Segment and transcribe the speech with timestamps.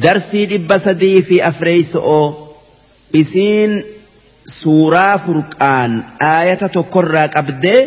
[0.00, 2.54] darsii dhibba sadii fi afreeyso'oo
[3.20, 3.82] isiin
[4.58, 7.80] suuraa furqaan aayata tokkorraa qabdee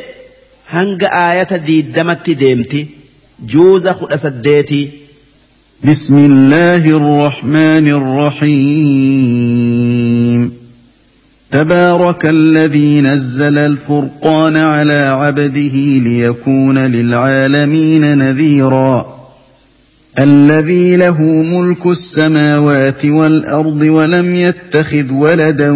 [0.74, 2.82] hanga aayata diiddamatti deemti
[3.54, 4.86] juuza kudha saddeetii.
[5.84, 7.88] بسم الله الرحمن
[8.46, 10.52] الرحيم
[11.52, 15.76] تبارك الذي نزل الفرقان على عبده
[16.08, 19.15] ليكون للعالمين نذيراً
[20.20, 25.72] الذي له ملك السماوات والأرض ولم يتخذ ولدا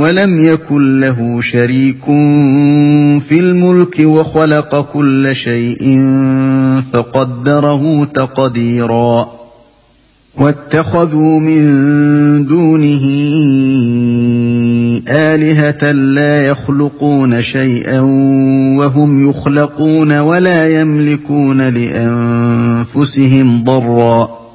[0.00, 2.04] ولم يكن له شريك
[3.20, 6.00] في الملك وخلق كل شيء
[6.92, 9.28] فقدره تقديرا.
[10.36, 11.64] واتخذوا من
[12.46, 13.06] دونه
[15.08, 18.00] آلهة لا يخلقون شيئا
[18.78, 23.24] وهم يخلقون ولا يملكون لأنفسهم
[23.64, 24.46] ضرا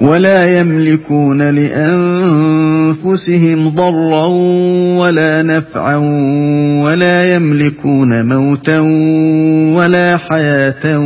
[0.00, 2.88] ولا يملكون لأنفسهم
[3.68, 4.26] ضرا
[4.98, 5.96] ولا نفعا
[6.84, 8.80] ولا يملكون موتا
[9.76, 10.98] ولا حياة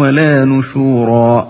[0.00, 1.49] ولا نشورا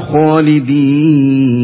[0.00, 1.54] خالدين.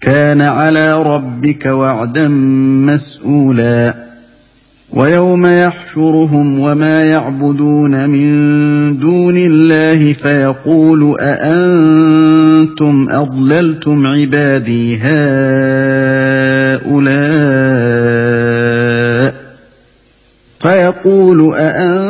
[0.00, 2.28] كان على ربك وعدا
[2.88, 3.94] مسئولا
[4.92, 15.50] ويوم يحشرهم وما يعبدون من دون الله فيقول أأنتم أضللتم عبادي هؤلاء؟
[20.60, 22.09] فيقول أأنتم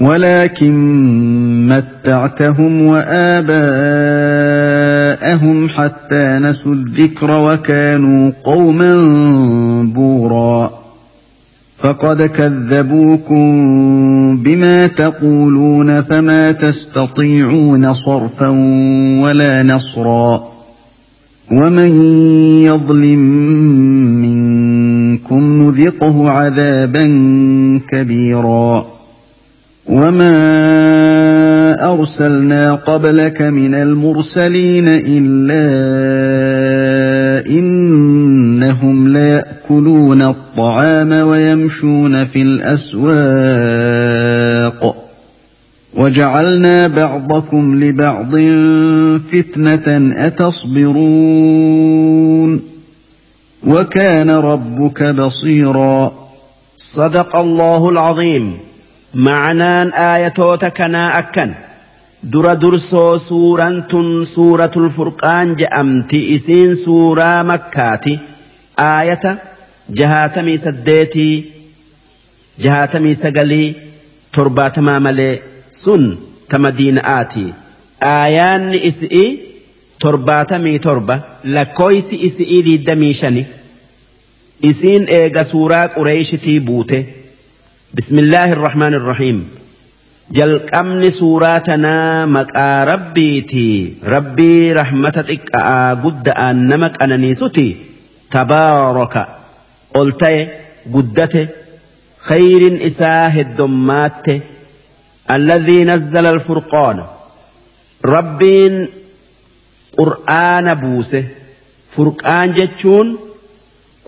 [0.00, 0.74] ولكن
[1.68, 3.58] متعتهم وآباءهم
[5.68, 8.94] حتى نسوا الذكر وكانوا قوما
[9.94, 10.70] بورا.
[11.78, 13.42] فقد كذبوكم
[14.36, 18.48] بما تقولون فما تستطيعون صرفا
[19.22, 20.52] ولا نصرا.
[21.50, 22.02] ومن
[22.62, 23.18] يظلم
[24.22, 27.06] منكم نذقه عذابا
[27.88, 29.01] كبيرا.
[29.86, 30.32] وما
[31.92, 35.62] ارسلنا قبلك من المرسلين الا
[37.50, 43.42] انهم لياكلون الطعام ويمشون في الاسواق
[45.94, 48.36] وجعلنا بعضكم لبعض
[49.18, 51.52] فتنه اتصبرون
[53.66, 56.12] وكان ربك بصيرا
[56.76, 58.71] صدق الله العظيم.
[59.13, 61.53] معنان آياتوتا كنا أكن
[62.33, 68.13] dura dursoo suuraan tun suuratul furqaan je'amti isiin suuraa makkaati
[68.85, 69.31] aayata
[69.99, 71.35] jahaatamii saddeetii
[72.63, 73.67] jahaatamii sagalii
[74.35, 75.33] torbaatamaa malee
[75.83, 76.03] sun
[76.49, 77.45] ta madiina'aati
[78.13, 79.25] aayaanni isi'i
[80.03, 81.15] torbaatamii torba
[81.55, 83.43] lakkooysi isi'ii diiddamii shani
[84.71, 86.99] isiin eega suuraa qureeshitii buute
[87.94, 89.48] بسم الله الرحمن الرحيم
[90.30, 97.76] جل أمن سوراتنا مكا ربيتي ربي رحمتك أقد أنمك أنانيستي
[98.30, 99.26] تبارك
[99.94, 100.48] قلتي
[100.94, 101.48] قدت
[102.18, 104.26] خير إساه الدمات
[105.30, 107.04] الذي نزل الفرقان
[108.04, 108.88] ربين
[109.98, 111.24] قرآن بوسه
[111.90, 113.18] فرقان جتشون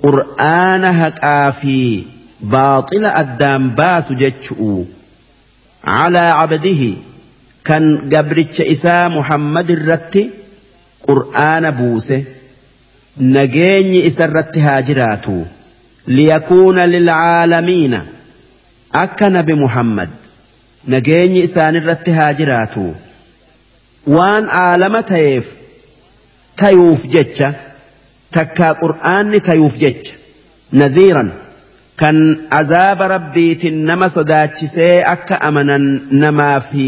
[0.02, 2.04] قرآن هكافي
[2.52, 4.72] baaxila addaan baasu jechu'u
[5.88, 6.92] calaa cabdihi
[7.68, 10.22] kan gabricha isaa muhammad irratti
[11.06, 12.16] qur'aana buuse
[13.36, 15.36] nageenyi isa irratti haa jiraatu
[16.16, 18.00] liyakuuna lilcaalamiina
[19.04, 20.10] akka nabi muhammad
[20.94, 22.84] nageenyi isaanirratti haa jiraatu
[24.16, 25.46] waan aalama ta'eef
[26.62, 27.48] tayuuf jecha
[28.36, 30.14] takkaa qur'aanni tayuuf jecha
[30.82, 31.30] nadhiiran
[32.00, 32.18] kan
[32.60, 35.84] azaaba rabbiitiin nama sodaachisee akka amanan
[36.22, 36.86] namaa fi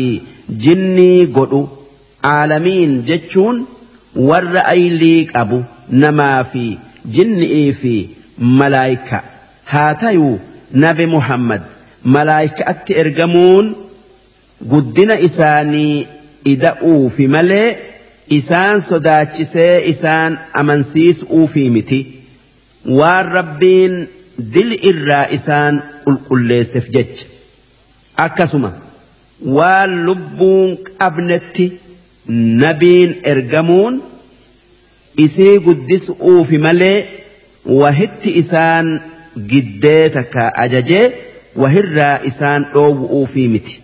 [0.64, 1.60] jinnii godhu
[2.32, 3.62] aalamiin jechuun
[4.30, 5.58] warra aylii qabu
[6.04, 6.64] namaa fi
[7.18, 7.94] jinni'ii fi
[8.60, 9.22] malaayika
[9.72, 10.34] haa tayuu
[10.84, 11.62] nabi muhammad
[12.16, 13.66] malaayikaatti ergamuun
[14.72, 16.06] guddina isaanii
[16.54, 17.68] ida'uufi malee
[18.38, 22.00] isaan sodaachisee isaan amansiisuufi miti.
[22.98, 23.94] Waan rabbiin
[24.38, 25.74] dili irraa isaan
[26.04, 27.26] qulqulleesseef jecha
[28.26, 28.70] akkasuma
[29.56, 31.66] waan lubbuun qabnetti
[32.62, 33.94] nabiin ergamuun
[35.24, 36.98] isii guddisuufi malee
[37.80, 38.86] wahitti isaan
[39.50, 41.06] giddee takka ajajee
[41.62, 43.82] wahirraa isaan dhoowwuufi miti.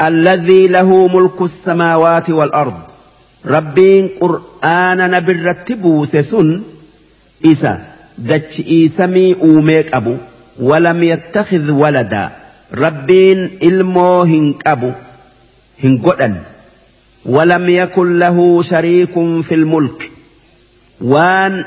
[0.00, 2.78] الذي له ملك السماوات والأرض
[3.46, 6.62] ربين قرآن نبي رتبوس سن
[7.46, 7.91] إسا
[8.30, 10.14] dachi'ii samii uumee qabu
[10.70, 12.30] walam yattakhidh waladaa
[12.84, 14.90] rabbiin ilmoo hin qabu
[15.84, 16.34] hin godhan
[17.26, 20.10] ولم يكن له شريك في الملك
[21.00, 21.64] وان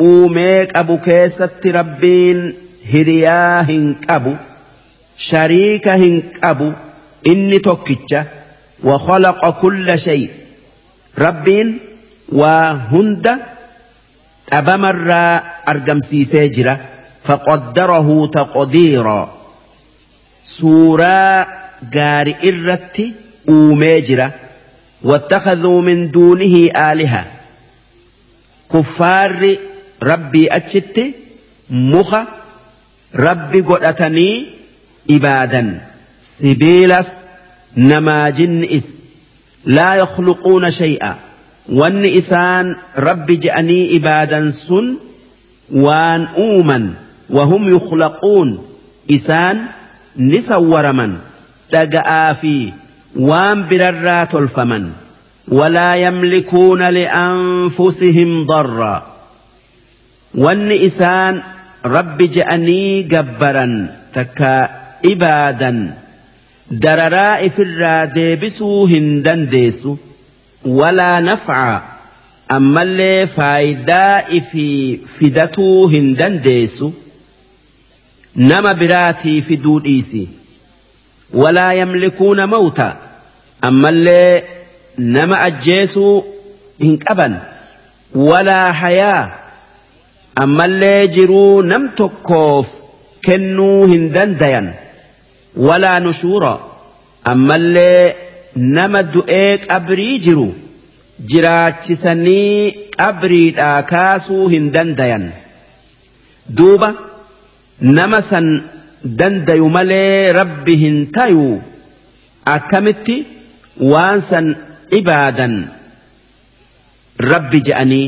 [0.00, 2.38] uumeek abu keessatti rabbiin
[2.92, 4.32] hiriyaa hin qabu
[5.28, 6.68] shariika hin qabu
[7.32, 8.24] inni tokkicha
[8.84, 10.30] وخلق كل شيء
[11.18, 11.78] ربين
[12.32, 13.26] وهند
[14.52, 15.12] أبا أبمر
[15.68, 16.80] أرقم سيسيجرة
[17.24, 19.34] فقدره تقديرا.
[20.44, 21.46] سورة
[21.94, 23.02] قارئ الرت
[23.48, 24.32] أوميجرة
[25.02, 27.24] واتخذوا من دونه آلهة.
[28.72, 29.56] كفار
[30.02, 31.14] ربي أجت
[31.70, 32.26] مخا
[33.14, 34.46] ربي قلتني
[35.10, 35.80] إبادا.
[36.20, 37.08] سبيلس
[37.76, 38.28] نما
[38.76, 38.96] إس
[39.64, 41.29] لا يخلقون شيئا.
[41.70, 44.86] Wanni isaan rabbi je'anii ibaadan sun
[45.84, 46.84] waan uuman
[47.36, 48.58] wahum yukhlaquun
[49.16, 49.58] isaan
[50.30, 51.12] ni sawwaraman
[51.72, 52.56] dhaga'aa fi
[53.30, 54.86] waan birarraa tolfaman
[55.50, 58.96] ولا يملكون لأنفسهم ضرا
[60.34, 61.42] وان إسان
[61.84, 63.66] رب جأني جبرا
[64.14, 64.68] تكا
[65.04, 65.94] إبادا
[66.70, 69.96] درراء في الرادبسو هندن ديسو
[70.64, 71.82] ولا نفع.
[72.52, 76.90] أما اللي فايداء في فدتو هندن ديسو.
[78.36, 80.28] نما براتي في دوديسي
[81.32, 82.96] ولا يملكون موتا.
[83.64, 84.42] أما اللي
[84.98, 86.24] نما أجيسو
[86.82, 87.42] هنكبا
[88.14, 89.34] ولا حياة.
[90.38, 92.66] أما اللي جرو نم تكوف.
[93.24, 94.74] كنو هندن ديان.
[95.56, 95.98] ولا
[98.57, 100.53] نشورا أما اللي نما دؤيك أبري جرو
[101.23, 105.31] jiraachisanii qabriidhaa kaasuu hin dandayan
[106.57, 106.89] duuba
[107.99, 108.49] nama san
[109.21, 111.45] dandayu malee rabbi hin tayu
[112.55, 113.15] akkamitti
[113.93, 114.55] waan san
[115.01, 115.57] ibaadan
[117.31, 118.05] rabbi je'anii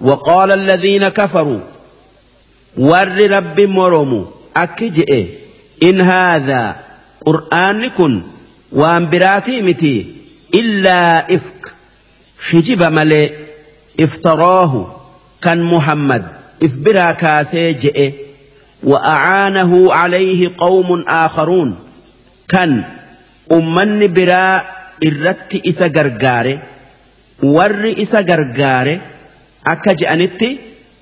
[0.00, 1.60] وقال الذين كفروا
[2.76, 4.24] ور رب مرموا
[4.56, 5.26] أكجئ
[5.82, 6.76] إن هذا
[7.26, 8.22] قرآن كن
[8.75, 10.05] وان براتي متي
[10.53, 11.73] إلا إفك
[12.49, 13.29] خجب ملي
[13.99, 14.95] افتراه
[15.41, 16.25] كان محمد
[16.63, 18.11] إفبرا كاسي جئ
[18.83, 21.75] وأعانه عليه قوم آخرون
[22.49, 22.83] كان
[23.51, 24.61] أمن برا
[25.07, 26.59] إرت إسا غرغاري
[27.43, 28.99] ور إسا غرغاري
[29.67, 30.43] أكا جأنت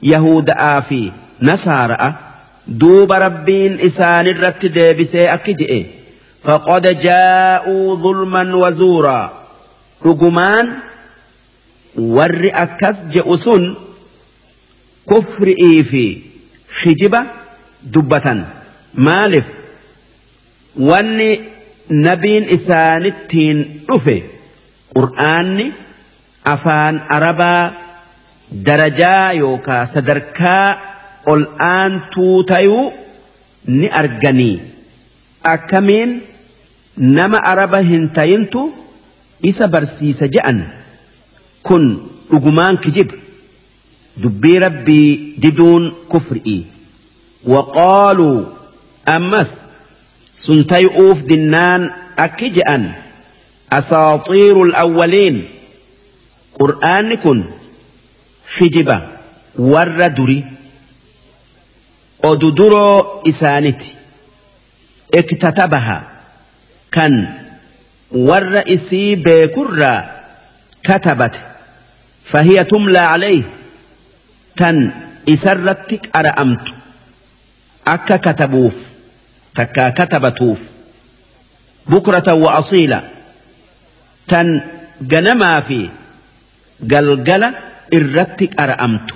[0.03, 1.11] يهودا في
[1.41, 2.13] نصارى
[2.67, 5.85] دوب ربين إسان الرت ديبسي أكجئ
[6.43, 9.33] فقد جاءوا ظلما وزورا.
[10.05, 10.77] رجمان
[11.97, 13.75] ور أكس جئسون
[15.09, 16.21] كفر إيفي
[16.81, 17.23] خجبة
[17.83, 18.43] دبة
[18.93, 19.53] مالف.
[20.79, 21.39] واني
[21.91, 24.23] نبين إسانتين رفي.
[24.95, 25.71] قرآني
[26.45, 27.73] أفان أربا
[28.51, 30.77] درجا يوكا صدركا
[31.27, 32.93] الآن توتيو
[33.67, 34.61] ni arganii
[35.43, 36.21] akkamiin
[36.97, 38.61] nama araba hin tayintu
[39.41, 40.59] isa barsiisa je'an
[41.63, 41.85] kun
[42.31, 43.15] dhugumaan kijiba
[44.23, 46.57] dubbii rabbii diduun kufri'i
[47.53, 48.45] waqaaluu
[49.15, 49.51] ammas
[50.43, 51.89] sun tay'uuf dinnaan
[52.27, 52.85] akki je'an
[53.79, 55.41] asaaxiiru alawwaliin
[56.59, 57.43] qur'aanni kun
[58.57, 58.97] kijiba
[59.73, 60.39] warra duri
[62.31, 62.49] odu
[63.31, 64.03] isaaniti
[65.13, 66.12] اكتتبها
[66.93, 67.25] كان
[68.11, 70.11] ور إسي بيكرا
[70.83, 71.41] كتبت
[72.23, 73.43] فهي تملى عليه
[74.57, 74.91] تن
[75.29, 76.67] إسرتك أرأمت
[77.87, 78.75] أكا كتبوف
[79.55, 80.59] تكا كتبتوف
[81.87, 83.09] بكرة وأصيلة
[84.27, 84.61] تن
[85.01, 85.89] جنما في
[86.91, 87.53] قلقلة
[87.93, 89.11] إرتك أرأمت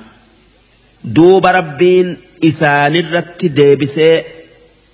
[1.04, 4.24] دوب ربين إسان الرت ديبسي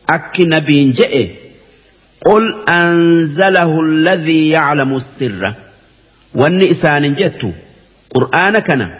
[0.10, 1.43] أكي نبين جئ
[2.26, 5.54] قل أنزله الذي يعلم السر
[6.36, 7.54] والنئسان جت
[8.16, 8.92] قرآن كان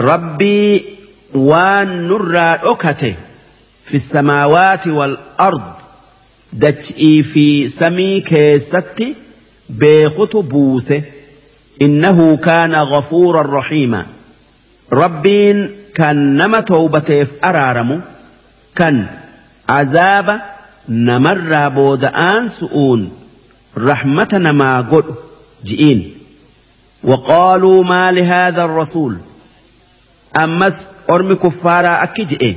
[0.00, 0.84] ربي
[1.34, 3.14] وان نرى أكته
[3.84, 5.62] في السماوات والأرض
[6.52, 9.14] دجئي في سمي كيستي
[9.68, 11.02] بيخت بوسه
[11.82, 14.06] إنه كان غفورا رحيما
[14.92, 18.00] ربين كان نما توبته أرارم
[18.74, 19.06] كان
[19.68, 20.40] عذاب
[20.88, 23.12] نمر بودآن سؤون
[23.78, 25.04] رحمة نما قل
[25.64, 26.14] جئين.
[27.04, 29.16] وقالوا ما لهذا الرسول؟
[30.36, 32.54] أمس أرمي كفارا أكجئ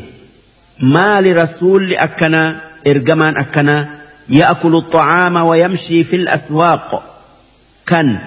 [0.79, 3.95] ما لرسول أكنا إرجمان أكنا
[4.29, 7.03] يأكل الطعام ويمشي في الأسواق.
[7.85, 8.17] كان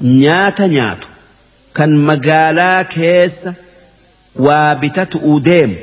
[0.00, 0.98] نيات نيات
[1.74, 3.48] كان مقالا كيس
[4.36, 5.76] وابتت أوديم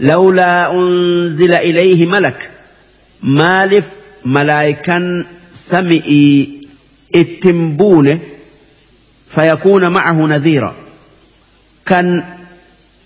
[0.00, 2.50] لولا أنزل إليه ملك
[3.24, 6.60] مالف ملائكا سمئي
[7.14, 8.20] التنبون
[9.28, 10.74] فيكون معه نذيرا.
[11.86, 12.24] كان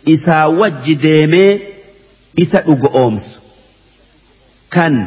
[0.08, 1.58] إسا وجديمي
[2.42, 3.38] إسا أومس.
[4.70, 5.06] كان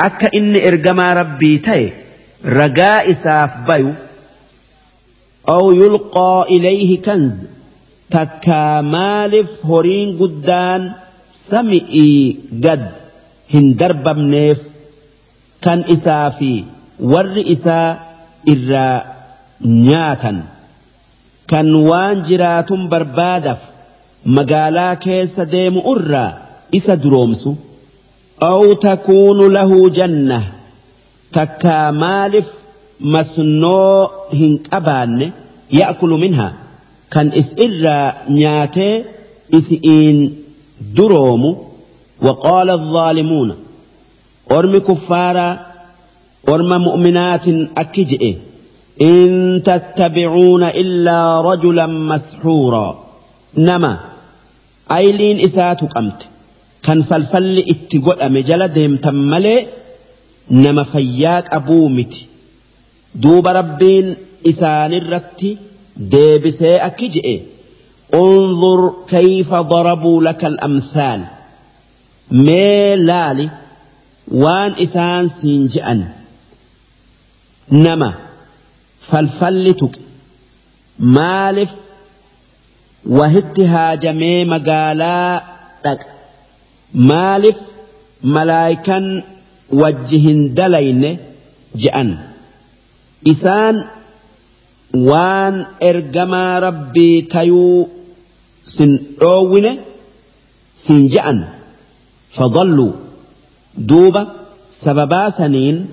[0.00, 1.92] أكا إن إرجما ربي تي
[2.44, 3.92] رجاء إساف بيو
[5.48, 7.32] أو يلقى إليه كنز.
[8.10, 10.92] تكا مالف هورين قدان
[11.50, 13.05] سمئي قد.
[13.53, 14.59] هندرب منيف
[15.61, 16.63] كان إسافي
[16.99, 17.99] ور إسا
[18.49, 19.03] إرا
[19.65, 20.43] نياتا
[21.47, 23.57] كان وان جرات بربادف
[24.25, 26.37] مقالا كيس ديم أرى
[26.75, 27.55] إسا درومسو
[28.43, 30.43] أو تكون له جنة
[31.33, 32.45] تكا مالف
[33.01, 35.31] مسنو هنك أبان
[35.71, 36.53] يأكل منها
[37.11, 39.03] كان إسئر نياتي
[39.53, 40.35] إسئين
[40.95, 41.64] دروم
[42.22, 43.56] وقال الظالمون
[44.52, 45.66] أرم كفارا
[46.48, 48.36] أرم مؤمنات أكجئ
[49.02, 53.04] إن تتبعون إلا رجلا مسحورا.
[53.56, 53.98] نما
[54.92, 56.26] أيلين إسات قمت
[56.82, 59.66] كان فالفل اتقل مجلدهم تملي
[60.50, 62.14] نما فياك أبومت
[63.14, 64.16] دوب ربين
[64.48, 65.56] إسان الرتي
[65.96, 67.40] ديبسي أكجئ
[68.14, 71.24] انظر كيف ضربوا لك الأمثال.
[72.30, 73.46] Mee laali
[74.42, 76.00] waan isaan siin je'an.
[77.70, 78.10] Nama
[79.08, 80.00] falfalli tuqe.
[81.16, 81.72] Maaliif
[83.18, 85.32] wahitti haajamee magaalaa
[85.84, 86.06] dhaqa.
[87.10, 87.58] Maaliif
[88.34, 89.04] malaayikan
[89.80, 91.10] wajji hin dalayne
[91.82, 92.08] je'an.
[93.32, 93.76] Isaan
[95.10, 97.88] waan ergamaa rabbii tayuu
[98.74, 98.90] sin
[99.20, 99.72] dhoowwine
[100.84, 101.38] siin je'an
[102.36, 102.92] فضلوا
[103.78, 104.26] دوبا
[104.70, 105.86] سببا سنين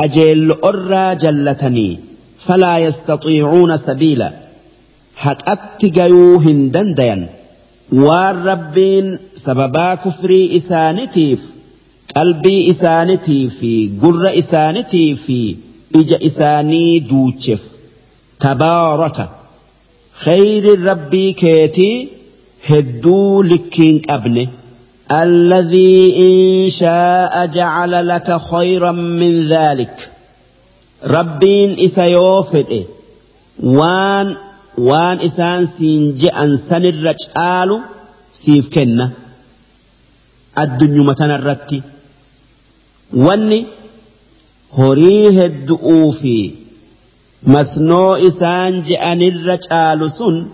[0.00, 1.98] أجيل أرى جلتني
[2.46, 4.32] فلا يستطيعون سبيلا
[5.16, 7.28] حق أتقيوهن دنديا
[7.92, 11.40] والربين سببا كفري إسانتيف
[12.16, 15.56] قلبي إسانتي في قر إسانتي في
[15.96, 17.62] إج إساني دوتشف
[18.40, 19.28] تبارك
[20.14, 22.08] خير ربي كيتي
[22.66, 24.48] هدو لكين أبنه
[25.22, 30.10] الذي إن شاء جعل لك خيرا من ذلك.
[31.04, 32.84] ربين إسيوفد
[33.62, 34.36] وان
[34.78, 37.80] وان إسان سينجئا سن الرجال
[38.32, 39.10] سيف كنة
[40.58, 41.82] الدنيا متنرتي
[43.12, 43.66] واني
[44.78, 46.50] هريه الدؤوفي.
[47.42, 50.46] مسنو إسان جئن الرجال سن.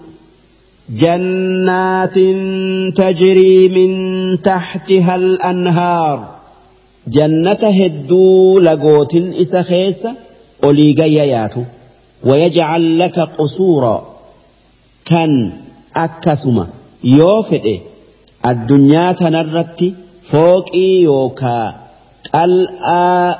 [0.90, 2.14] جنات
[2.96, 6.28] تجري من تحتها الأنهار.
[7.08, 10.06] جنة هدو لقوت إسخيس
[10.64, 11.54] أوليغيات
[12.24, 14.16] ويجعل لك قصورا.
[15.04, 15.52] كان
[15.96, 16.66] أكسما.
[17.04, 17.80] يوفد
[18.46, 19.92] الدنيا تنرت
[20.22, 21.74] فوقي يوكا.
[22.34, 23.38] قلآ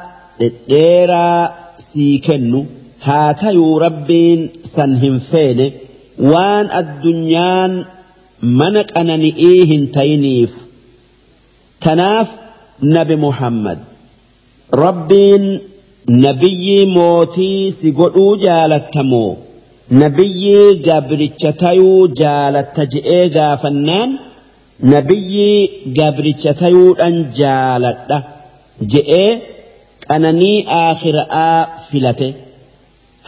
[0.69, 2.65] ديرا سيكنو.
[3.03, 5.71] هاتيو ربين سنهم فينه.
[6.33, 7.73] Waan addunyaan
[8.59, 10.53] mana qanani'ii hin tayiniif
[11.85, 12.29] tanaaf
[12.97, 13.79] nabi muhammad
[14.85, 15.45] rabbiin
[16.25, 19.31] nabiyyii mootii si godhuu jaalattamoo
[20.03, 24.11] nabiyyii gabricha tayuu jaalatta je'ee gaafannaan
[24.95, 25.59] nabiyyii
[25.99, 28.19] gabricha tayuudhan jaaladha
[28.93, 29.31] je'ee
[30.09, 32.29] qananii aakhira'aa filate.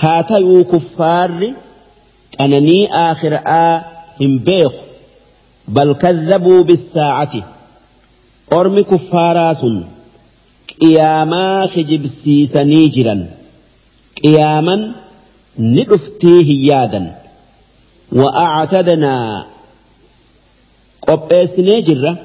[0.03, 1.49] Haa tayuu kuffaarri
[2.41, 3.85] أنني آخر آ
[4.23, 4.73] إن بيخ
[5.69, 7.33] بل كذبوا بالساعة.
[8.53, 9.67] أرم كفاراس
[10.81, 13.27] قياما خجب سيسنيجرا
[14.25, 14.93] قياما
[15.59, 17.17] ندفتيه يادا
[18.13, 19.47] وأعتدنا
[21.09, 22.17] قبئس نجرة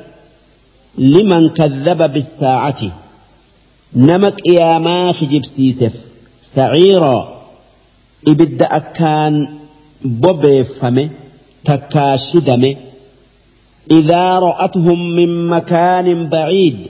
[0.98, 2.91] لمن كذب بالساعة.
[3.96, 5.93] نمك يا ماخ جبسيسف
[6.41, 7.38] سعيرا.
[8.28, 9.57] ابد أكان
[10.08, 11.10] بوبي بوبيفامي
[11.65, 12.78] تكاشدامي
[13.91, 16.88] إذا رأتهم من مكان بعيد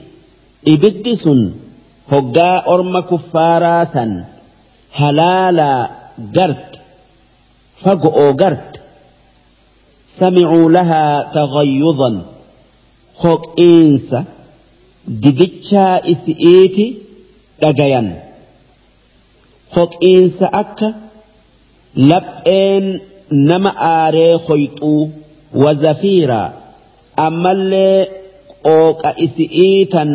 [0.68, 1.28] إبدس
[2.12, 4.24] هقا أرم كفاراسا
[4.92, 5.90] هلالا
[6.36, 6.80] قرت
[7.80, 8.80] فقؤ قرت.
[10.08, 12.22] سمعوا لها تغيظا.
[13.16, 14.24] خوك إنسا
[15.08, 16.94] ددتشا إسئيتي
[17.62, 18.22] لقيا
[19.72, 21.07] خوك إنسا أكا
[22.10, 22.86] lapheen
[23.48, 25.02] nama aaree hoyxuu
[25.62, 26.48] wazafiiraa
[27.26, 27.98] ammallee
[28.66, 30.10] qooqa isi'ii tan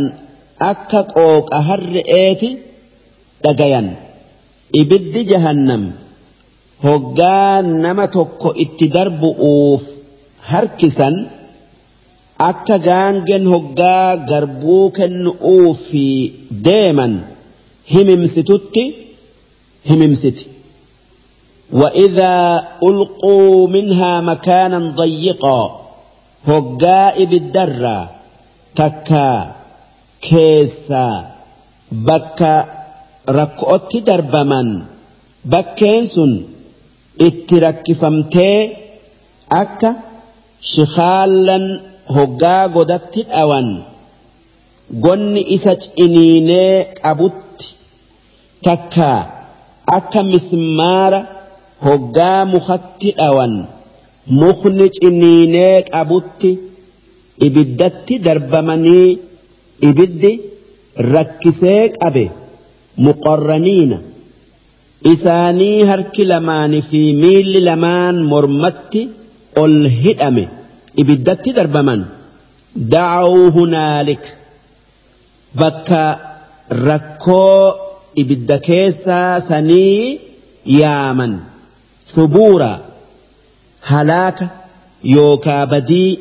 [0.72, 2.50] akka qooqa harre'eeti
[3.44, 3.88] dhagayan.
[4.82, 5.84] Ibiddi jahannam.
[6.86, 9.84] Hoggaa nama tokko itti darbu'uuf
[10.52, 11.16] harkisan
[12.50, 16.06] akka gaangen hoggaa garbuu kennu'uu fi
[16.66, 17.14] deeman
[17.94, 18.84] himimsitutti
[19.90, 20.44] himimsiti.
[21.74, 25.62] وإذا ألقوا منها مكانا ضيقا
[26.48, 28.10] هقاء بالدرة
[28.76, 29.52] تكا
[30.22, 31.08] كيسا
[31.92, 32.66] بكا
[33.30, 33.92] ركؤت
[35.46, 36.32] بكينسن
[37.28, 38.58] itti rakkifamtee
[39.62, 39.90] akka
[40.72, 41.66] shikaallan
[42.16, 43.68] hoggaa godatti dhawan
[45.04, 47.68] gonni isa ciniinee qabutti
[48.66, 49.10] takka
[49.98, 51.20] akka mismaara
[51.86, 53.54] hoggaa mukatti dhawan
[54.42, 56.52] mukni ciniinee qabutti
[57.48, 59.10] ibiddatti darbamanii
[59.90, 60.32] ibiddi
[61.14, 62.26] rakkisee qabe
[63.06, 63.98] muqarraniina
[65.14, 69.02] isaanii harki lamaanii fi miilli lamaan mormatti
[69.64, 70.46] ol hidhame
[71.02, 72.02] ibiddatti darbaman
[72.94, 74.24] dacawuu hunaalik
[75.62, 76.04] bakka
[76.88, 77.64] rakkoo
[78.22, 80.20] ibidda keessaa sanii
[80.80, 81.34] yaaman
[82.08, 82.80] ثبورا
[83.82, 84.48] هلاك
[85.04, 86.20] يوكا بدي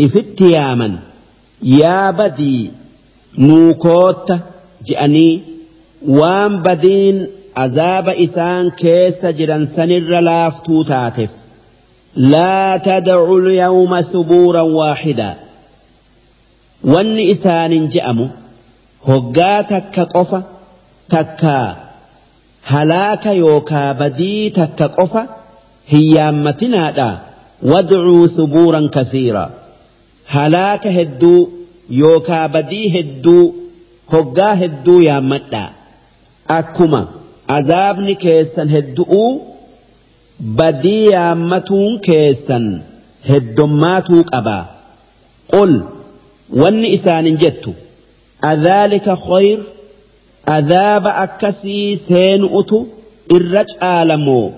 [0.00, 0.98] افتياما
[1.62, 2.70] يا بدي
[3.38, 4.32] نوكوت
[4.86, 5.42] جأني.
[6.06, 10.52] وان بدين عذاب إسان كيس جران سنر لا
[10.88, 11.30] تاتف
[12.16, 15.34] لا تدع اليوم ثبورا واحدا.
[16.84, 18.30] وان إسان جأم
[19.06, 20.42] هقاتك قفا
[21.08, 21.89] تكا
[22.72, 25.22] halaaka yookaa badii takka qofa
[25.92, 27.08] hin yaammatinaadha
[27.72, 29.44] wadcuu subuuran kasiira
[30.34, 31.38] halaaka hedduu
[32.02, 33.44] yookaa badii hedduu
[34.12, 35.68] hoggaa hedduu yaammadhaa
[36.58, 37.00] akkuma
[37.58, 39.30] azaabni keessan heddu'uu
[40.60, 42.66] badii yaammatuun keessan
[43.30, 44.62] heddommaatuu qabaa
[45.54, 45.72] qul
[46.62, 47.70] wanni isaanin jettu
[48.52, 49.58] adhaalika khayr
[50.48, 52.86] أذاب أكسي سين أتو
[53.32, 54.52] إرج آلمو.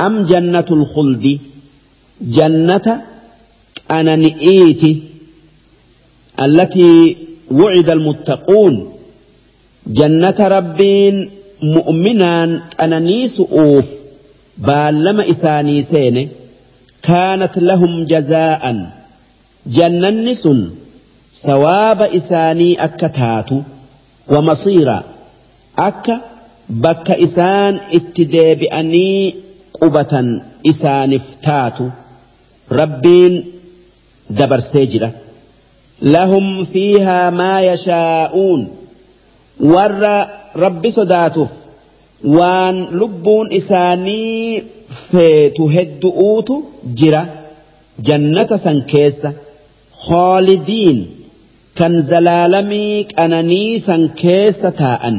[0.00, 1.38] أم جنة الخلد؟
[2.20, 3.02] جنة
[3.90, 5.02] أنا نئيتي
[6.40, 7.16] التي
[7.50, 8.92] وعد المتقون.
[9.86, 11.30] جنة ربين
[11.62, 13.86] مؤمنا أنا نيس أوف.
[14.58, 16.28] بالما إساني سين
[17.02, 18.90] كانت لهم جزاء.
[19.66, 20.70] جنة نسن
[21.34, 23.62] ثواب إساني أكتاتو.
[24.28, 25.02] ومصيرا.
[25.78, 26.20] أكا
[26.68, 29.34] بك إسان اتدي بأني
[29.80, 31.88] قبة إسان افتاتو.
[32.72, 33.44] ربين
[34.30, 35.12] دبر سجرة.
[36.02, 38.68] لهم فيها ما يشاءون.
[39.60, 41.48] ور رب صداتف
[42.24, 46.52] وان لبون إساني فتهدؤوت
[46.94, 47.34] جرة.
[47.98, 49.32] جنة سنكيسة.
[49.98, 51.17] خالدين.
[52.10, 55.16] Zalaalamii qananii san keessa taa'an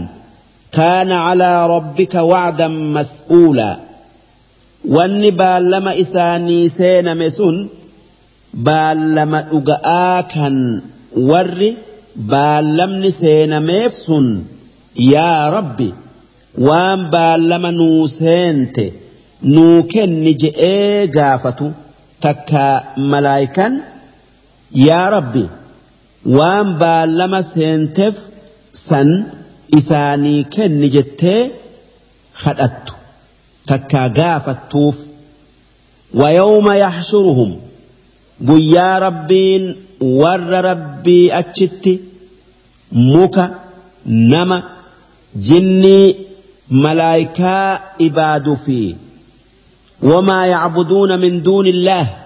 [0.78, 3.76] kaana calaa rabbika wacdan mas'uulaa
[4.96, 7.58] wanni baallama isaanii seename sun
[8.68, 10.58] baallama dhuga'aa kan
[11.30, 11.70] warri
[12.34, 14.28] baallamni seenameef sun
[15.14, 15.90] yaa rabbi
[16.68, 18.86] waan baallama nuu seente
[19.54, 21.68] nuu kenni je'ee gaafatu
[22.26, 22.66] takka
[23.14, 23.74] malaayikan
[24.88, 25.44] yaa rabbi
[26.26, 28.16] waan baallama seenteef
[28.74, 29.24] سن
[29.78, 31.52] اساني kenni jettee
[32.44, 32.94] kadhattu
[33.68, 34.96] تكا gaafattuuf.
[36.14, 37.60] ويوم يحشرهم
[38.48, 42.00] ويا ربين ور ربي أتشت
[42.92, 43.60] مكا
[44.06, 44.64] نما
[45.36, 46.16] جني
[46.72, 48.96] ملائكة إباد في
[50.04, 52.18] وما يعبدون من دون الله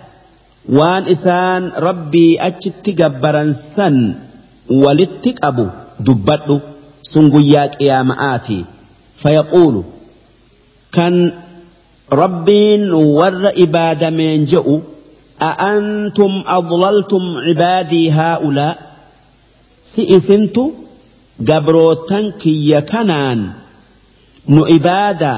[0.69, 3.97] waan isaan rabbii achitti gabbaran san
[4.83, 5.65] walitti qabu
[6.05, 6.55] dubbadhu
[7.11, 8.59] sun guyyaa qiyaama'aati
[9.21, 9.81] fayaquulu
[10.95, 11.15] kan
[12.21, 12.83] rabbiin
[13.17, 14.77] warra ibaadameen je'u
[15.43, 18.75] أأنتم أضللتم عبادي هؤلاء
[19.85, 20.57] سئسنت
[21.49, 23.51] قبروتن كي كنان
[24.47, 25.35] نعبادا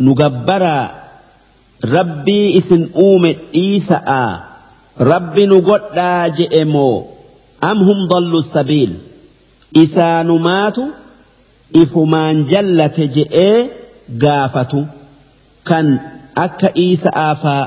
[0.00, 0.80] نقبرا
[1.82, 4.22] rabbii isin uume dhiisa'a
[5.10, 6.96] rabbi nu godhaa je'e moo?
[7.60, 8.92] Am hum dallu sabiil?
[9.82, 10.84] Isaanumaatu
[11.82, 13.70] ifumaan jallate je'ee
[14.22, 14.80] gaafatu.
[15.68, 15.86] Kan
[16.44, 17.64] akka iisa'aafaa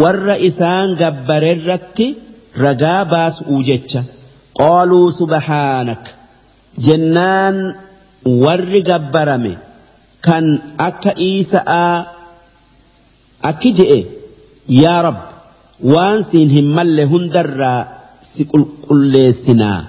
[0.00, 2.06] warra isaan gabbarerratti
[2.64, 4.02] ragaa baasuu jecha.
[4.58, 6.02] Qaaluu subhaanak.
[6.86, 7.56] Jennaan
[8.44, 9.54] warri gabbarame.
[10.26, 10.44] Kan
[10.88, 11.94] akka iisa'aa
[13.49, 13.99] akki je'e
[14.81, 15.17] yaa rab
[15.93, 17.81] waan siin hin malle hundarraa
[18.31, 19.79] si qulqulleessinaa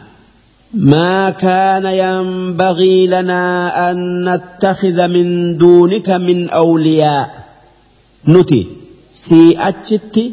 [0.92, 3.42] ما كان ينبغي لنا
[3.90, 7.27] أن نتخذ من دونك من أولياء
[8.29, 8.62] نتي
[9.25, 10.25] sii achitti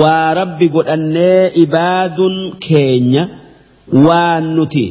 [0.00, 3.22] waa rabbi godhannee ibaaduun keenya
[4.06, 4.84] waan nuti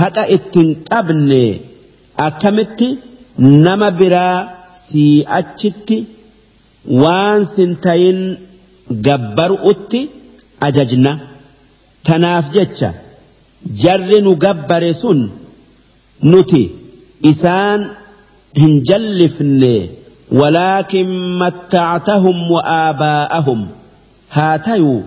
[0.00, 1.44] haqa ittiin qabne
[2.26, 2.88] akkamitti
[3.66, 4.38] nama biraa
[4.84, 5.96] sii achitti
[7.03, 8.19] waan sintayin
[9.07, 10.01] gabbaru'utti
[10.67, 11.11] ajajna.
[12.07, 12.89] Tanaaf jecha
[13.83, 15.19] jarri nu gabbare sun
[16.31, 16.63] nuti
[17.31, 17.81] isaan
[18.61, 19.73] hin jallifne
[20.39, 21.09] walaakin
[21.41, 23.61] mattactahum wa aabaa'ahum
[24.35, 25.01] haa tayuu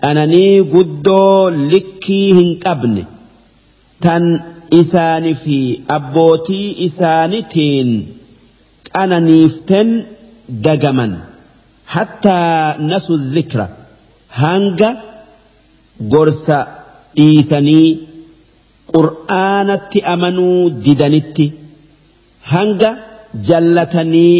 [0.00, 3.02] qananii guddoo likkii hin qabne.
[4.04, 4.24] Tan
[4.80, 5.58] isaanii fi
[5.96, 7.90] abbootii isaanitiin
[8.92, 9.88] qananiiften
[10.48, 11.12] dagaman
[11.94, 13.66] hattaa nasu dhikra
[14.40, 14.90] hanga
[16.12, 16.58] gorsa
[17.16, 17.88] dhiisanii
[18.94, 21.46] qur'aanatti amanuu didanitti
[22.52, 22.90] hanga
[23.48, 24.38] jallatanii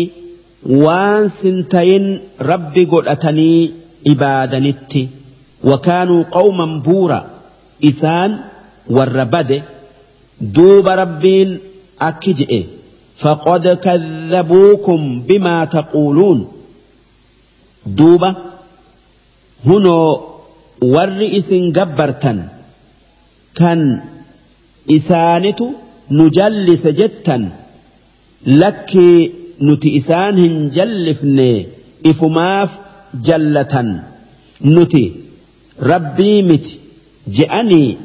[0.85, 2.07] waan sintayin
[2.51, 3.61] rabbi godhatanii
[4.12, 5.03] ibaadanitti
[5.71, 7.21] wakaanuu qawman buura
[7.90, 8.33] isaan
[8.97, 9.59] warra bade
[10.57, 11.51] duuba rabbiin
[12.09, 12.61] akki je'e
[13.18, 16.48] فقد كذبوكم بما تقولون.
[17.87, 18.37] دوبة
[19.66, 20.20] هنو
[20.83, 22.48] ورئيس جبرتا
[23.54, 24.00] كان
[24.90, 25.74] إسانة
[26.11, 27.50] نجلس جتا
[28.46, 28.92] لك
[29.62, 30.70] نتي إسان
[32.07, 32.70] إفماف
[33.14, 34.02] جلة
[34.64, 35.12] نتي
[35.83, 36.66] ربي مت
[37.28, 37.96] جأني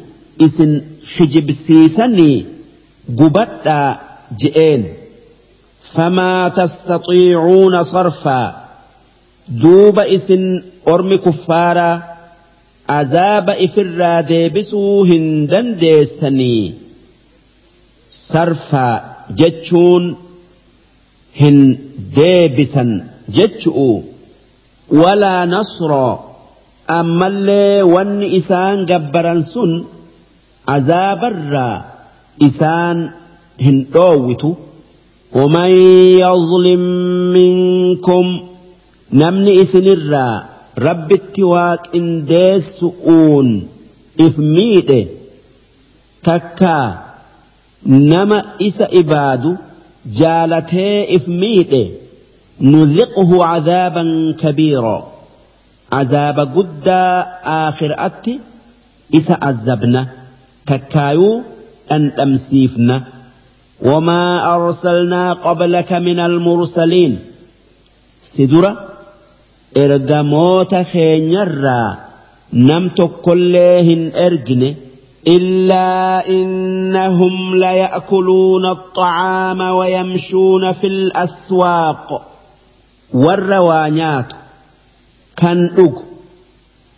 [0.41, 0.81] إسن
[1.15, 2.45] حجبسيسني
[3.17, 3.99] قبتا
[4.39, 4.83] جئين.
[5.95, 8.63] فما تستطيعون صرفا.
[9.47, 12.01] دوب إسن أرم كفارا.
[12.89, 16.73] عذاب إفرا ديبسو هندن ديسني
[18.11, 20.15] صرفا جتشون
[21.39, 21.77] هن
[22.15, 24.01] ديبسا جتشؤ
[24.91, 26.15] ولا نصر.
[26.89, 29.83] أما اللي ون إسان جبران سن
[30.69, 31.81] الرا.
[32.41, 33.09] إسان
[33.61, 34.55] هن دووتو.
[35.33, 35.69] ومن
[36.19, 36.79] يظلم
[37.33, 38.39] منكم
[39.13, 40.43] نمني إسنرا
[40.79, 43.67] رب التواك إن ديسؤون
[44.19, 45.05] إفميده
[46.23, 46.99] تكا
[47.85, 49.55] نما إس إبادو
[50.05, 51.87] جالتي إفميده
[52.61, 55.13] نذقه عذابا كبيرا.
[55.91, 56.87] عذاب قد
[57.43, 58.39] آخر أتي
[59.15, 60.07] إس عذبنا
[60.65, 61.41] تكايو
[61.91, 63.03] أن أمسيفنا
[63.82, 67.18] وما أرسلنا قبلك من المرسلين
[68.24, 68.88] سدرة
[69.76, 71.98] إرجموت خينيرا
[72.52, 74.74] نمت كلهن إرجن
[75.26, 82.26] إلا إنهم ليأكلون الطعام ويمشون في الأسواق
[83.14, 84.26] والروانيات
[85.36, 85.92] كان أج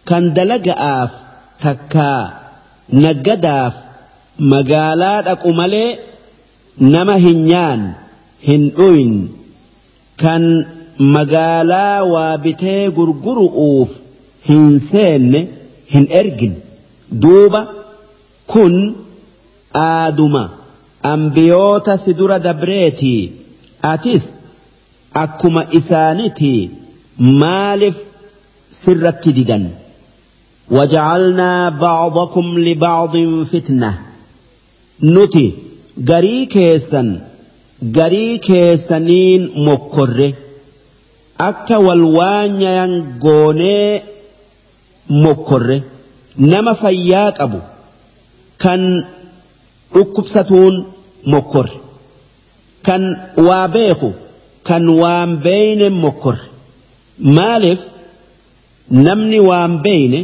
[0.06, 1.10] كان دلق آف
[1.62, 2.30] تكا
[2.92, 3.72] نجداف
[4.38, 5.98] مقالات أكملي
[6.94, 7.82] nama hin nyaan
[8.48, 9.14] hin dhuyin
[10.22, 10.44] kan
[11.16, 13.90] magaalaa waa bitee gurguru'uuf
[14.48, 15.40] hin seenne
[15.92, 16.54] hin ergin
[17.24, 17.60] duuba
[18.52, 18.74] kun
[19.84, 20.44] aaduma
[21.14, 23.20] ambiyoota si dura dabreetii
[23.92, 24.24] atis
[25.24, 26.60] akkuma isaanitii
[27.42, 27.96] maaliif
[28.82, 29.66] sirratti didan
[30.70, 33.14] وجعلنا بعضكم لبعض
[33.52, 33.90] فتنة
[35.02, 35.52] نتي
[36.03, 37.09] garii keessan
[37.97, 40.27] garii keessaniin mokkorre
[41.47, 44.03] akka wal waanyayan goonee
[45.23, 45.77] mokkorre
[46.37, 47.59] nama fayyaa qabu
[48.63, 48.81] kan
[49.93, 50.75] dhukkubsatuun
[51.33, 51.77] mokkorre
[52.85, 53.03] kan
[53.47, 54.09] waa beeku
[54.67, 56.45] kan waan beeyne mokkorre
[57.37, 57.81] maaliif
[59.05, 60.19] namni waan beeyne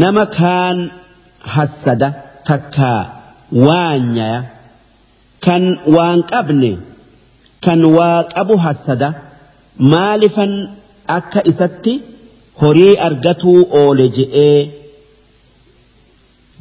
[0.00, 0.78] nama kaan
[1.54, 2.08] hassada
[2.48, 3.00] takkaa
[3.66, 4.40] waanyaya.
[5.44, 5.62] Kan
[5.94, 6.72] waan qabne
[7.64, 9.08] kan waa qabu hassada
[9.92, 10.52] maalifan
[11.18, 11.94] akka isatti
[12.60, 14.60] horii argatuu oole je'ee.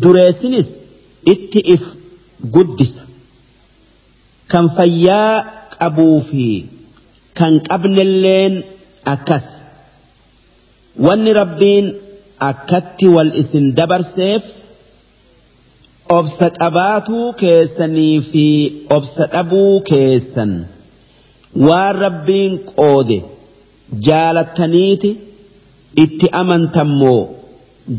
[0.01, 0.69] Dureessinis
[1.33, 1.83] itti if
[2.53, 3.03] guddisa.
[4.51, 5.33] Kan fayyaa
[5.77, 6.45] qabuu fi
[7.37, 8.53] kan qabnelleen
[9.13, 9.45] akkas.
[11.05, 11.85] Wanni rabbiin
[12.49, 14.43] akkatti wal isin dabarseef
[16.17, 18.45] obsa qabaatuu keessanii fi
[18.97, 20.53] obsa dhabuu keessan
[21.67, 23.17] waan rabbiin qoode
[24.07, 25.11] jaalattaniiti
[26.03, 27.21] itti amantammoo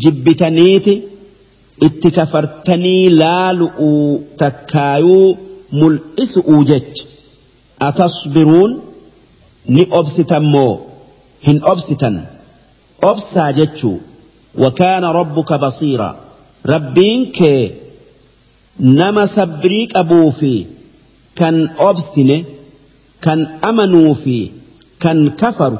[0.02, 0.94] jibbitaniiti
[1.88, 4.04] itti kafartanii laalu'uu
[4.42, 5.28] takkaayuu
[5.80, 7.04] mul'isu'uu jecha
[7.88, 8.72] atasbiruun
[9.74, 10.72] ni obsitammoo
[11.46, 12.16] hin obsitan
[13.12, 13.98] obsaa jechuu
[14.58, 16.16] وكان ربك بصيرا
[16.66, 17.70] ربين كي
[18.78, 20.52] nama sabrii qabuu fi
[21.38, 21.56] kan
[21.88, 22.38] obsine
[23.24, 24.38] kan amanuu fi
[25.02, 25.78] kan kafaru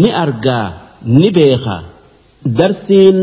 [0.00, 0.66] ni argaa
[1.20, 1.76] ni beeka
[2.58, 3.18] darsiin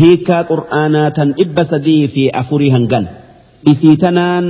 [0.00, 3.04] hiikaa qur'aanaa tan dhibba sadii fi afurii hangan.
[3.72, 4.44] Isii tanaan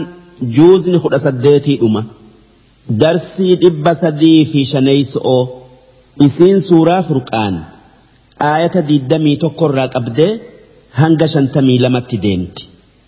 [0.57, 2.03] juuzni kudha saddeetii dhuma.
[3.03, 5.43] Darsii dhibba sadii fi shaneeyso'oo
[6.27, 7.55] isiin suuraa furqaan
[8.51, 10.33] aayata diddamii tokkorraa qabdee
[11.01, 12.63] hanga shantamii lamatti deemti.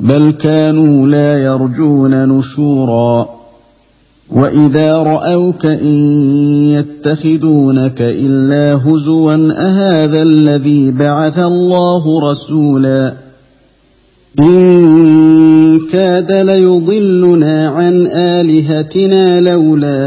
[0.00, 3.28] بل كانوا لا يرجون نشورا.
[4.30, 5.94] وإذا رأوك إن
[6.70, 13.14] يتخذونك إلا هزوا أهذا الذي بعث الله رسولا؟
[14.40, 19.98] إن كاد ليضلنا عن آلهتنا لولا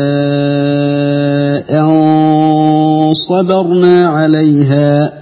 [1.80, 5.21] أن صبرنا عليها.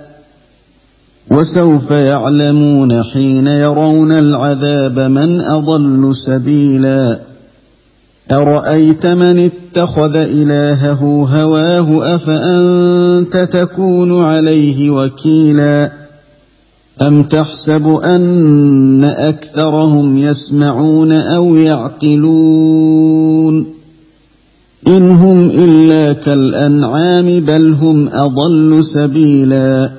[1.31, 7.19] وسوف يعلمون حين يرون العذاب من أضل سبيلا.
[8.31, 15.91] أرأيت من اتخذ إلهه هواه أفأنت تكون عليه وكيلا؟
[17.01, 22.99] أم تحسب أن أكثرهم يسمعون أو يعقلون؟
[24.87, 29.98] إن هم إلا كالأنعام بل هم أضل سبيلا.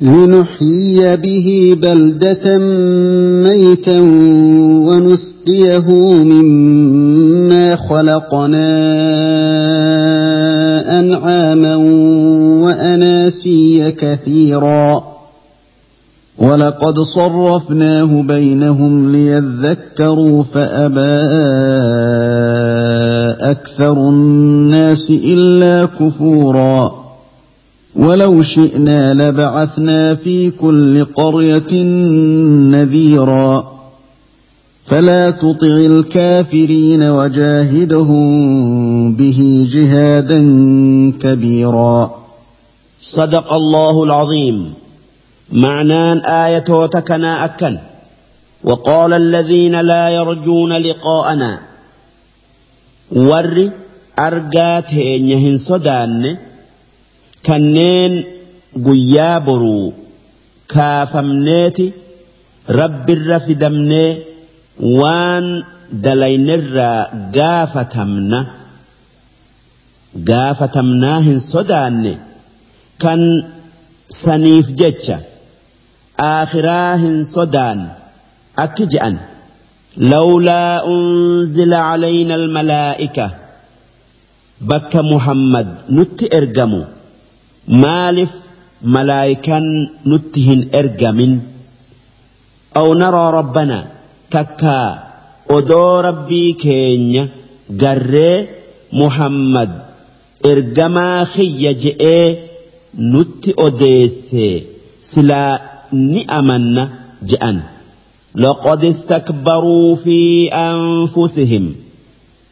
[0.00, 2.58] لنحيي به بلدة
[3.48, 4.00] ميتا
[4.88, 5.90] ونسقيه
[6.24, 8.70] مما خلقنا
[11.00, 11.76] أنعاما
[12.64, 15.04] وأناسيا كثيرا.
[16.38, 21.20] ولقد صرفناه بينهم ليذكروا فأبى
[23.50, 26.99] أكثر الناس إلا كفوراً.
[27.96, 31.82] ولو شئنا لبعثنا في كل قرية
[32.70, 33.80] نذيرا.
[34.82, 38.22] فلا تطع الكافرين وجاهدهم
[39.14, 40.40] به جهادا
[41.22, 42.10] كبيرا.
[43.00, 44.74] صدق الله العظيم.
[45.52, 47.78] معنان آية وتكنا أكن.
[48.64, 51.58] وقال الذين لا يرجون لقاءنا.
[53.12, 53.70] ور
[54.18, 56.36] أرقات هين صدان
[57.46, 58.12] kanneen
[58.86, 59.86] guyyaa boruu
[60.74, 61.86] kaafamneeti
[62.80, 64.10] rabbirra fidamnee
[65.00, 65.46] waan
[66.04, 66.98] dalaynerraa
[67.36, 68.40] gaafatamna
[70.30, 72.12] gaafatamnaa hin sodaanne
[73.02, 73.20] kan
[74.22, 75.16] saniif jecha
[76.28, 77.80] aakhiraa hin sodaan
[78.66, 79.16] akki je'an
[80.14, 83.30] لولا أنزل علينا الملائكة
[84.60, 86.84] بك محمد نت إرجموا
[87.83, 88.33] maaliif
[88.95, 89.67] malaayikaan
[90.11, 91.33] nutti hin ergamin
[92.79, 93.77] aw naraa rabbana
[94.35, 94.87] takkaa
[95.57, 97.23] odoo rabbii keenya
[97.81, 98.35] garree
[99.01, 99.71] muhammad
[100.51, 102.25] ergamaa kiyya je'ee
[103.13, 104.47] nutti odeesse
[105.11, 105.53] silaa
[106.11, 106.83] ni amanna
[107.31, 107.57] je'an
[108.45, 110.19] لقد استكبروا في
[110.53, 111.65] أنفسهم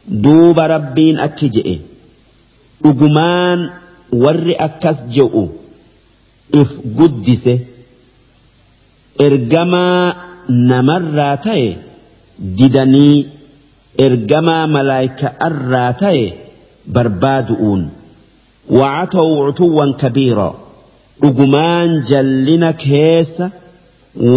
[0.08, 1.68] دوب ربين أكجئ
[2.84, 3.70] أجمان
[4.11, 5.43] warri akkas je'u
[6.61, 7.53] if guddise
[9.27, 10.15] ergamaa
[10.69, 11.67] namarraa ta'e
[12.59, 13.17] didanii
[14.05, 16.23] ergamaa malaayika'arraa ta'e
[16.95, 17.81] barbaadu'uun
[18.79, 20.49] wacataw cutuwwan kabiira
[21.21, 23.45] dhugumaan jallina keessa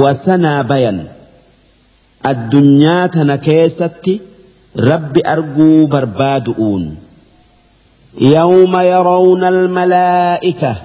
[0.03, 0.99] wasanaa bayan
[2.31, 4.15] addunyaa tana keessatti
[4.91, 6.85] rabbi arguu barbaadu'uun.
[8.21, 10.77] yawma yarawna almalaa'ika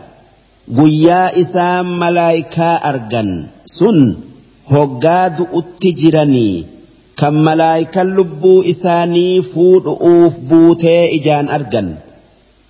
[0.77, 3.29] guyyaa isaan malaa'ikaa argan
[3.77, 3.99] sun
[4.71, 6.65] hoggaa du'utti jiranii
[7.19, 11.87] kan malaa'ikan lubbuu isaanii fuudhu'uuf buutee ijaan argan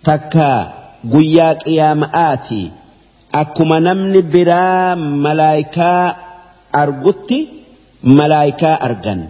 [0.09, 0.49] takka
[1.13, 2.61] guyyaa qiyaama'aati
[3.41, 4.95] akkuma namni biraa
[5.25, 6.03] malaa'ikaa
[6.83, 7.39] argutti
[8.19, 9.21] malaa'ikaa argan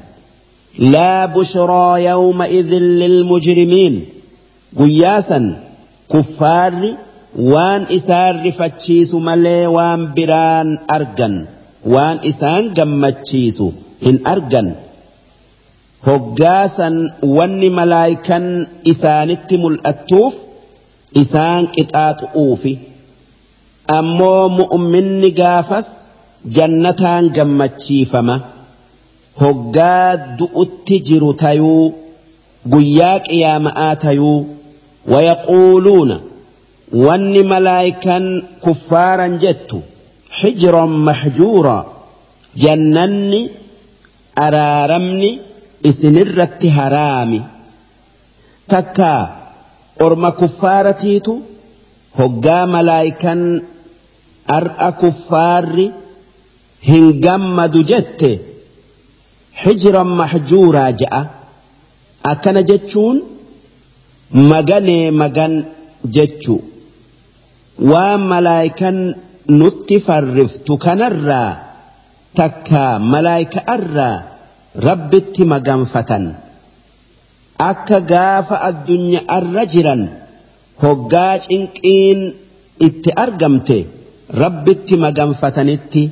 [0.93, 3.95] laa bushraa yawma idhin lilmujrimiin
[4.79, 5.45] guyyaa san
[6.11, 6.91] kuffaarri
[7.51, 11.35] waan isaan rifachiisu malee waan biraan argan
[11.93, 13.67] waan isaan gammachiisu
[14.05, 14.67] hin argan.
[16.07, 16.95] Hoggaasan
[17.37, 18.45] wanni malaayikan
[18.91, 20.33] isaanitti mul'attuuf
[21.21, 22.73] isaan qixaaxu'uufi
[23.97, 25.87] ammoo mu'minni gaafas
[26.57, 28.35] jannataan gammachiifama.
[29.41, 31.85] Hoggaa du'utti jiru tayuu
[32.73, 34.37] guyyaa qiyaama'aa tayuu
[35.07, 36.21] ويقولون
[36.93, 39.81] ون ملائكا كفارا جت
[40.29, 41.93] حجرا محجورا
[42.55, 43.49] جنني
[44.37, 45.39] أرارمني
[45.85, 47.41] إسنرت هرامي.
[48.69, 49.35] تكا
[50.01, 51.27] أرم كفارتيت
[52.19, 53.61] هقا ملائكا
[54.49, 55.91] أرأ كفار
[56.87, 58.41] هنقم دجت
[59.53, 61.25] حجرا محجورا جاء
[62.25, 63.36] أكن جتشون؟
[64.31, 65.65] Maganee magan
[66.15, 66.61] jechu.
[67.79, 69.15] Waan malaayikan
[69.47, 71.49] nutti farriftu kanarraa
[72.33, 74.23] takka malaayika'arraa
[74.87, 76.23] rabbitti maganfatan.
[77.57, 80.01] Akka gaafa addunyaarra jiran
[80.81, 82.19] hoggaa cinqiin
[82.87, 83.77] itti argamte
[84.41, 86.03] rabbitti maganfatanitti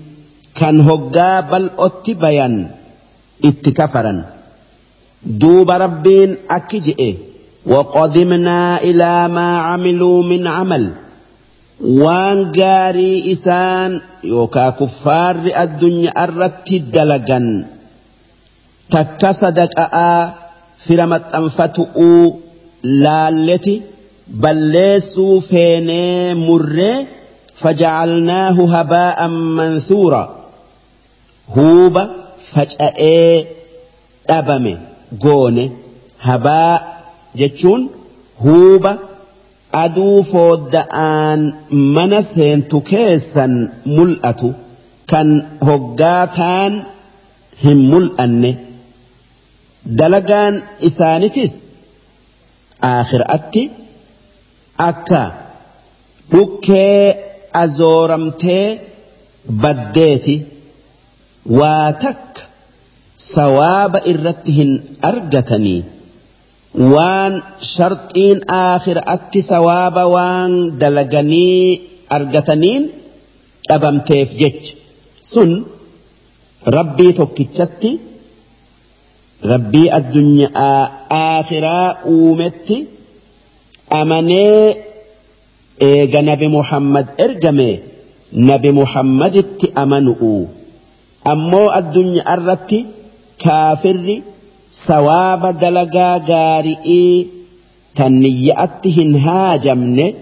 [0.59, 2.55] kan hoggaa bal'otti bayan
[3.49, 4.19] itti kafaran.
[5.39, 7.09] Duuba rabbiin akki je'e
[7.65, 10.91] وقدمنا إلى ما عملوا من عمل.
[11.81, 17.65] وان جاري إسان يوكا كفار الدنيا الرت دلقا
[18.91, 20.33] تكسدك آآ
[20.77, 22.33] فرمت أنفتؤ
[22.83, 23.81] لالتي
[24.27, 27.05] بلسوا فيني مر
[27.55, 30.35] فجعلناه هباء منثورا.
[31.57, 32.09] هوبا
[32.51, 33.45] فجأة
[34.29, 34.77] أبمي
[35.23, 35.71] غوني
[36.21, 36.94] هباء
[37.39, 37.81] jechuun
[38.43, 38.91] huuba
[39.83, 41.41] aduu foodda'aan
[41.95, 43.53] mana seentu keessan
[43.95, 44.49] mul'atu
[45.11, 45.29] kan
[45.67, 46.73] hoggaataan
[47.63, 48.51] hin mul'anne
[49.99, 50.55] dalagaan
[50.89, 51.53] isaanitis
[52.91, 53.63] aakhiraatti
[54.89, 55.21] akka
[56.31, 57.01] dhukkee
[57.63, 58.65] azooramtee
[59.63, 60.35] baddeeti
[61.59, 62.41] waa takka
[63.33, 64.71] sawaaba irratti hin
[65.11, 65.81] argatanii.
[66.93, 67.33] Waan
[67.73, 71.81] sharxiin aakhiraatti sawaaba waan dalaganii
[72.17, 72.83] argataniin
[73.69, 74.73] dhabamteef jecha
[75.31, 75.51] sun
[76.77, 77.91] rabbii tokkichatti
[79.51, 80.79] rabbii addunyaa
[81.21, 82.77] aakhiraa uumetti
[83.99, 84.61] amanee
[85.89, 87.69] eega nabi muhammad ergame
[88.49, 90.33] nabi muhammaditti amanu'u
[91.33, 92.79] ammoo addunyaa irratti
[93.43, 94.15] kaafirri.
[94.77, 97.27] سواب دلقا غارئي
[97.95, 100.13] تنيأتهن هاجمن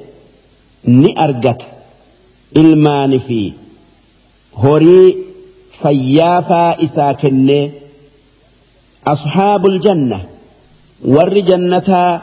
[0.84, 1.62] نأرقت
[2.58, 3.51] المان في
[4.58, 5.18] هري
[5.82, 7.70] فيافا إساكن
[9.08, 10.20] أصحاب الجنة
[11.06, 12.22] ور جنة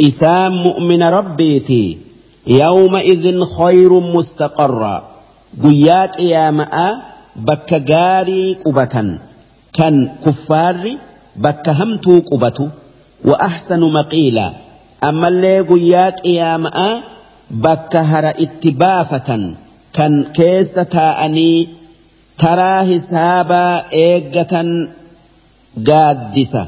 [0.00, 1.98] إسام مؤمن ربيتي
[2.46, 5.04] يومئذ خير مستقرا
[5.64, 7.02] قيات يا مأ
[7.36, 9.18] بك غاري قبة
[9.72, 10.98] كان كفاري
[11.44, 12.64] bakka hamtuu qubatu
[13.28, 14.46] wa ahsanu maqiila
[15.08, 16.92] ammallee guyyaa qiyaama'aa
[17.64, 19.42] bakka hara itti baafatan
[19.96, 21.58] kan keessa taa'anii
[22.42, 23.74] taraa hisaabaa
[24.06, 24.68] eeggatan
[25.88, 26.62] gaaddisa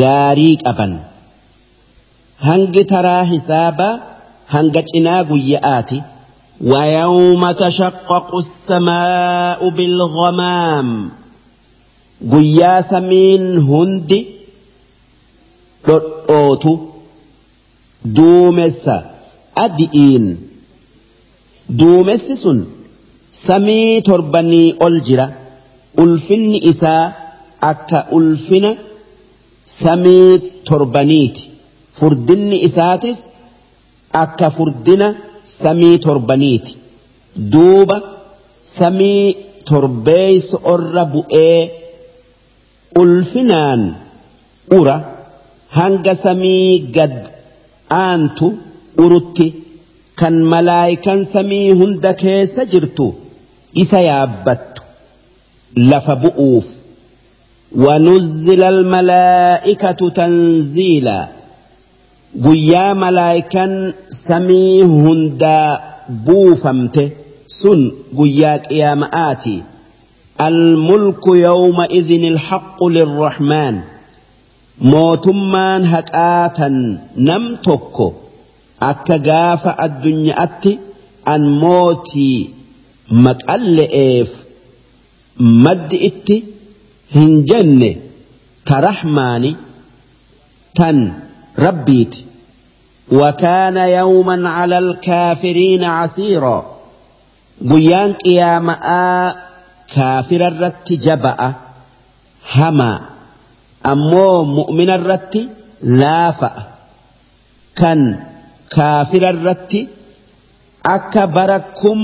[0.00, 0.92] gaarii qaban
[2.48, 3.94] hangi taraa hisaabaa
[4.56, 5.98] hanga cinaa guyya'aati
[6.72, 10.88] ويوم تشقق السماء بالغمام
[12.32, 14.18] guyyaa samiin hundi
[15.86, 16.72] dhodhootu
[18.16, 18.96] duumessa.
[19.64, 20.26] Adi'iin
[21.78, 22.58] duumessi sun
[23.46, 25.26] samii torbanii ol jira.
[26.02, 27.04] Ulfinni isaa
[27.70, 28.70] akka ulfina
[29.80, 30.30] samii
[30.68, 31.42] torbaniiti.
[31.98, 33.18] Furdinni isaatis
[34.22, 35.08] akka furdina
[35.60, 36.72] samii torbaniiti.
[37.52, 37.96] Duuba
[38.78, 39.24] samii
[39.68, 41.60] torbeeysa orra bu'ee
[43.02, 43.82] ulfinaan
[44.78, 44.96] ura
[45.78, 47.14] hanga samii gad
[48.04, 48.46] aantu
[49.04, 49.46] urutti
[50.20, 53.06] kan malaayikan samii hunda keessa jirtu
[53.82, 54.82] isa yaabbattu
[55.90, 56.66] lafa bu'uuf
[57.84, 61.18] ونزل الملائكة تنزيلا
[62.46, 63.72] guyyaa malaayikan
[64.26, 65.70] samii hundaa
[66.26, 67.04] buufamte
[67.60, 67.80] sun
[68.18, 69.56] guyyaa qiyaama'aati
[70.48, 73.80] الملك يومئذ الحق للرحمن.
[74.80, 78.12] موتمان هكاتا نمتك
[78.82, 80.78] أكغاف الدنيا أتي
[81.28, 82.50] أن موتي
[83.10, 84.32] متألي إيف.
[85.40, 86.44] مد إتي
[87.14, 87.96] هنجن
[88.66, 89.56] ترحماني
[90.74, 91.12] تن
[91.58, 92.14] ربيت.
[93.12, 96.74] وكان يوما على الكافرين عسيرا.
[97.60, 99.43] بيان يا آه
[99.92, 101.48] kaafira irratti jaba'a
[102.54, 102.98] hamaa
[103.92, 105.40] ammoo mu'mina irratti
[106.00, 106.62] laafa'a
[107.80, 108.00] kan
[108.74, 109.80] kaafira irratti
[110.96, 112.00] akka bara kum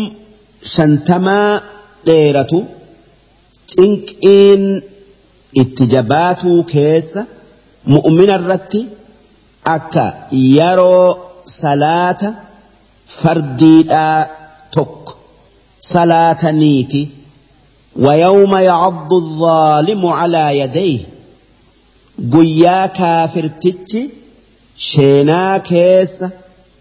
[0.75, 1.51] shantamaa
[2.07, 2.59] dheeratu
[3.71, 4.65] cinqiin
[5.63, 7.21] itti jabaatuu keessa
[7.95, 8.81] mu'mina irratti
[9.77, 10.05] akka
[10.57, 11.07] yeroo
[11.61, 12.29] salaata
[13.21, 14.19] fardiidhaa
[14.75, 15.13] tokko
[15.93, 17.03] salaataniiti.
[17.97, 21.01] ويوم يعض الظالم على يديه
[22.33, 24.11] قيا كافر تتي
[24.79, 26.25] شينا كيس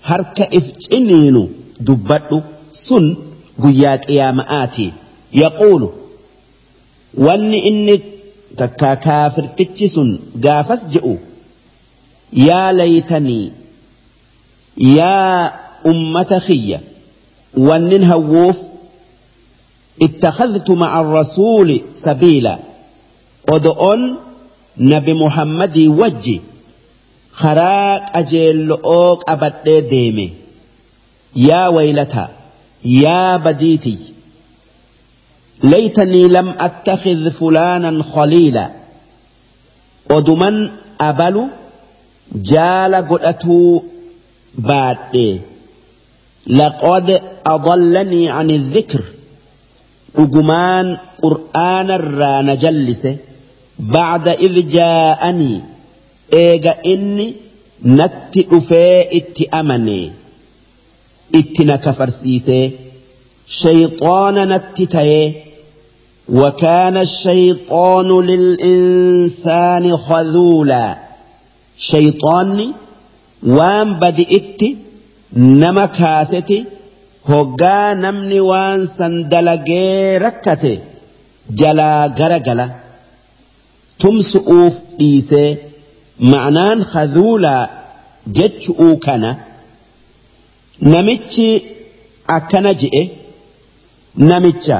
[0.04, 1.48] هرك إفجنينو
[1.80, 2.42] دبتو
[2.74, 3.16] سن
[3.64, 4.86] guyyaa qiyaama'aati
[5.42, 5.88] yaquulu
[7.26, 7.96] wanni inni
[8.60, 10.10] takkaa kaafirtichi sun
[10.46, 11.14] gaafas je'u
[12.48, 13.48] yaa laytanii
[14.98, 15.52] yaa
[15.92, 16.80] ummata kiyya
[17.68, 18.58] wannin hawwuuf
[20.02, 22.60] اتخذت مع الرسول سبيلا.
[23.50, 24.16] ودؤون
[24.78, 26.42] نبي محمد وجي
[27.32, 30.32] خراق أجيل أوك أبد ديمي.
[31.36, 32.30] يا ويلتا
[32.86, 33.98] يا بديتي.
[35.64, 38.72] ليتني لم أتخذ فلانا خليلا.
[40.12, 40.70] ودمن
[41.02, 41.48] أبل
[42.36, 43.82] جال قدأتو
[44.56, 45.42] بعد
[46.48, 49.04] لقد أضلني عن الذكر.
[50.18, 53.18] دجمان قرآن الران جلسة
[53.80, 55.62] بعد إذ جاءني
[56.34, 57.34] إيجا إني
[57.86, 60.12] نت أفي إتأمني
[61.36, 62.52] إتنا كفرسيس
[63.48, 64.98] شيطان نت
[66.30, 70.98] وكان الشيطان للإنسان خذولا
[71.78, 72.72] شيطاني
[73.44, 74.62] وان بدئت
[75.34, 76.66] نمكاستي
[77.30, 80.74] hoggaa namni waan san dalagee rakkate
[81.60, 82.66] jalaa gara gala
[84.02, 85.50] tumsu'uuf dhiisee
[86.32, 87.64] ma'anaan haduulaa
[88.38, 89.30] jechu'uu kana
[90.92, 91.48] namichi
[92.38, 93.04] akkana je'e
[94.30, 94.78] namicha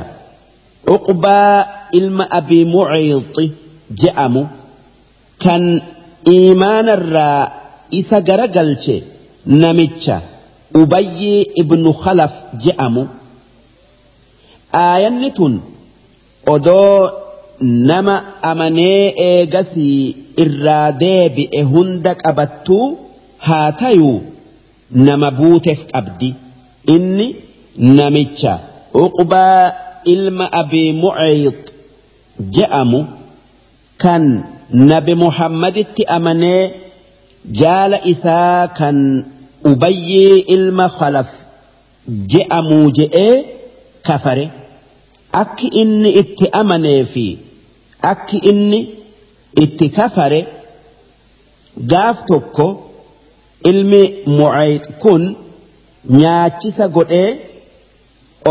[0.96, 1.56] uqbaa
[2.00, 3.46] ilma abii muciixi
[4.02, 4.44] je'amu
[5.44, 5.64] kan
[6.36, 7.42] iimaanarraa
[8.00, 8.96] isa gara galche
[9.62, 10.18] namicha.
[10.82, 13.04] Ubayyii ibnu khalaf je'amu.
[14.74, 15.54] Aayanni tun
[16.54, 17.12] odoo
[17.90, 18.16] nama
[18.52, 22.86] amanee eegasii irraa deebi'e hunda qabattuu
[23.48, 24.20] haa tayuu?
[25.08, 26.30] Nama buuteef qabdi.
[26.96, 27.28] Inni
[27.98, 28.54] namicha
[29.06, 29.64] uqbaa
[30.14, 31.60] ilma abii muciid
[32.56, 33.00] je'amu.
[34.04, 34.24] Kan
[34.92, 36.64] nabi muhammaditti amanee
[37.62, 38.98] jaala isaa kan
[39.72, 41.28] ubayyii ilma khalaf.
[42.32, 43.46] Je'amuu je'ee
[44.08, 44.46] kafare.
[45.42, 47.26] Akki inni itti amanee fi
[48.12, 48.80] akki inni
[49.64, 50.40] itti kafare
[51.92, 52.68] gaaf tokko
[53.70, 54.02] ilmi
[54.38, 55.24] mucayd kun
[56.20, 57.30] nyaachisa godhee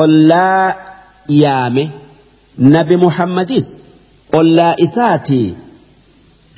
[0.02, 0.74] ollaa
[1.42, 1.84] yaame.
[2.58, 3.66] Nabi muhammadis
[4.38, 5.54] ollaa isaatii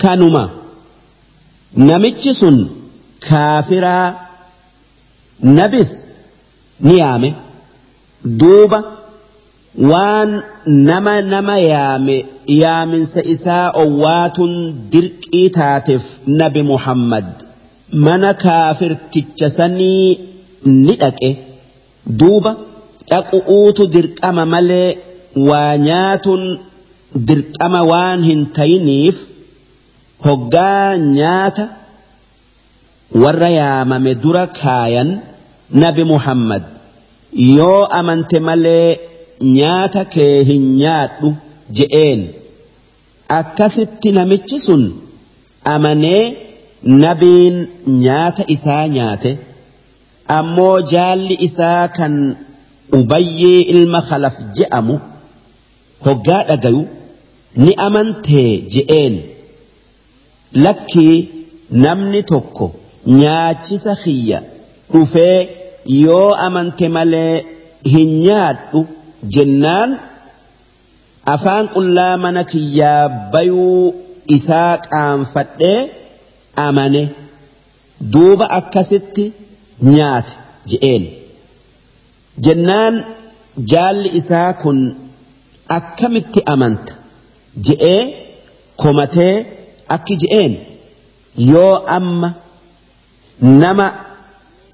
[0.03, 0.45] kanuma.
[1.77, 2.57] Namichi sun
[3.29, 4.07] kaafiraa
[5.43, 5.91] nabis
[6.87, 7.29] ni yaame
[8.41, 8.79] duuba
[9.93, 10.31] waan
[10.89, 12.17] nama nama yaame
[12.63, 14.53] yaaminsa isaa owwaatun
[14.93, 16.03] dirqii taateef
[16.41, 17.27] nabi muhammad
[18.07, 20.09] mana kaafirticha sanii
[20.85, 21.31] ni dhaqe.
[22.21, 22.53] Duuba
[23.11, 24.91] dhaqu'uutu dirqama malee
[25.49, 26.43] waa nyaatun
[27.29, 29.17] dirqama waan hin tayiniif
[30.27, 31.65] hoggaa nyaata
[33.23, 35.11] warra yaamame dura kaayan
[35.73, 36.63] nabi muhammad
[37.57, 38.99] yoo amante malee
[39.57, 41.29] nyaata kee hin nyaadhu
[41.79, 42.21] je'een.
[43.39, 44.83] Akkasitti namichi sun
[45.75, 46.23] amanee
[47.03, 47.57] nabiin
[48.05, 49.33] nyaata isaa nyaate
[50.39, 52.15] ammoo jaalli isaa kan
[52.99, 54.97] ubayyii ilma khalaf je'amu
[56.07, 56.83] hoggaa dhagayu
[57.65, 59.15] ni amantee je'een.
[60.65, 61.17] Lakkii
[61.85, 62.67] namni tokko
[63.07, 64.39] nyaachisa kiyya
[64.93, 65.39] dhufee
[66.03, 67.35] yoo amante malee
[67.93, 68.81] hin nyaadhu
[69.37, 69.91] jennaan
[71.35, 73.95] afaan qullaa mana kiyyaa bayuu
[74.37, 75.81] isaa qaanfadhee
[76.67, 77.03] amane.
[78.13, 79.25] Duuba akkasitti
[79.95, 80.33] nyaate
[80.71, 81.05] je'een
[82.45, 82.95] jennaan
[83.73, 84.79] jaalli isaa kun
[85.79, 86.93] akkamitti amanta?
[87.67, 88.03] Je'ee
[88.83, 89.35] komatee
[89.97, 90.53] akki je'een
[91.53, 92.29] yoo amma
[93.63, 93.87] nama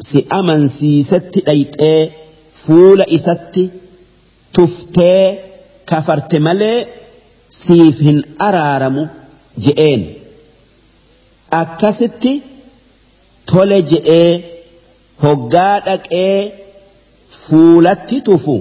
[0.07, 2.01] si amansiisetti dhayxee
[2.63, 3.65] fuula isatti
[4.55, 5.25] tuftee
[5.91, 6.79] kafarte malee
[7.61, 8.19] siif hin
[8.49, 9.03] araaramu
[9.65, 10.03] je'een.
[11.61, 12.33] Akkasitti
[13.51, 14.33] tole je'ee
[15.23, 16.37] hoggaa dhaqee
[17.45, 18.57] fuulatti tufu.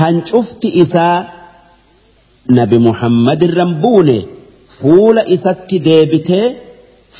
[0.00, 1.18] Hancufti isaa
[2.58, 4.18] nabi muhammad irran buune
[4.78, 6.46] fuula isatti deebitee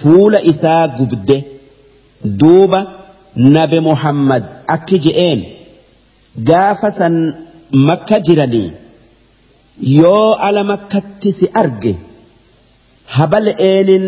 [0.01, 1.37] fuula isaa gubde
[2.25, 2.81] duuba
[3.37, 4.45] nabi muhammad
[4.75, 5.41] akki je'een
[6.49, 7.15] gaafa san
[7.89, 8.71] makka jiranii
[10.01, 11.93] yoo ala makkatti si arge
[13.17, 14.05] habala'eenin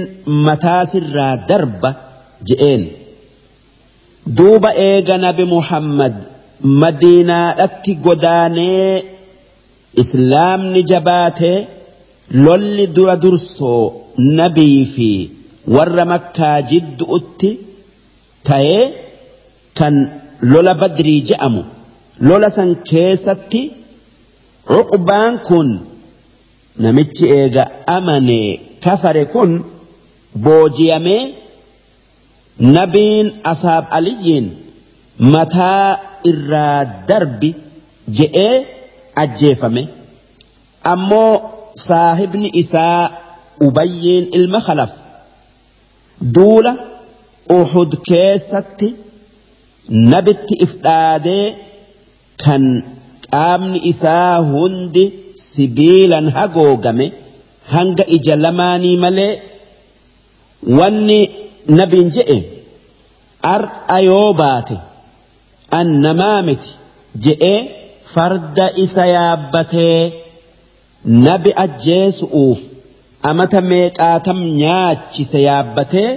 [0.47, 1.91] mataa sirraa darba
[2.49, 2.83] je'een.
[4.37, 6.15] Duuba eega nabi muhammad
[6.81, 8.93] madiinaadhatti godaanee
[10.03, 11.59] islaamni jabaatee
[12.45, 13.83] lolli dura dursoo
[14.39, 15.11] nabii fi
[15.77, 17.51] warra makkaa jidduutti
[18.49, 18.83] ta'ee
[19.79, 19.95] kan
[20.53, 21.63] lola badrii je'amu.
[22.29, 23.63] Lola san keessatti
[24.73, 25.69] cuqbaan kun
[26.83, 27.65] namichi eega
[27.97, 28.49] amanee
[28.85, 29.51] kafare kun
[30.45, 31.23] boojiyamee
[32.77, 34.47] nabiin asaab aliyyiin
[35.35, 35.89] mataa
[36.31, 36.79] irraa
[37.09, 37.51] darbi
[38.19, 38.55] je'ee
[39.23, 39.83] ajjeefame.
[40.93, 41.33] Ammoo
[41.87, 43.03] saahibni isaa
[43.67, 44.93] ubayyiin ilma khalaf
[46.35, 46.73] duula
[47.61, 48.89] uhud keessatti
[50.13, 51.47] nabitti if dhaadee
[52.45, 52.65] kan
[53.31, 55.05] qaamni isaa hundi
[55.51, 57.07] sibiilan hagoogame
[57.75, 59.33] hanga ija lamaanii malee
[60.79, 61.21] wanni
[61.79, 62.39] nabiin je'e
[63.55, 64.77] ar'a yoo baate
[65.79, 66.71] an namaa miti
[67.25, 67.59] je'ee
[68.15, 69.99] farda isa yaabbatee
[71.27, 72.61] nabi ajjeesu'uuf
[73.31, 76.11] amata meeqaatam nyaachise yaabbatee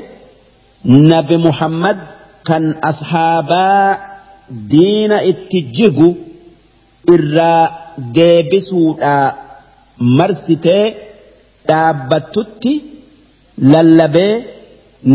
[0.86, 1.98] nabi muhammad
[2.48, 3.98] kan ashaabaa
[4.72, 6.10] diina itti jigu
[7.16, 7.64] irraa
[8.16, 9.36] deebisuudhaa
[10.18, 10.86] marsitee
[11.68, 12.74] dhaabbattutti
[13.74, 14.34] lallabee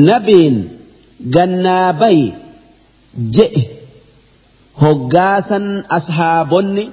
[0.08, 0.56] nabiin
[1.34, 2.26] gannaa bayi
[3.36, 3.62] je'e
[4.82, 5.66] hoggaasan
[5.98, 6.84] ashaabonni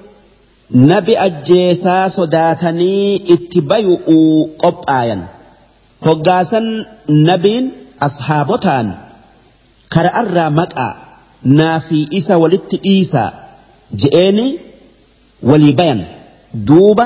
[0.92, 5.22] nabi ajjeesaa sodaatanii itti bayu'uu qophaayan.
[6.06, 6.66] Hoggaasan
[7.28, 7.66] nabiin
[8.06, 8.88] ashaabotaan
[9.94, 10.92] kara'arraa maqaa
[11.60, 13.30] naafii isa walitti dhiisaa
[14.02, 14.46] je'eeni
[15.50, 16.00] walii bayan
[16.70, 17.04] duuba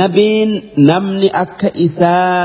[0.00, 0.50] nabiin
[0.90, 2.38] namni akka isaa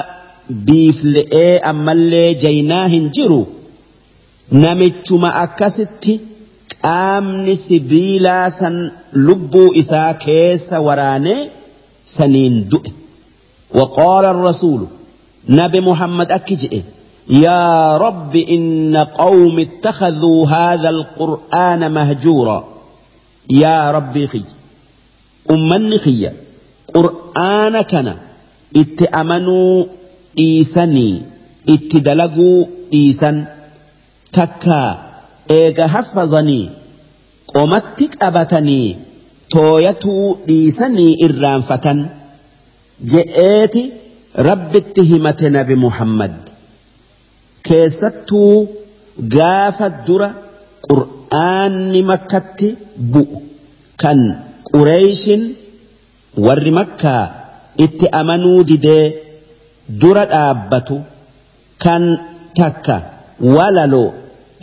[0.67, 3.41] biifle'ee ammallee jaynaa hin jiru
[4.63, 6.13] namichuma akkasitti
[6.83, 8.75] qaamni sibiilaa san
[9.27, 11.41] lubbuu isaa keessa waraanee
[12.17, 12.91] saniin du'e
[13.79, 14.81] وقال الرسول
[15.59, 16.73] نبي محمد أكجئ
[17.29, 22.67] يا رب إن قوم اتخذوا هذا القرآن مهجورا.
[23.49, 24.41] يا ربي خي
[25.51, 26.29] أمني خي
[26.93, 28.15] قرآنكنا
[28.75, 29.85] اتأمنوا
[30.39, 31.21] إيساني
[31.69, 33.45] اتدلقوا إيسا
[34.33, 34.97] تكا
[35.51, 36.69] إيقا حفظني
[37.47, 38.95] قمتك أبتني
[39.51, 42.05] تويتو إيسني إرانفة
[43.05, 43.91] جئيتي
[44.37, 46.54] رب اتهمتنا بمحمد.
[47.67, 48.53] Keessattuu
[49.35, 50.29] gaafa dura
[50.87, 52.67] qur'aanni makkatti
[53.13, 53.39] bu'u
[54.01, 54.19] kan
[54.69, 55.43] qureeyshin
[56.45, 57.23] warri makkaa
[57.85, 59.05] itti amanuu didee
[60.01, 60.95] dura dhaabbatu
[61.83, 62.03] kan
[62.59, 62.95] takka
[63.55, 64.09] walaloo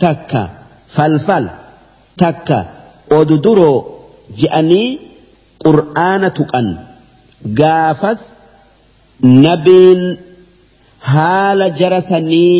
[0.03, 0.41] takka
[0.95, 1.45] falfal
[2.21, 2.57] takka
[3.17, 3.77] oduduroo
[4.39, 4.87] je'anii
[5.65, 6.67] qur'aana tuqan
[7.59, 8.21] gaafas
[9.45, 10.01] nabiin
[11.13, 12.55] haala jara sanii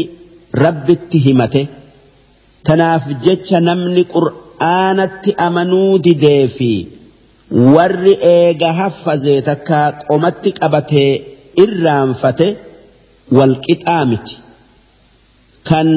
[0.63, 1.61] rabbitti himate.
[2.65, 6.71] Tanaaf jecha namni qur'aanatti amanuu didee fi
[7.75, 9.79] warri eega haffazee takka
[10.09, 11.11] qomatti qabatee
[11.63, 12.47] irraanfate
[13.37, 14.35] walqixaa miti.
[15.69, 15.87] Kan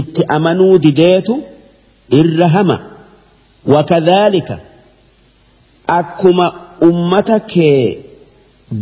[0.00, 1.34] itti amanuu dideetu
[2.20, 2.76] irra hama.
[3.72, 4.56] Wakadhaalika
[5.98, 6.46] akkuma
[6.88, 7.82] ummata kee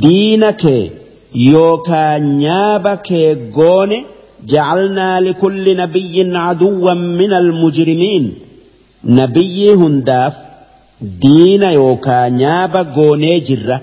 [0.03, 0.83] diina kee
[1.53, 3.99] yookaa nyaaba kee goone
[4.46, 8.34] جعلنا لكل نبي عدوا من المجرمين
[9.04, 10.34] نبي هنداف
[11.02, 13.82] دين يوكا نيابا غوني جرة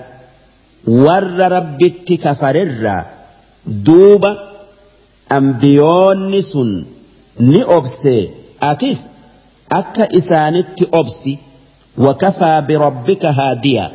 [0.87, 1.23] ور
[1.57, 3.03] ربك كفرر
[3.67, 4.37] دوبا
[5.31, 6.83] أنبيون سن
[7.39, 8.99] ni obse atis
[9.69, 11.39] akka isaanitti obsi
[11.97, 13.85] wakafaa birabbika haadiya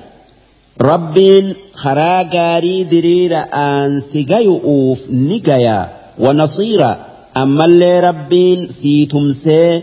[0.88, 5.84] rabbiin karaa gaarii diriira aansi gayu'uuf ni gayaa
[6.19, 6.97] ونصيرا.
[7.37, 9.81] أما اللي ربين سيتم سي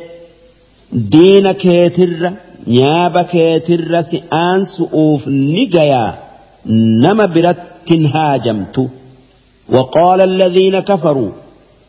[0.92, 2.32] دين كاتر
[2.66, 6.18] نياب كاتر سيآن سؤوف نجايا
[6.66, 8.88] نما برت هاجمت
[9.68, 11.30] وقال الذين كفروا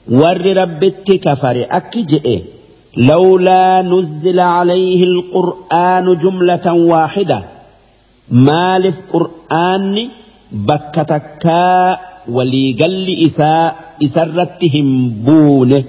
[0.10, 2.42] ور ربت كفر أكجئ
[2.98, 7.44] لولا نزل عليه القرآن جملة واحدة.
[8.32, 10.10] مالف قرآن
[10.52, 13.89] بكتكا ولي قل إساء.
[14.08, 14.90] isarratti hin
[15.26, 15.80] buune.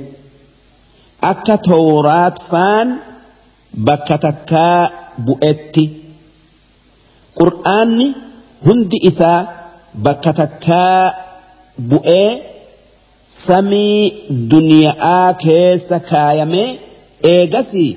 [1.30, 2.88] Akka tooraat faan
[3.86, 4.80] bakka takkaa
[5.26, 5.84] bu'etti.
[7.38, 8.06] Qur'aanni
[8.66, 9.40] hundi isaa
[10.04, 11.02] bakka takkaa
[11.90, 12.30] bu'ee
[13.46, 14.00] samii
[14.50, 16.68] duniyaa keessa kaayamee
[17.34, 17.90] eegasii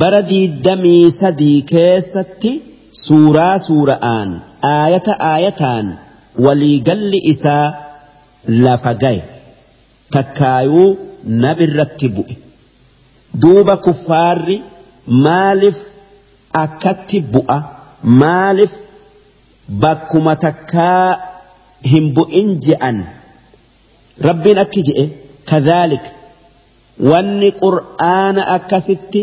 [0.00, 2.52] bara diiddamii sadii keessatti
[3.04, 4.30] suuraa suura'aan
[4.72, 5.86] aayata aayataan
[6.44, 7.66] waliigalli isaa
[8.46, 9.22] lafa gaye.
[10.14, 10.88] Takkaayuu
[11.42, 12.34] nabirratti bu'e
[13.42, 14.56] duuba kuffaarri
[15.24, 15.78] maaliif
[16.62, 17.58] akkatti bu'a?
[18.22, 18.72] Maaliif
[19.82, 21.06] bakkuma takkaa
[21.92, 22.98] hin bu'in je'an?
[24.28, 25.04] Rabbiin akki je'e
[25.50, 26.10] kadhaalika
[27.10, 29.22] wanni qur'aana akkasitti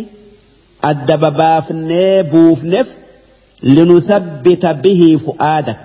[0.89, 2.87] adda babaafnee buufneef
[3.75, 5.83] linusabbita bihii fu'aadak.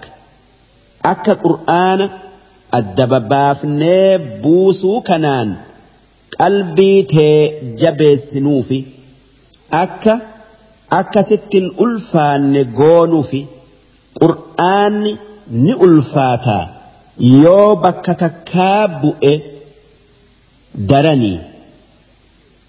[1.12, 2.06] Akka qur'aana
[2.78, 5.50] adda babaafnee buusuu kanaan
[6.38, 7.36] qalbii tee
[7.82, 8.78] jabeessinuufi
[9.82, 10.14] akka
[11.00, 13.40] akkasittin ulfaanne goonuufi
[14.20, 15.12] qur'aanni
[15.64, 16.64] ni ulfaataa
[17.44, 19.34] yoo bakka takkaa bu'e
[20.90, 21.38] daranii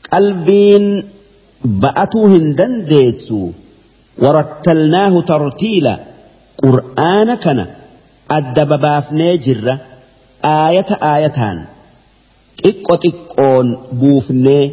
[0.10, 0.86] qalbiin
[1.86, 3.40] ba'atuu hin dandeessu
[4.24, 5.94] warattalnaahu tartiila
[6.64, 7.66] qur'aana kana
[8.38, 8.64] adda
[9.46, 9.74] jirra
[10.52, 11.58] aayata aayataan
[12.62, 13.68] xiqqo xiqqoon
[14.00, 14.64] buufnee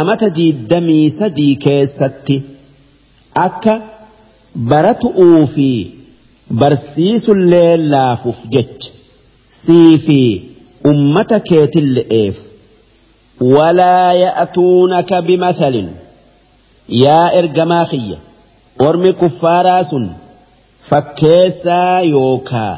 [0.00, 2.36] amata diiddamii sadii keessatti
[3.46, 3.74] akka
[4.70, 5.68] baratu'uu fi
[6.60, 7.32] barsiisu
[7.92, 8.90] laafuuf jecha
[9.62, 10.20] sii fi
[10.90, 12.36] ummata keetin le'eef.
[13.54, 15.88] Walaa ya'atuunaka bimathalin.
[17.04, 18.18] Yaa ergamaa kiyya
[18.86, 20.04] ormi kuffaaraa sun
[20.90, 22.74] fakkeessaa yookaa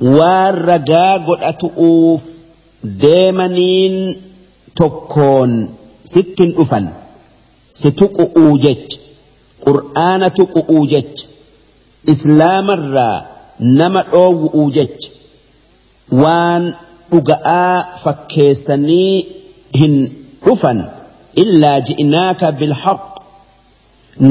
[0.00, 2.22] والرجاء قد أتؤوف
[2.84, 4.16] ديمنين
[4.76, 5.68] تكون
[6.04, 6.88] ست أفن
[7.72, 8.96] ستقؤوا جج
[9.66, 11.16] قرآن تقؤوا جج
[12.08, 13.26] إسلام الرا
[13.60, 15.08] نما أوؤوا جج
[16.12, 16.74] وان
[17.12, 19.26] أقاء فكيسني
[19.76, 20.08] هن
[20.44, 20.78] dhufan.
[21.42, 23.02] Illaa ji'inaaka bilhaq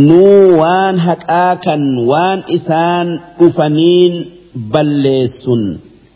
[0.08, 3.08] nuu waan haqaa kan waan isaan
[3.40, 4.14] dhufaniin
[4.74, 5.64] balleessun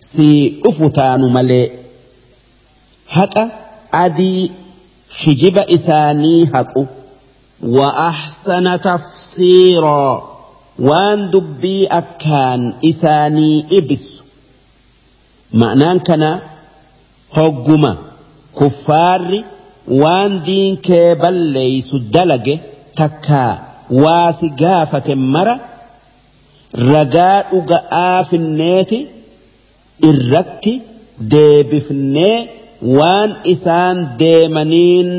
[0.10, 1.66] sii dhufu taanu malee
[3.16, 3.44] haqa
[4.04, 4.52] adii
[5.22, 6.82] hijiba isaanii haqu
[8.10, 10.22] ahsana tafsiiraa
[10.88, 14.24] waan dubbii akkaan isaanii ibisu
[15.62, 16.30] ma'naan kana
[17.38, 17.92] hogguma
[18.60, 19.40] kuffaarri
[20.02, 22.56] waan diinkee balleeysu dalage
[23.00, 23.52] takkaa
[24.04, 25.56] waa si gaafate mara
[26.94, 29.00] ragaa dhuga'aa finneeti
[30.10, 30.74] irratti
[31.34, 32.38] deebifnee
[32.98, 35.10] waan isaan deemaniin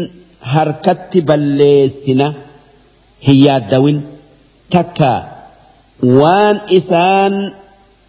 [0.54, 2.26] harkatti balleessina
[3.26, 3.98] hin yaaddawin
[4.74, 5.20] takkaa
[6.20, 7.34] waan isaan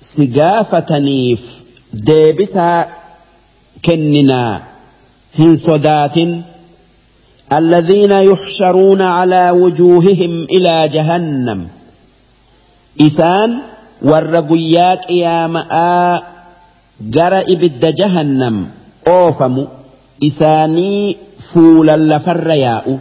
[0.09, 1.41] si gaafataniif
[2.09, 2.79] deebisaa
[3.85, 4.53] kenninaa
[5.39, 6.31] hin sodaatin
[7.59, 11.59] الذين يحشرون على وجوههم إلى جهنم
[13.01, 13.59] إسان
[14.01, 16.23] والرقياك يا ماء
[17.01, 18.67] جرى إبد جهنم
[19.07, 19.67] أوفم
[20.23, 21.17] إساني
[21.53, 22.99] فولا لفرياء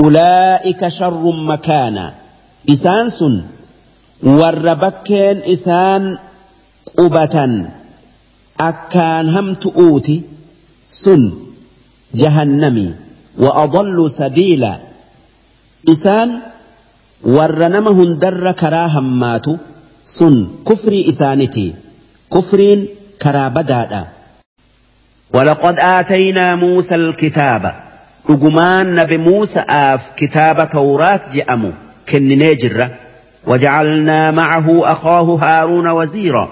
[0.00, 2.14] أولئك شر مكانا
[2.70, 3.42] إسان سن
[4.22, 6.18] والربكين إسان
[6.98, 7.66] قبة
[8.60, 10.22] أكان هم تؤوتي
[10.88, 11.32] سن
[12.14, 12.94] جهنمي
[13.38, 14.10] وأضل
[17.24, 19.56] سبيلا إسان ورنما هندر كراها ماتوا
[20.04, 21.74] سن كفري إسانتي
[22.32, 22.88] كفرين
[23.22, 24.06] كرابدادا
[25.34, 27.74] ولقد آتينا موسى الكتاب
[28.28, 31.72] أجمان نبي موسى آف كتاب توراة جأمو
[32.08, 32.90] كن نجرة
[33.46, 36.48] وجعلنا معه أخاه هارون وزيرا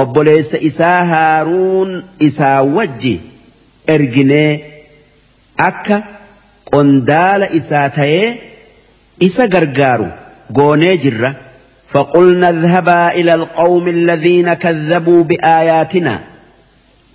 [0.00, 3.20] obboleessa isaa haaruun isaa wajji
[3.86, 4.64] erginee
[5.56, 6.02] akka
[6.70, 8.51] qondaala isaa ta'ee
[9.20, 10.06] isa gargaaru
[10.52, 11.34] goonee jirra
[11.92, 16.20] فقلنا اذهبا إلى القوم الذين كذبوا بآياتنا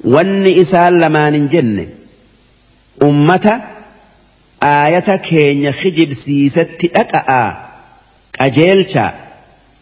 [0.03, 1.87] وان إسال لمان جن
[3.01, 3.61] أمة
[4.63, 7.57] آية كين خجب سيست أكأ
[8.39, 9.13] أجيلشا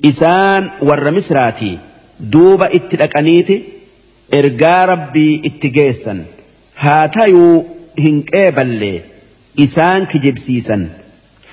[0.05, 1.78] إسان ور مسراتي
[2.32, 3.55] duuba itti dhaqaniiti
[4.32, 6.24] ergaa rabbii itti geessan.
[6.76, 7.66] Haa tayuu
[7.97, 9.03] hin qeeballe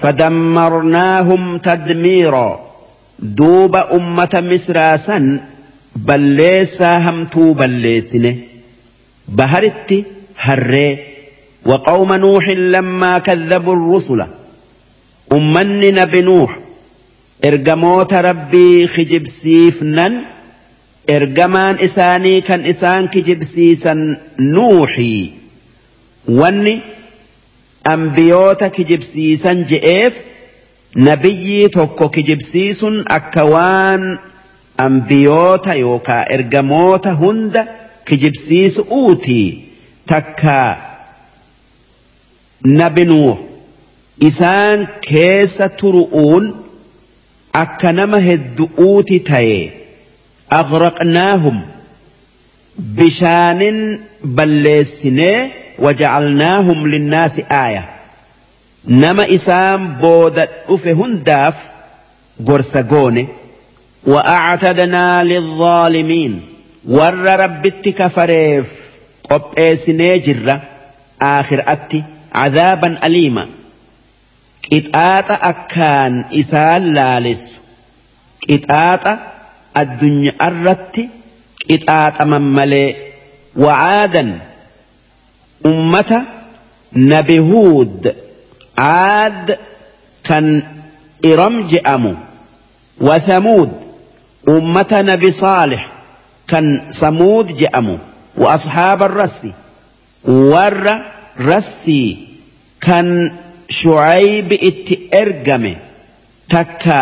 [0.02, 2.72] فدمرناهم تدميرا.
[3.18, 5.40] دوب أمة مسراسا
[5.96, 8.36] بل ليس هم توبا ليسنه
[9.28, 10.04] بهرت
[10.38, 10.96] هر
[11.66, 14.26] وقوم نوح لما كذبوا الرسل.
[15.32, 16.58] أمننا بنوح
[17.44, 20.24] إرجموت ربي خجب سيفنا
[21.10, 25.30] إرجمان إساني كان إسان كجب سيسا نوحي.
[26.28, 26.80] واني
[27.84, 30.14] ambiyoota kijibsiisan je'eef
[30.94, 34.18] nabiyyii tokko kijibsiisun akka waan
[34.86, 37.66] ambiyoota yookaa ergamoota hunda
[38.04, 39.46] kijibsiisu uutii
[40.06, 40.70] takkaa
[42.64, 43.38] nabi nuuh
[44.20, 46.44] isaan keessa turu'uun
[47.62, 49.58] akka nama heddu'uuti ta'e
[50.60, 51.58] aghraqnaahum
[52.98, 53.78] bishaanin
[54.36, 55.38] balleessinee
[55.78, 57.90] وجعلناهم للناس آية.
[58.84, 61.54] نما إسام بودة أفهن داف
[62.46, 63.28] قرسقون
[64.04, 66.40] وأعتدنا للظالمين.
[66.88, 68.90] ور ربت كفريف
[69.30, 70.60] قب إسنجر
[71.22, 72.04] آخر أتي
[72.34, 73.48] عذابا أليما.
[74.72, 77.60] إتآت أكان إسال لالس.
[78.50, 79.18] إتآت
[79.76, 81.08] الدنيا الرت
[81.70, 82.96] إتآت من ملي
[83.56, 84.38] وعادا
[85.70, 86.18] ummata
[86.92, 88.02] nabi huud
[88.76, 89.58] caad
[90.28, 90.46] kan
[91.22, 92.14] iram je'amu
[93.00, 93.70] وثمود
[94.48, 95.88] أمة نبي صالح
[96.48, 97.98] كان ثمود جأمو
[98.36, 99.46] وأصحاب الرس
[100.24, 101.00] ور
[101.40, 102.16] رسي
[102.80, 103.32] كان
[103.72, 105.72] shu'aybi itti ergame
[106.52, 106.98] takka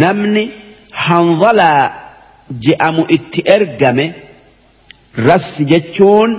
[0.00, 0.44] namni
[1.06, 1.82] hanzalaa
[2.66, 4.06] je'amu itti ergame
[5.28, 6.30] rassi jechuun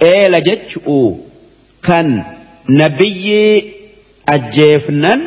[0.00, 1.08] eela jechuu
[1.88, 2.24] kan
[2.80, 3.74] nabiyyii
[4.34, 5.20] ajjeefnan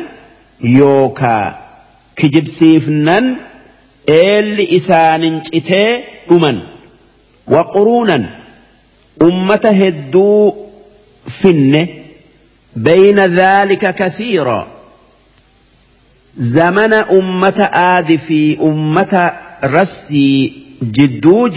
[0.78, 1.46] yookaa
[2.20, 3.26] kijibsiifnan
[4.20, 5.90] eelli isaanin citee
[6.28, 6.58] dhuman
[7.56, 8.24] waquruunan
[9.28, 10.38] ummata hedduu
[11.40, 11.82] finne
[12.76, 14.66] بين ذلك كثيرا
[16.36, 19.32] زمن أمة آد في أمة
[19.64, 20.52] رسي
[20.82, 21.48] جدو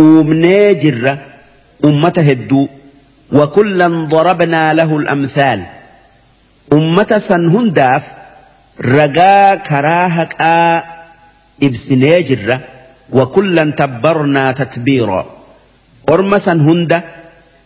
[0.00, 1.18] جرو كيستي أمني جرة
[1.84, 2.68] أمة هدو
[3.32, 5.62] وكلا ضربنا له الأمثال
[6.72, 8.02] أمة سنهنداف
[8.80, 10.82] رقا كراهك آ
[11.62, 12.60] إبسني جرة
[13.12, 15.26] وكلا تبرنا تتبيرا
[16.08, 17.00] أرمى سنهند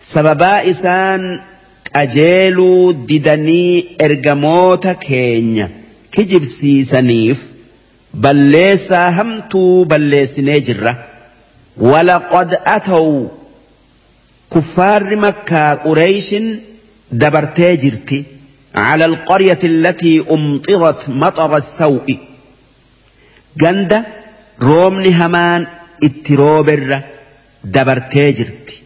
[0.01, 1.41] سببا إسان
[1.95, 5.69] qajeeluu didanii ergamoota keenya
[6.11, 7.39] kijibsiisaniif
[8.23, 11.14] balleessaa hamtuu balleessinee jirra.
[11.77, 13.29] ولقد أتوا
[14.55, 16.35] كفار مكة قريش
[17.13, 18.25] دبرتي
[18.75, 22.19] على القرية التي أمطرت مطر السوء.
[23.57, 24.05] جند
[24.63, 25.67] روم همان
[26.03, 27.01] اتروبر
[27.65, 28.83] دبرتي جرتي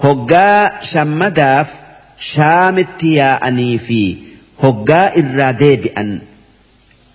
[0.00, 1.70] هقا شمداف
[2.18, 4.16] شام التيا أنيفي.
[4.62, 6.20] هقا إرادي بأن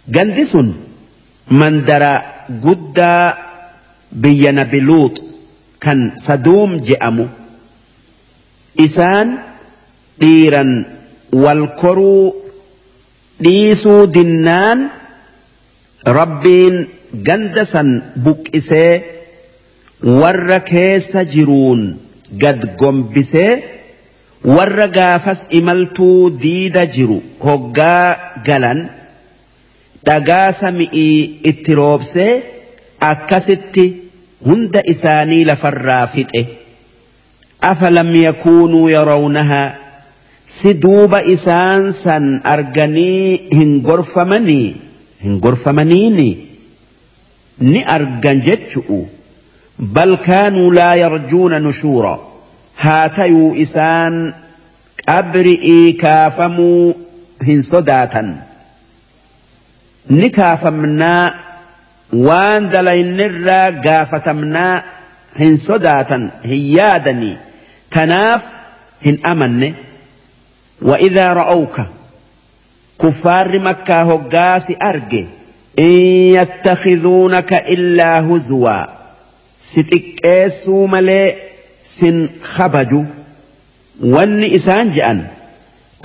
[0.07, 0.57] جندس
[1.47, 2.21] من درى
[2.63, 3.37] قدّا
[4.11, 5.15] biyya nabiluut
[5.83, 7.25] kan saduum je'amu.
[8.85, 9.29] Isaan
[10.21, 10.71] dhiiran
[11.43, 12.35] wal koruu
[13.43, 14.79] dhiisuu dinnaan
[16.17, 16.75] rabbiin
[17.27, 17.89] ganda san
[18.23, 18.93] buqqisee
[20.21, 21.81] warra keessa jiruun
[22.41, 23.51] gad gombisee
[24.55, 28.07] warra gaafas imaltuu diida jiru hoggaa
[28.47, 28.79] galan
[30.05, 31.17] dhagaa sami'ii
[31.49, 32.33] itti roobsee
[33.09, 33.85] akkasitti
[34.47, 36.41] hunda isaanii lafarraa fixe.
[37.71, 39.73] Afalam yakuunuu yarawnahaa
[40.45, 44.69] si duuba isaan san arganii hin gorfamanii?
[45.23, 46.29] Hin gorfamaniini?
[47.71, 48.99] Ni argan jechu'u.
[49.97, 52.17] Bal kaanuu laa yarjuuna nushuura.
[52.83, 54.17] Haa tayuu isaan
[55.05, 56.95] qabri'ii kaafamuu
[57.47, 58.29] hin sodaatan.
[60.09, 61.33] Ni kaafamnaa
[62.13, 64.83] waan dalaynirraa gaafatamnaa
[65.39, 67.37] hin sodaatan hin yaadanii
[67.89, 68.41] tanaaf
[69.05, 69.73] hin amanne
[70.81, 71.81] وإذا رأوك
[73.01, 75.27] كفار مكة هقاس أرجي.
[75.79, 75.91] إن
[76.41, 78.85] يتخذونك إلا هزوا.
[79.61, 81.35] ستكيسو ملئ
[81.81, 83.03] سن خبجوا
[84.03, 85.27] وان إسان جأن.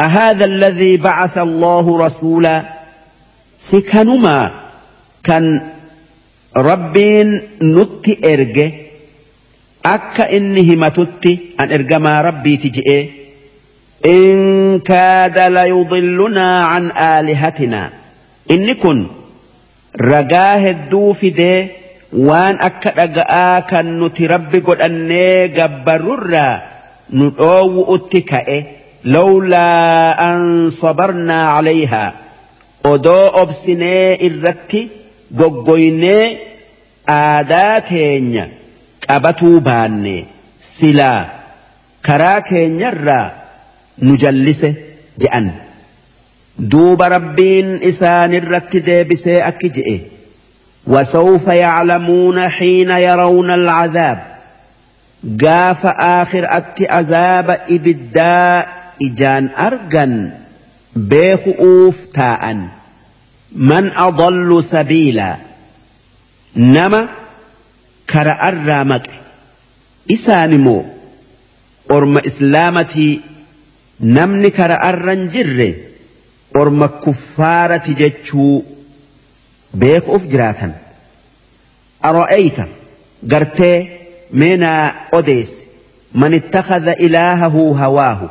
[0.00, 2.64] أهذا الذي بعث الله رسولا؟
[3.58, 4.50] سكنما
[5.24, 5.60] كان
[6.56, 8.72] ربين نت إرجه
[9.84, 11.24] أكا إنه متت
[11.60, 13.06] أن إرجما ربي تجئه
[14.06, 17.90] إن كاد ليضلنا عن آلهتنا
[18.50, 19.06] إن كن
[20.00, 21.68] رجاه الدوفده
[22.16, 26.54] waan akka dhaga'aa kan nuti rabbi godhannee gabbarrurraa
[27.18, 28.58] nu dhoowwu'utti ka'e
[29.14, 32.10] lawlaa an sabarnaa calayhaa
[32.92, 34.80] odoo obsinee irratti
[35.39, 36.25] goggoynee
[37.17, 38.45] aadaa teenya
[39.07, 40.15] qabatuu baanne
[40.71, 41.21] silaa
[42.07, 43.27] karaa keenyarraa
[44.05, 44.69] nu jallise
[45.23, 45.51] je'an
[46.71, 49.99] duuba rabbiin isaanirratti deebisee akki je'e
[50.87, 54.19] وسوف يعلمون حين يرون العذاب
[55.43, 58.69] قاف آخر أتي عذاب إبداء
[59.01, 60.31] إجان أرجن
[60.95, 62.57] بيخؤوف تاء
[63.52, 65.36] من أضل سبيلا
[66.56, 67.08] نما
[68.10, 69.10] كرأ الرامك.
[70.10, 70.84] إسانمو
[71.90, 73.20] أرم إسلامتي
[74.00, 75.74] نمني كرأ الرنجر
[76.56, 78.62] أرم كفارة جتشو
[79.74, 80.74] بيخ أفجراتا
[82.04, 82.56] أرأيت
[83.32, 83.88] قرتي
[84.30, 85.52] منا أوديس
[86.14, 88.30] من اتخذ إلهه هواه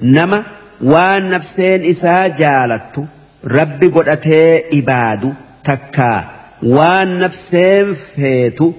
[0.00, 0.44] نما
[0.82, 3.04] وان نفسين إسا جالتو.
[3.44, 6.18] rabbi godhatee ibaadu takkaa
[6.62, 8.74] waan nafseen feetu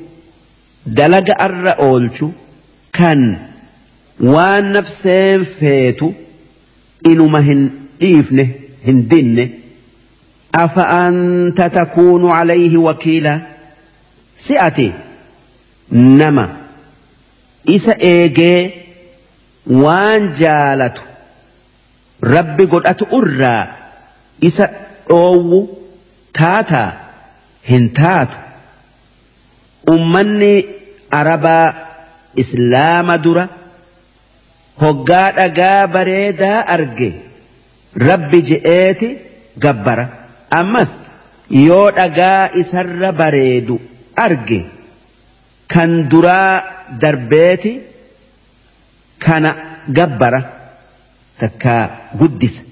[0.99, 2.33] dalaga arra oolchu
[2.91, 3.23] kan
[4.35, 6.13] waan nafseen feetu
[7.11, 7.63] inuma hin
[7.99, 8.45] dhiifne
[8.85, 9.49] hin dinne.
[10.53, 13.39] Afa anta takuunu calayhi wakiila?
[14.35, 14.91] Si ati
[15.91, 16.49] nama.
[17.65, 18.59] Isa eegee
[19.67, 21.01] waan jaalatu.
[22.21, 23.82] Rabbi godhatu irraa
[24.49, 24.65] isa
[25.09, 25.59] dhoowwu
[26.39, 26.89] taataa
[27.69, 28.37] hin taatu
[29.95, 30.53] ummanni
[31.19, 31.67] arabaa
[32.43, 33.45] islaama dura
[34.83, 37.09] hoggaa dhagaa bareedaa arge
[38.07, 39.09] rabbi je'eeti
[39.65, 40.05] gabbara
[40.59, 40.91] ammas
[41.67, 43.75] yoo dhagaa isarra bareedu
[44.25, 44.59] arge
[45.73, 46.53] kan duraa
[47.01, 47.71] darbeeti
[49.25, 49.51] kana
[49.97, 50.39] gabbara
[51.39, 51.73] takka
[52.19, 52.63] guddisa.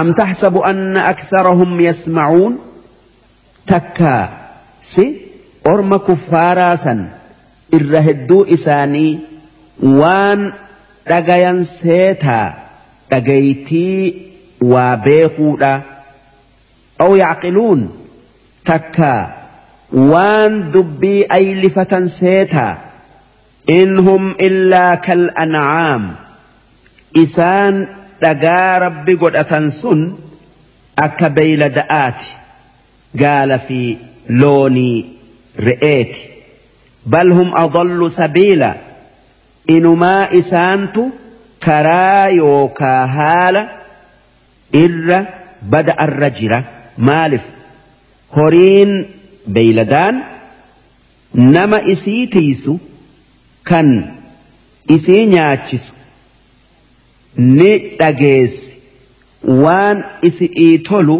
[0.00, 2.58] أم تحسب أن أكثرهم يسمعون؟
[3.66, 4.30] تكا
[4.80, 5.20] سي
[5.66, 7.06] أرم كفارا سن
[7.74, 9.18] إرهدو إساني
[9.82, 10.52] وان
[11.08, 12.54] رغيان سيتا
[13.12, 14.22] رغيتي
[14.62, 15.82] وابيخورا
[17.00, 17.90] أو يعقلون
[18.64, 19.34] تكا
[19.92, 22.78] وان دبي أيلفة سيتا
[23.70, 26.14] إنهم إلا كالأنعام.
[27.16, 27.86] إسان
[28.22, 30.00] dhagaa rabbi godhatan sun
[31.06, 32.28] akka beeylada'aati
[33.22, 33.80] gaala fi
[34.40, 34.96] loonii
[35.68, 36.20] re'eeti.
[37.12, 38.70] Bal hum adallu sabiila.
[39.76, 41.02] Inumaa isaantu
[41.64, 43.62] karaa yookaa haala
[44.84, 45.18] irra
[45.72, 46.58] bada arra jira.
[47.08, 47.44] Maalif
[48.36, 48.92] horiin
[49.54, 50.16] beeyladaan
[51.54, 52.74] nama isii tiisu
[53.70, 53.88] kan
[54.96, 55.92] isii nyaachisu
[57.36, 58.76] ni dhageessi.
[59.64, 61.16] Waan isii tolu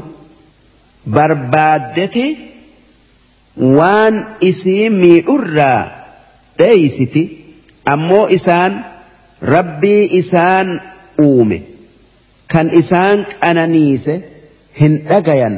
[1.15, 2.25] barbaaddete
[3.79, 5.81] waan isii miidhurraa
[6.59, 7.23] dheeysiti
[7.95, 8.85] ammoo isaan
[9.55, 10.69] rabbii isaan
[11.27, 11.59] uume.
[12.53, 14.15] Kan isaan qananiise
[14.81, 15.57] hin dhagayan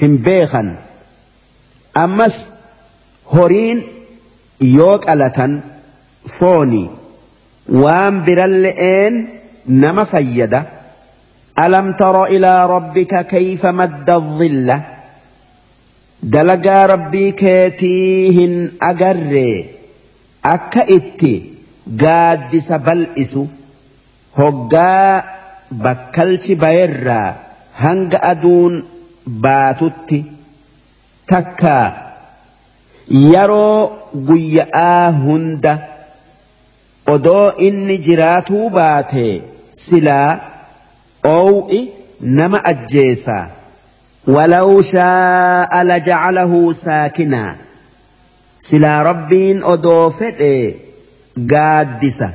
[0.00, 0.68] hin beekan.
[2.04, 2.36] Ammas
[3.34, 3.78] horiin
[4.76, 5.52] yoo qalatan
[6.38, 6.84] fooni.
[7.82, 9.14] Waan biralle'een
[9.68, 10.66] nama fayyada
[11.58, 14.80] ألم تر إلى ربك كيف مد الظل
[16.22, 19.64] دلقا ربي كيتيهن أقر
[20.44, 21.22] أكئت
[22.00, 23.38] قاد سبلئس
[24.36, 25.24] هقا
[25.84, 27.34] bakkalchi bayerraa
[27.82, 28.74] hanga aduun
[29.44, 30.18] baatutti
[31.32, 31.72] takka
[33.10, 33.90] yeroo
[34.28, 35.72] guyya'aa hunda
[37.14, 39.26] odoo inni jiraatuu baate
[39.88, 40.30] silaa
[41.24, 41.80] oow'i
[42.20, 43.36] nama ajjeesa.
[44.34, 47.54] Walaw shaa'a la laja'alahu saakinaa
[48.68, 50.52] silaa rabbiin odoo fedhe
[51.52, 52.30] gaaddisa.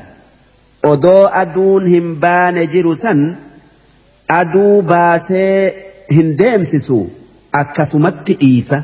[0.91, 3.25] Odoo aduun hin baane jiru san
[4.37, 5.57] aduu baasee
[6.15, 7.01] hin deemsisu
[7.63, 8.81] akkasumatti dhiisa.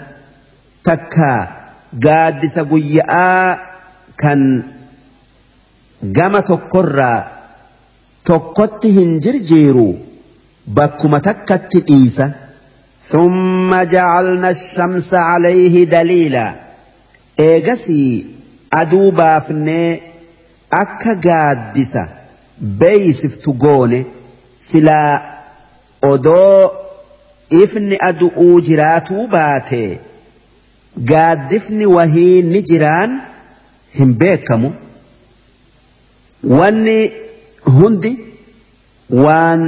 [0.90, 1.32] Takka
[2.08, 3.58] gaaddisa guyya'aa
[4.24, 4.44] kan
[6.20, 7.37] gama tokkorraa
[8.30, 9.88] tokkotti hin jirjiiru
[10.82, 12.28] bakkuma takkatti dhiisa
[13.08, 16.56] ثم جعلنا الشمس عليه دليلا
[17.40, 18.26] إيجسي
[18.74, 20.00] أدو بافني
[21.26, 22.02] gaaddisa
[22.80, 24.00] beeysiftu goone
[24.70, 25.22] silaa
[26.12, 26.72] odoo
[27.62, 30.00] ifni adu'uu jiraatuu baate
[31.12, 33.14] gaaddifni wahii ni jiraan
[34.00, 34.74] hin beekamu
[36.60, 36.98] wanni
[37.76, 38.12] hundi
[39.24, 39.62] waan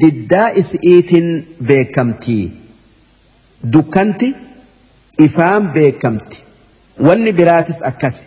[0.00, 1.28] diddaa isi'iitiin
[1.68, 2.44] beekamtii
[3.72, 4.28] dukkanti
[5.26, 6.38] ifaan beekamti
[7.06, 8.24] wanni biraatis akkasi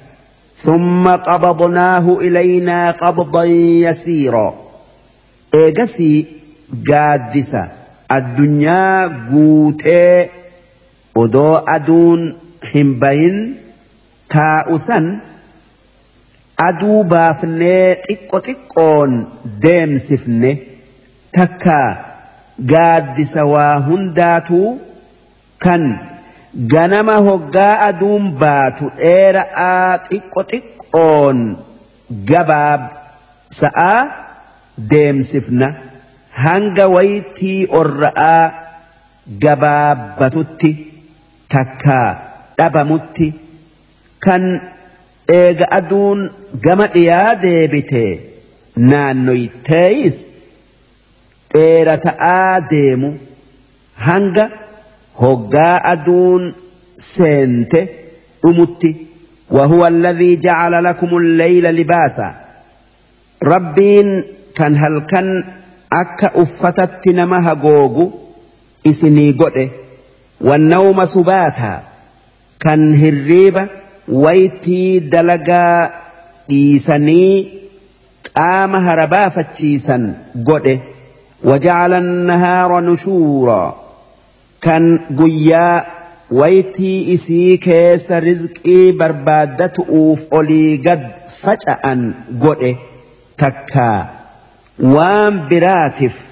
[0.61, 3.43] ثم قبضناه إلينا قبضا
[3.85, 4.48] يسيرا
[5.53, 6.26] إيجسي
[6.89, 7.64] قادسة
[8.11, 10.27] الدنيا قوتي
[11.15, 12.34] ودو أدون
[12.73, 13.56] حنبين
[14.30, 15.19] تاؤسا
[16.67, 19.11] aduu baafnee xiqqo xiqqoon
[19.63, 20.51] deemsifne
[21.35, 21.77] takka
[22.71, 24.69] gaaddisa waa hundaatuu
[25.63, 25.83] kan
[26.73, 31.38] ganama hoggaa aduun baatu dheera'aa xiqqo xiqqoon
[32.31, 32.81] gabaab
[33.59, 33.99] sa'aa
[34.91, 35.67] deemsifna.
[36.43, 38.43] Hanga waytii orra'aa
[39.43, 40.71] gabaabbatutti
[41.53, 41.97] takka
[42.57, 43.27] dhabamutti
[44.25, 44.43] kan
[45.39, 46.19] eega aduun
[46.65, 48.03] gama dhiyaa deebite
[48.91, 50.17] naannoyteeyis
[51.53, 53.09] dheerata'aa deemu
[54.07, 54.49] hanga
[55.21, 56.53] hoggaa aduun
[57.11, 57.81] seente
[58.43, 58.91] dhumutti
[59.51, 62.35] وهو الذي جعل لكم الليل لباسا
[63.43, 64.23] ربين
[64.55, 65.43] كان هل كان
[65.93, 68.11] أكا أفتت نمها جوجو
[68.87, 69.69] إسني قده
[70.41, 71.83] والنوم سباتا
[72.59, 73.67] كان هريبة
[74.07, 75.91] ويتي دلقا
[76.51, 77.47] إيساني
[78.37, 80.15] قام هربا فتشيسا
[80.47, 80.79] قده
[81.43, 83.75] وجعل النهار نشورا
[84.61, 85.85] كان قيا
[86.31, 91.11] ويتي إسي كيس رزقي بربادة أوف أولي قد
[91.41, 92.11] فجأة
[92.41, 92.75] قده
[93.37, 94.07] تكا
[94.79, 96.25] وام براتف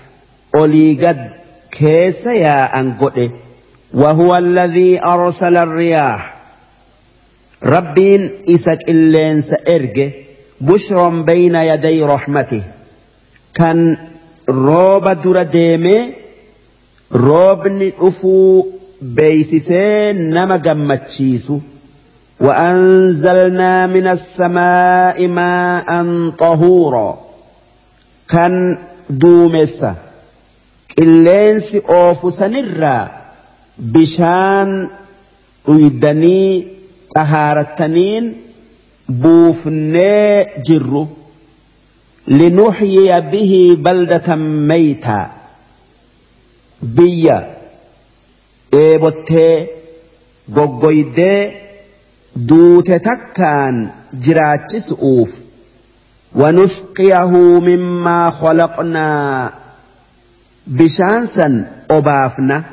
[0.55, 1.29] أولي قد
[1.71, 3.31] كيس يا أن قده
[3.93, 6.38] وهو الذي أرسل الرياح
[7.63, 10.11] ربين إسك اللينس إرجه
[10.61, 12.63] بشرا بين يدي رحمته
[13.53, 13.97] كان
[14.47, 16.13] rooba dura deemee
[17.11, 18.65] roobni dhufuu
[19.01, 21.61] beeysisee nama gammachiisu.
[22.39, 25.89] وأنزلنا من السماء ماء
[26.37, 27.19] طهورا
[28.29, 28.77] كان
[29.09, 29.95] دومسا
[30.99, 33.11] قلينس أوف سنرا
[33.77, 34.89] بشان
[35.67, 36.67] ويدني
[37.19, 38.33] طهارتنين
[39.09, 41.07] بوفني جرو
[42.27, 45.29] لنحيي به بلدة ميتا.
[46.81, 47.55] بيا.
[48.71, 49.67] eebottee
[50.55, 51.53] goggoydee
[52.49, 53.75] duute takkaan
[54.25, 55.29] jiraachisuuf
[56.35, 59.51] ونسقيه مما خلقنا.
[60.67, 62.63] بشانسا أبافنا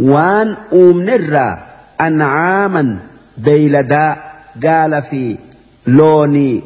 [0.00, 1.58] وان أومنرا.
[2.00, 3.11] أنعاما.
[3.40, 4.10] beeyladaa
[4.66, 5.22] gaala fi
[5.86, 6.64] loonii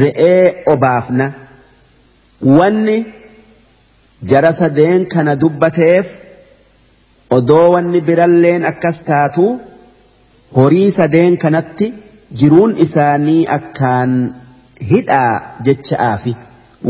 [0.00, 1.26] re'ee obaafna
[2.58, 2.98] wanni
[4.32, 6.06] jara sadeen kana dubbateef
[7.38, 9.46] odoo wanni biralleen akkas taatu
[10.58, 11.92] horii sadeen kanatti
[12.42, 14.12] jiruun isaanii akkaan
[14.90, 15.32] hidhaa
[15.68, 16.36] jecha'aafi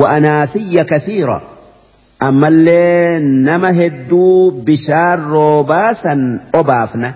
[0.02, 1.40] wa'anaasiyya kathiira
[2.28, 6.22] ammallee nama hedduu bishaan roobaa san
[6.60, 7.12] obaafna.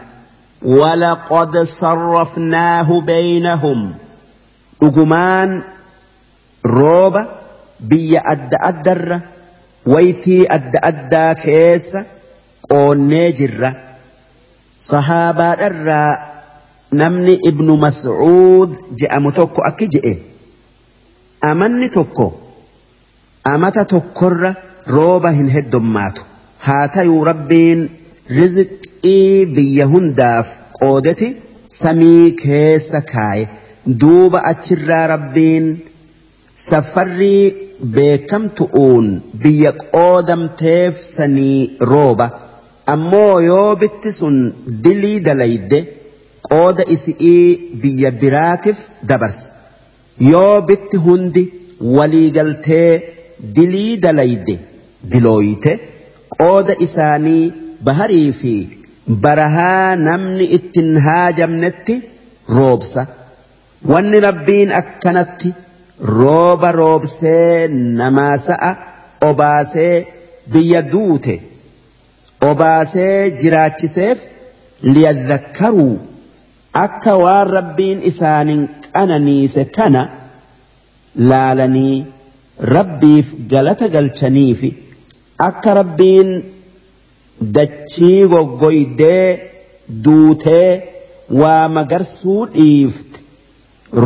[0.65, 3.95] ولقد صرفناه بينهم
[7.81, 9.17] biyya adda addarra
[9.87, 12.05] waytii adda addaa keessa
[12.69, 13.71] qoonnee jirra
[14.89, 16.13] sahaabaadharraa
[17.01, 18.71] namni ibnu mas'uud
[19.03, 20.15] je'amu tokko akki je'e
[21.51, 22.27] amanni tokko
[23.53, 24.55] amata tokkorra
[24.97, 26.25] rooba hin heddommaatu
[26.67, 27.85] haa tayuu rabbiin
[28.39, 30.49] rizqii biyya hundaaf
[30.81, 31.29] qoodeti
[31.81, 33.49] samii keessa kaaye
[34.03, 35.67] duuba achirraa rabbiin
[36.69, 37.55] safarrii
[37.97, 39.07] beekamtu'uun
[39.43, 42.27] biyya qoodamteef sanii rooba.
[42.95, 44.37] Ammoo yoo bitti sun
[44.85, 45.79] dilii dalayde
[46.49, 47.45] qooda isi'ii
[47.83, 48.79] biyya biraatiif
[49.09, 49.53] dabarsa
[50.33, 51.43] yoo bitti hundi
[51.97, 52.91] waliigaltee
[53.57, 54.57] dilii dalayde
[55.13, 55.73] dilooyte
[56.37, 57.53] qooda isaanii
[57.87, 58.55] baharii fi
[59.27, 61.95] barahaa namni ittin haajamnetti
[62.57, 63.03] roobsa.
[63.91, 65.51] Wanni rabbiin akkanatti
[66.19, 67.69] rooba roobsee
[68.01, 68.71] namaa sa'a
[69.31, 69.95] obaasee
[70.53, 71.35] biyya duute
[72.51, 74.19] obaasee jiraachiseef
[74.95, 75.93] liyadhakkaruu
[76.85, 78.63] akka waan rabbiin isaanin
[78.95, 80.03] qananiise kana
[81.31, 81.97] laalanii
[82.77, 84.71] rabbiif galata galchaniifi
[85.49, 86.31] akka rabbiin
[87.41, 89.29] dachii goggoydee
[90.05, 90.71] duutee
[91.41, 93.19] waa magarsuu dhiifte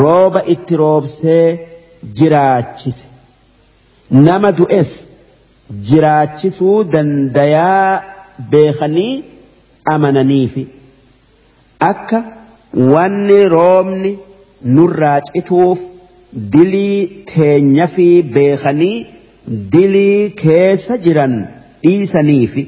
[0.01, 1.47] rooba itti roobsee
[2.19, 3.07] jiraachise.
[4.11, 4.91] Nama du'es
[5.91, 8.03] jiraachisuu dandayaa
[8.51, 9.25] beekanii
[9.95, 10.67] amananiifi.
[11.91, 12.19] Akka
[12.95, 14.13] wanni roobni
[14.77, 15.81] nurraa cituuf
[16.55, 19.07] dilii teenya fi beekanii
[19.75, 21.37] dilii keessa jiran
[21.85, 22.65] dhiisaniifi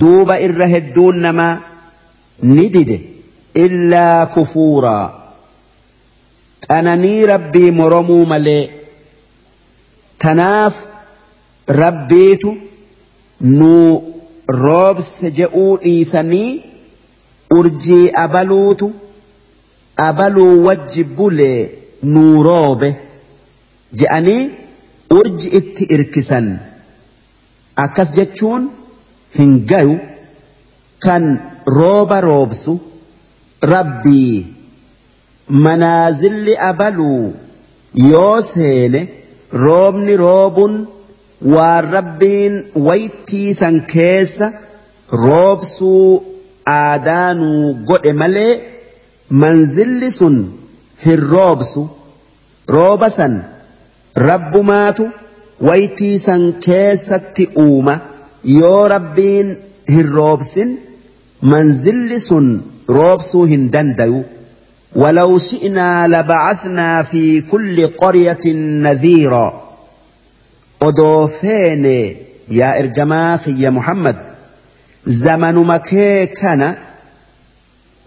[0.00, 1.54] duuba irra hedduun namaa
[2.54, 2.96] ni dide
[3.64, 5.04] illaa kufuuraa
[6.68, 8.62] qananii rabbii moromuu malee
[10.24, 10.74] tanaaf
[11.80, 12.56] rabbiitu
[13.58, 13.90] nuu
[14.64, 16.50] roobse je'uu dhiisanii
[17.58, 18.92] urjii abaluutu
[20.08, 21.60] abaluu wajji bulee
[22.14, 22.90] nuu roobe
[24.00, 24.42] je'anii
[25.10, 26.46] urji itti irkisan
[27.84, 28.68] akkas jechuun
[29.38, 29.96] hin gayu
[31.04, 31.24] kan
[31.78, 32.74] rooba roobsu
[33.72, 34.46] rabbii
[35.66, 37.34] manaazilli abaluu
[38.10, 39.00] yoo seene
[39.64, 40.74] roobni roobun
[41.54, 42.54] waan rabbiin
[42.86, 44.52] waytiisan keessa
[45.24, 46.06] roobsuu
[46.76, 48.52] aadaanuu godhe malee
[49.42, 50.36] manzilli sun
[51.06, 51.82] hin roobsu
[52.76, 53.34] rooba san
[54.16, 55.10] rabbumaatu
[55.60, 57.98] waytiisan keessatti uuma
[58.44, 59.56] yoo rabbiin
[59.96, 60.78] hin roobsin
[61.52, 62.48] manzilli sun
[62.88, 64.24] roobsuu hin dandayu
[64.96, 69.62] ولو شئنا لبعثنا في كل قرية نذيرا
[70.82, 71.84] أدوفين
[72.48, 74.16] يا إرجماخ يا محمد
[75.06, 76.74] زمن مكي كان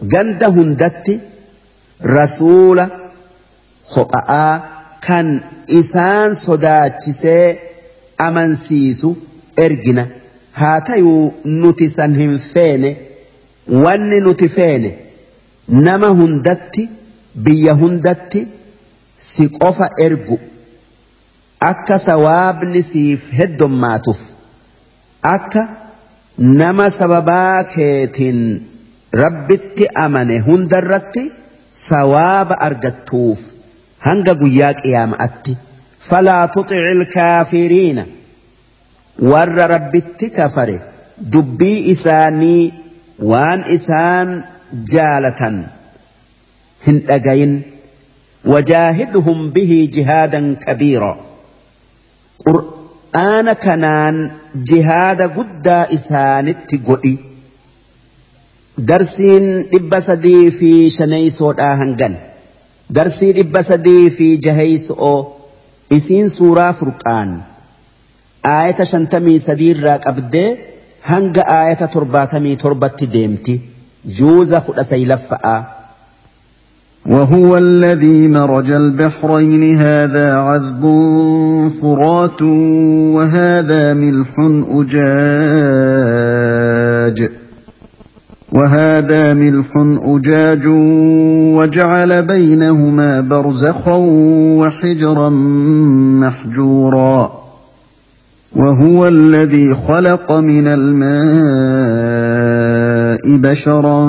[0.01, 1.19] جند هندت
[2.05, 2.87] رسول
[3.87, 4.61] خطأ
[5.01, 5.41] كان
[5.81, 7.47] isaan sodaachisee
[8.27, 9.09] amansiisu
[9.65, 10.05] ergina
[10.61, 11.33] haa ta'uu
[11.63, 12.91] nuti san hin feene
[13.85, 14.91] wanni nuti feene
[15.87, 16.87] nama hundatti
[17.47, 18.41] biyya hundatti
[19.27, 20.39] si qofa ergu
[21.71, 24.21] akka sawaabni siif heddommaatuuf
[25.35, 25.67] akka
[26.63, 28.41] nama sababaa keetiin
[29.23, 31.23] rabbitti amane hundarratti
[31.87, 33.39] sawaaba argattuuf.
[34.07, 35.53] Hanga guyyaa qiyaama'atti
[36.09, 38.03] falaa tuxici ilkaafiriina
[39.31, 40.77] warra rabbitti kafare
[41.33, 42.63] dubbii isaanii
[43.31, 44.29] waan isaan
[44.93, 45.57] jaalatan
[46.85, 47.55] hin dhagayin
[48.53, 51.11] wajaahidhum bihi jihaadan kabiira
[52.45, 54.17] qur'aana kanaan
[54.71, 57.13] jihaada guddaa isaanitti godhi
[58.91, 62.15] darsiin dhibba sadii fi shaneysoodhaa hangan
[62.97, 65.19] darsii dhibba sadii fi jaheyso'oo
[65.97, 67.31] isiin suuraa furqaan
[68.53, 70.47] aayata shantamii sadiirraa qabdee
[71.11, 73.53] hanga aayata torbaatamii torbatti deemti
[74.21, 75.59] juuza kudha saylaffa'aa
[77.05, 80.83] وهو الذي مرج البحرين هذا عذب
[81.81, 82.41] فرات
[83.15, 84.31] وهذا ملح
[85.99, 87.19] أجاج
[88.51, 89.67] وهذا ملح
[90.03, 90.67] أجاج
[91.57, 93.95] وجعل بينهما برزخا
[94.59, 95.29] وحجرا
[96.19, 97.39] محجورا
[98.55, 101.99] وهو الذي خلق من الماء
[103.37, 104.05] بشرا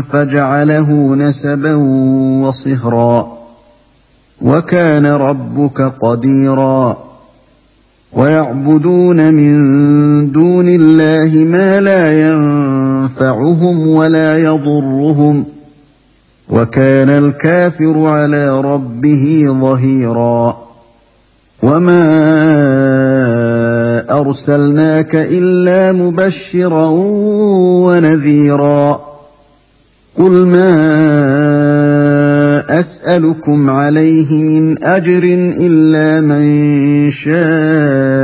[0.00, 1.74] فجعله نسبا
[2.44, 3.38] وصهرا
[4.42, 6.96] وكان ربك قديرا
[8.12, 9.52] ويعبدون من
[10.32, 12.12] دون الله ما لا
[13.04, 15.44] ينفعهم ولا يضرهم
[16.50, 20.64] وكان الكافر على ربه ظهيرا
[21.62, 22.04] وما
[24.20, 26.88] أرسلناك إلا مبشرا
[27.86, 29.00] ونذيرا
[30.18, 30.74] قل ما
[32.80, 35.24] أسألكم عليه من أجر
[35.58, 38.23] إلا من شاء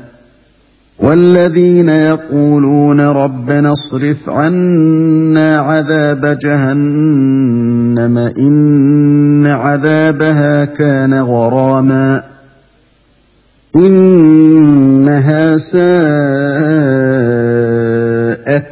[1.01, 12.23] والذين يقولون ربنا اصرف عنا عذاب جهنم إن عذابها كان غراما
[13.75, 15.81] إنها ساءت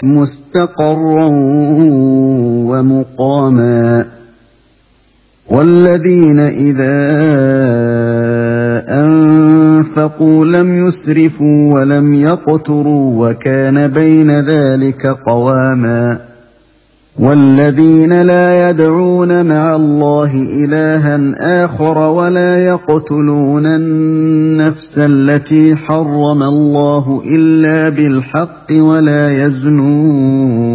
[0.04, 1.26] مستقرا
[2.70, 4.06] ومقاما
[5.50, 7.00] والذين إذا
[8.88, 16.20] أنفقوا لم يسرفوا ولم يقتروا وكان بين ذلك قواما.
[17.20, 21.20] والذين لا يدعون مع الله إلها
[21.66, 30.70] آخر ولا يقتلون النفس التي حرم الله إلا بالحق ولا يزنون.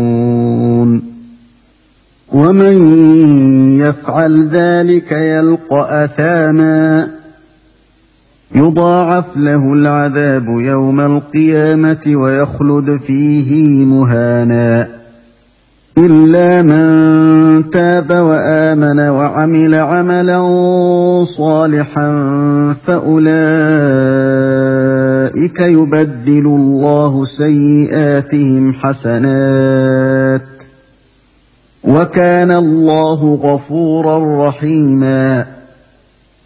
[2.33, 2.77] ومن
[3.81, 7.24] يفعل ذلك يلقى أثاما.
[8.55, 14.89] يضاعف له العذاب يوم القيامة ويخلد فيه مهانا.
[15.99, 20.45] إلا من تاب وآمن وعمل عملا
[21.25, 22.13] صالحا
[22.87, 23.31] فأولئك
[25.61, 30.43] يبدل الله سيئاتهم حسنات.
[31.85, 35.54] وكان الله غفورا رحيما.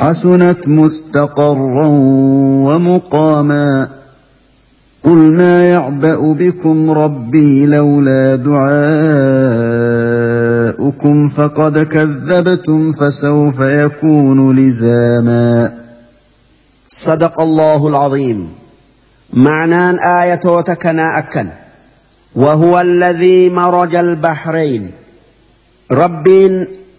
[0.00, 1.86] حسنت مستقرا
[2.66, 3.88] ومقاما
[5.04, 8.68] قل ما يعبأ بكم ربي لولا دعاؤكم
[11.28, 15.72] فقد كذبتم فسوف يكون لزاما.
[16.88, 18.48] صدق الله العظيم.
[19.32, 21.48] معنان آية تكنا أكن
[22.34, 24.90] وهو الذي مرج البحرين.
[25.92, 26.28] رب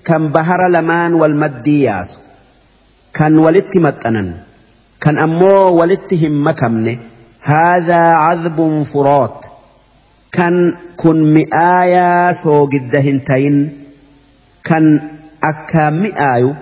[0.06, 2.21] كم بهر لمان والمدياس
[3.14, 4.34] كان ولدت مطنن
[5.02, 7.00] كان امو ولدتهم همكمني
[7.42, 9.46] هذا عذب فرات
[10.32, 13.84] كان كن مئايا سوغد هنتين
[14.64, 15.02] كان
[15.44, 16.54] أكا مئايو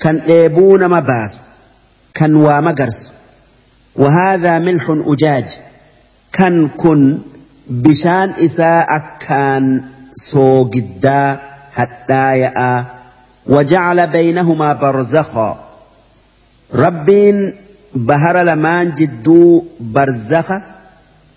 [0.00, 1.40] كان إيبون مباس
[2.14, 3.12] كان ومقرس
[3.96, 5.58] وهذا ملح أجاج
[6.32, 7.18] كان كن
[7.70, 9.82] بشان إساء كان
[10.14, 11.40] سوغدا
[11.74, 12.84] حتى يأى
[13.48, 15.66] وجعل بينهما برزخا.
[16.74, 17.54] ربين
[17.94, 20.62] بهر لمان جدو برزخا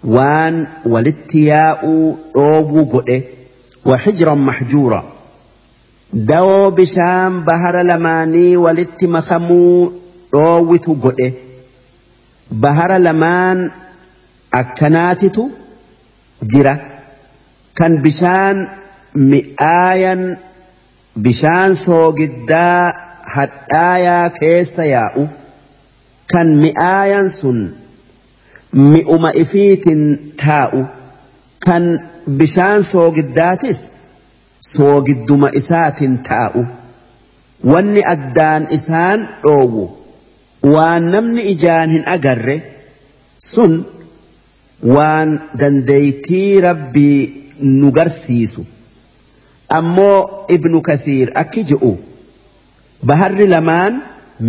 [0.04, 3.24] وان والاتياء أوغو قده
[3.86, 5.04] وحجرا محجورا.
[6.14, 9.94] دو بشام بهر لماني والات مخمو
[10.34, 11.32] أووتو قده.
[12.52, 13.72] بهر لمان
[14.54, 15.50] أكناتتو
[16.44, 16.78] جرا.
[17.76, 18.68] كان بشان
[19.16, 20.38] مئايا
[21.26, 22.94] bishaan soogiddaa
[23.36, 25.24] hadhaayaa keessa yaa'u
[26.34, 27.60] kan mi'aayan sun
[28.94, 30.02] mi'uma ifiitin
[30.46, 30.82] taa'u
[31.66, 31.84] kan
[32.42, 33.80] bishaan soogiddaatis
[34.74, 36.62] soogidduma isaatin taa'u
[37.74, 39.86] wanni addaan isaan dhoowwu
[40.74, 42.58] waan namni ijaan hin agarre
[43.52, 43.74] sun
[44.96, 45.30] waan
[45.60, 47.20] dandeeytii rabbii
[47.80, 48.62] nu garsiisu.
[49.78, 51.92] Ammoo ibnu kathiir akki je'u
[53.12, 53.94] baharri lamaan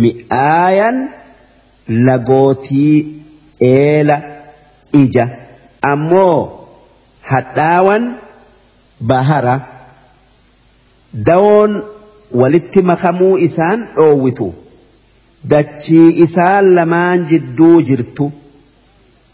[0.03, 0.97] mi'aayan
[2.07, 2.95] lagootii
[3.69, 4.17] eela
[5.01, 5.25] ija
[5.91, 6.37] ammoo
[7.31, 8.03] hadhaawan
[9.11, 9.55] bahara
[11.29, 11.73] dawoon
[12.41, 14.47] walitti makamuu isaan dhoowwitu
[15.53, 18.31] dachii isaan lamaan jidduu jirtu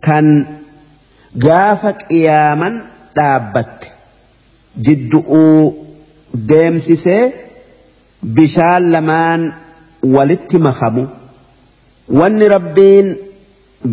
[0.08, 0.28] kan
[1.46, 2.76] gaafa qiyaaman
[3.18, 3.88] dhaabbatte
[4.86, 5.64] jiddu'uu
[6.50, 7.24] deemsisee
[8.40, 9.42] bishaan lamaan
[10.16, 11.08] walitti makamu
[12.20, 13.08] wanni rabbiin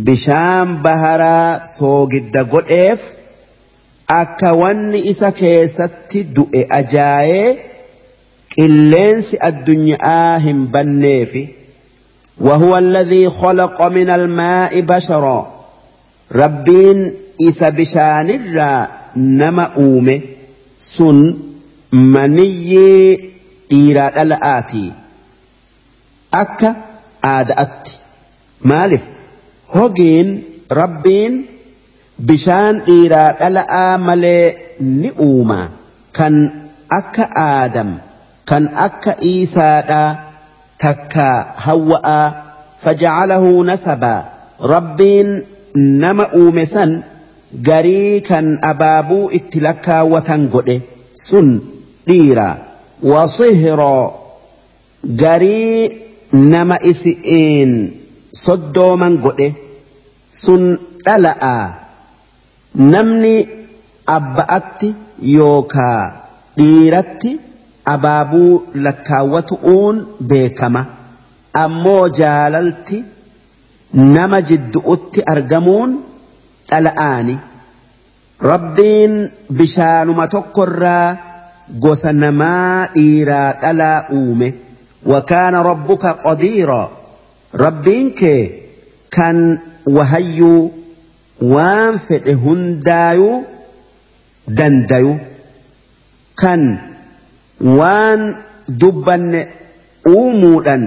[0.08, 3.00] bishaan baharaa soogidda godheef
[4.20, 7.48] akka wanni isa keessatti du'e ajaa'ee
[8.56, 11.44] qilleensi addunyaa hin banneefi
[12.40, 15.52] وهو الذي خلق من الماء بشرا
[16.32, 17.14] ربين
[17.48, 20.20] إسا بشان الرا نما أومه
[20.84, 21.36] سن
[21.92, 23.18] مني
[23.72, 24.92] إيراد الآتي
[26.34, 26.76] أكا
[27.24, 27.88] آدأت
[28.60, 29.02] مالف
[29.70, 30.42] هوجين
[30.72, 31.46] ربين
[32.22, 35.56] bishaan dhiiraa dhala'aa malee ni uuma
[36.18, 36.34] kan
[36.98, 37.90] akka aadam
[38.50, 40.10] kan akka iisaadhaa
[40.84, 41.26] takka
[41.66, 42.26] hawwa'aa
[42.84, 44.20] faja'alahu nasabaa
[44.74, 45.28] rabbiin
[46.04, 46.92] nama uume san
[47.62, 50.76] garii kan abaabuu itti lakkaawwatan godhe
[51.26, 51.48] sun
[52.08, 52.46] dhiira
[53.12, 54.04] wasihiroo
[55.22, 55.88] garii
[56.52, 57.72] nama isi'iin
[58.44, 59.48] soddooman godhe
[60.42, 60.62] sun
[61.06, 61.64] dhala'aa
[62.94, 63.34] namni
[64.16, 64.88] abba'atti
[65.36, 66.00] yookaa
[66.58, 67.30] dhiiratti
[67.94, 68.52] abaabuu
[68.86, 69.96] lakkaawwatu'uun
[70.32, 70.82] beekama
[71.64, 72.98] ammoo jaalalti
[74.16, 75.92] nama jiddu'utti argamuun
[76.74, 77.36] dhala'aani
[78.50, 79.14] rabbiin
[79.58, 81.08] bishaanuma tokkorraa
[81.86, 84.50] gosa namaa dhiiraa dhalaa uume
[85.06, 86.90] وكان ربك قديرا
[87.54, 88.20] ربينك
[89.10, 90.70] كان وهيو
[91.54, 93.44] waan fedhe hundaayuu
[94.58, 95.12] dandayu
[96.42, 96.62] kan
[97.78, 98.20] waan
[98.80, 99.40] dubbanne
[100.14, 100.84] uumuudhan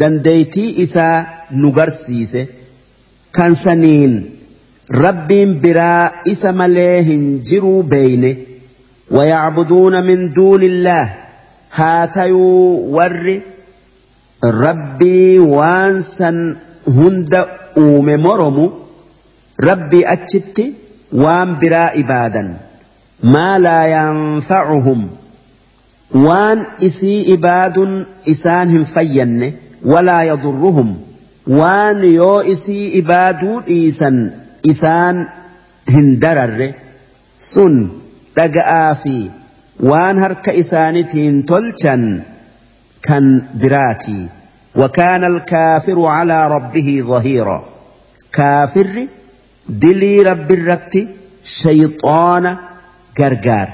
[0.00, 1.26] dandeeytii isaa
[1.60, 2.42] nu garsiise
[3.36, 4.14] kan saniin
[4.94, 8.44] ربين برا إسم لهن جرو بين
[9.10, 11.14] ويعبدون من دون الله.
[11.74, 12.38] هاتيو
[12.96, 13.40] ور.
[14.44, 16.56] ربي وانسا
[16.88, 17.46] هند
[17.76, 18.72] أوم مرمو
[19.60, 20.62] ربي أتشت
[21.12, 22.56] وان برا إبادا
[23.22, 25.08] ما لا ينفعهم.
[26.14, 29.52] وان إسي إباد إسانهم فين
[29.84, 30.96] ولا يضرهم.
[31.46, 35.26] وان يو إسي إبادو إيسان إسان
[35.88, 36.72] هندرر
[37.36, 37.74] سن sun
[38.36, 39.30] dhaga'aa fi
[39.90, 42.02] waan harka isaanitiin tolchan
[43.06, 43.26] kan
[44.76, 47.64] وكان الكافر على ربه ظهيرا
[48.32, 49.06] كافر
[49.68, 51.08] دلي رب الرت
[51.44, 52.56] شيطان
[53.18, 53.68] قرقار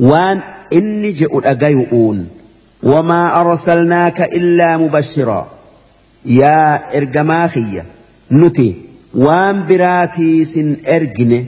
[0.00, 0.40] وان
[0.72, 1.34] اني جئ
[2.82, 5.48] وما ارسلناك الا مبشرا
[6.24, 7.84] يا إرجماخية
[8.32, 11.38] نتي waan biraatii sin ergine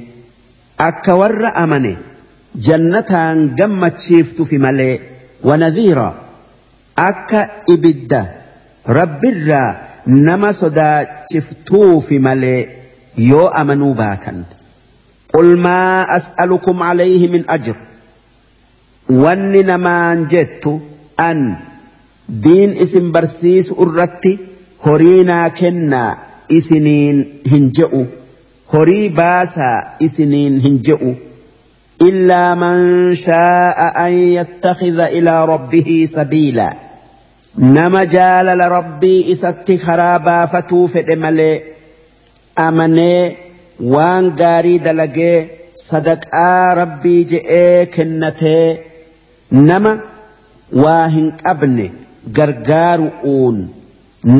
[0.89, 1.93] akka warra amane
[2.69, 5.01] jannataan gammachiiftufi malee
[5.49, 6.07] wanadhiira
[7.09, 7.41] akka
[7.75, 8.21] ibidda
[8.99, 9.77] rabbirraa
[10.07, 12.61] nama sodaachiftuufi malee
[13.31, 14.45] yoo amanuu baatan.
[15.33, 17.75] Qul maa as'alukum alayhi min ajr?
[19.25, 20.73] Wanni namaan jettu
[21.17, 21.41] an
[22.45, 24.33] diin isin barsiisu irratti
[24.87, 26.11] horii naa kennaa
[26.59, 27.19] isiniin
[27.51, 28.03] hin je'u
[28.73, 31.15] horii baasaa isiniin hin je'u
[32.03, 36.75] إلا من شاء أن يتخذ إلى ربه سبيلا
[37.59, 41.61] نما جال لربي إسات خرابا فتوفد ملئ
[42.67, 43.37] amanee
[43.95, 45.49] waan gaarii dalagee
[45.89, 48.67] sadaqaa rabbii je'ee kennatee
[49.51, 49.93] nama
[50.85, 51.87] waa hin qabne
[52.39, 53.57] gargaaru'uun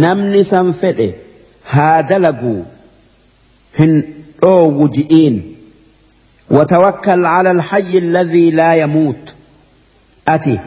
[0.05, 1.09] namni san fedhe
[1.69, 2.63] هادلقوا.
[3.79, 4.03] هن
[4.45, 5.55] أو وجئين.
[6.51, 9.35] وتوكل على الحي الذي لا يموت.
[10.29, 10.59] أتي.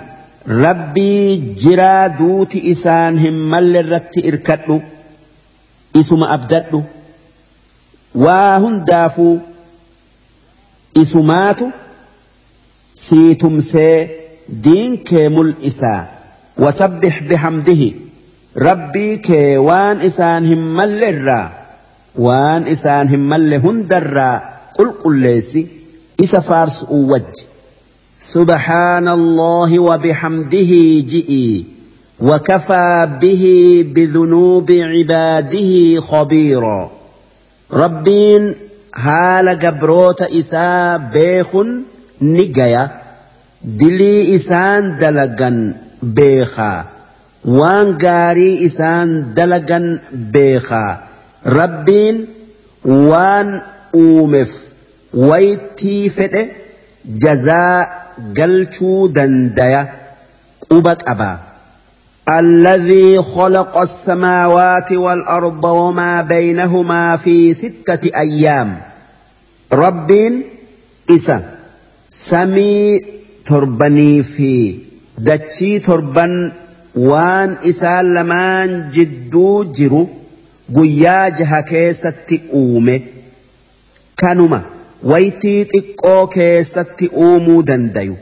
[0.48, 4.82] ربي جرادوت إسان همال للرت إركتلو
[5.96, 6.84] إسم أبدتلو
[8.16, 9.38] واهن دافو.
[10.98, 11.60] إسمات
[12.96, 14.10] سيتم سي
[14.50, 16.08] دين كيمل إسا.
[16.58, 17.92] وسبح بحمده.
[18.56, 21.52] Rabbii kee waan isaan hin malle irraa
[22.26, 24.36] waan isaan hin malle hundarraa
[24.78, 25.62] qulqulleessi
[26.26, 27.46] isa faarsu'uu wajji
[28.22, 30.72] سبحان الله وبحمده
[31.14, 31.66] جئي
[32.22, 33.44] وكفى به
[33.96, 36.90] بذنوب عباده خبيرا
[37.72, 38.44] rabbiin
[38.92, 41.70] haala gabroota isaa beekun
[42.22, 42.84] ni gaya
[43.64, 45.58] dilii isaan dalagan
[46.04, 46.86] beekaa
[47.46, 49.86] waan gaarii isaan dalagan
[50.34, 50.92] beekaa
[51.60, 52.18] rabbiin
[53.12, 53.62] waan
[54.04, 54.52] uumeef
[55.30, 56.44] waytii fedhe
[57.24, 57.78] jazaa
[58.38, 59.82] galchuu dandaya
[60.68, 61.38] quba qabaa.
[62.30, 68.82] الذي خلق السماوات والأرض وما بينهما في ستة أيام
[69.74, 70.12] رب
[71.10, 71.44] إسا
[72.10, 73.00] سمي
[73.46, 74.78] تربني في
[75.18, 76.52] دتشي تربن
[76.96, 80.02] waan isaan lamaan jidduu jiru
[80.78, 82.96] guyyaa jaha keessatti uume.
[84.22, 84.60] Kanuma
[85.12, 88.18] waytii xiqqoo keessatti uumuu dandayu.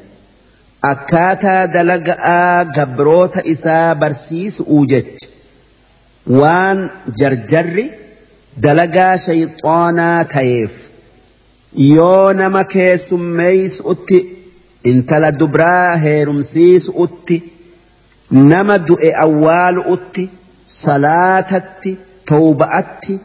[0.92, 5.28] Akkaataa dalaga'aa gabroota isaa barsiisuu jecha.
[6.40, 6.80] Waan
[7.22, 7.86] jarjarri
[8.64, 10.74] dalagaa shayxoonaa ta'eef.
[11.96, 14.20] Yoo nama keessummeeysu'utti
[14.92, 17.38] intala dubraa heerumsiisu'utti
[18.32, 20.30] nama du'e awwaaluutti
[20.80, 21.98] salaatatti
[22.34, 23.20] tawba'atti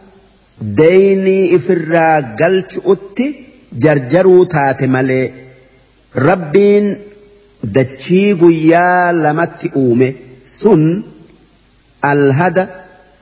[0.82, 3.26] deynii ifirraa galchuutti
[3.86, 5.24] jarjaruu taate malee
[6.28, 6.86] rabbiin.
[7.72, 10.08] dachii guyyaa lamatti uume
[10.54, 10.82] sun
[12.08, 12.64] alhada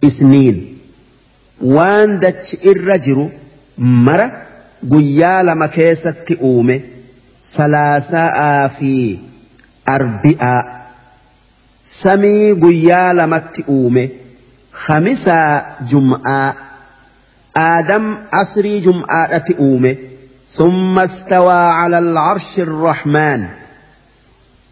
[0.09, 0.57] isniin
[1.75, 3.27] waan dachi irra jiru
[4.07, 4.27] mara
[4.95, 6.77] guyyaa lama keessatti uume
[7.51, 8.93] salaasaa fi
[9.97, 10.61] arbi'aa
[11.83, 14.05] samii guyyaa lamatti uume
[14.85, 15.51] khamisaa
[15.93, 16.49] jum'aa
[17.67, 18.05] aadam
[18.43, 19.93] asrii jum'aadhatti uume
[20.53, 23.41] ثم استوى على العرش الرحمن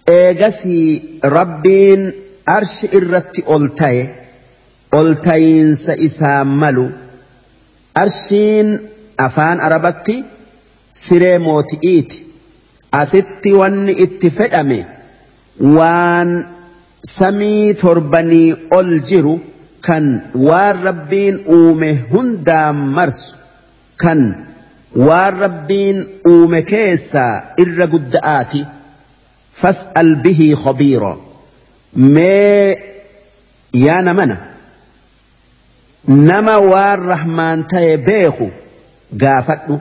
[0.06, 2.02] eegasii rabbiin
[2.56, 4.02] arshi irratti ol ta'e
[4.98, 6.86] ol ta'iinsa isaa malu
[8.02, 8.68] arshiin
[9.26, 10.16] afaan arabatti
[11.04, 12.18] siree mooti'iiti
[13.02, 14.80] asitti wanni itti fedhame
[15.76, 16.30] waan
[17.02, 19.40] samii torbanii ol jiru
[19.80, 23.36] kan waan rabbiin uume hundaan marsu
[24.02, 24.20] kan
[25.06, 27.32] waan rabbiin uume keessaa
[27.64, 28.66] irra gudda'aati.
[29.60, 31.20] فاسأل به خبيرا
[31.94, 32.70] ما
[33.74, 34.36] يا نمنا
[36.08, 38.48] نما والرحمن تاي بيخو
[39.20, 39.78] قافتو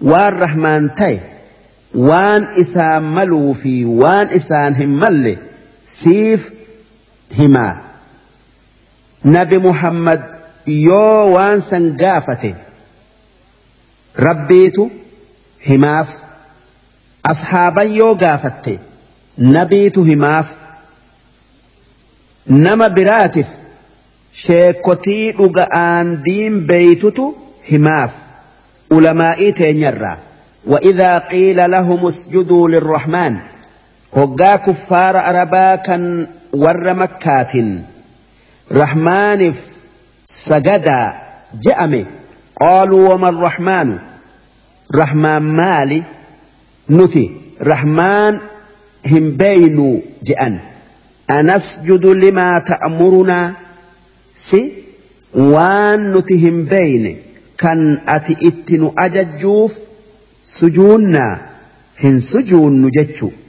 [0.00, 1.20] والرحمن تاي
[1.94, 4.74] وان إسان ملو في وان إسان
[6.00, 6.52] سيف
[7.38, 7.80] هما.
[9.24, 10.22] نبي محمد
[10.66, 10.94] يو
[11.34, 12.54] وان سنقافته
[14.18, 14.90] ربيتو
[15.68, 16.08] هماف.
[17.26, 18.78] أصحاب يو قافته
[19.38, 20.54] نبيتو هماف.
[22.46, 23.46] نما براتف.
[24.32, 27.34] شيكوتي أغان دين بيتتو
[27.72, 28.10] هماف.
[28.92, 30.18] علمائي تينيرا.
[30.66, 33.55] وإذا قيل لهم اسجدوا للرحمن.
[34.14, 36.28] hoggaa kuffaara arabaa kan
[36.64, 37.70] warra makkaatin
[38.80, 39.58] rahmaaniif
[40.24, 41.14] sagadaa
[41.66, 42.06] je'ame
[42.60, 43.98] qaaluu waman rahmaanu?
[45.00, 46.04] Rahmaan maali?
[46.88, 47.24] Nuti
[47.60, 48.40] rahmaan
[49.10, 49.86] hin beeynu
[50.28, 50.60] je'an.
[51.38, 53.54] Anasjudu limaa ta'murunaa?
[54.46, 54.60] Si
[55.54, 57.12] waan nuti hin beeyne
[57.62, 57.82] kan
[58.16, 59.72] ati itti nu ajajjuuf
[60.42, 61.32] sujuunnaa
[62.02, 63.45] hin sujuunnu jechuudha.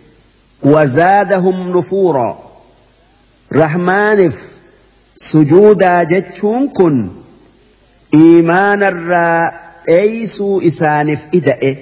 [0.64, 2.40] وزادهم نفورا.
[3.54, 4.36] رحمانف
[5.16, 7.10] سجودا جتشون كن
[8.14, 11.78] إيمان الراء أيسو إسانف إدأ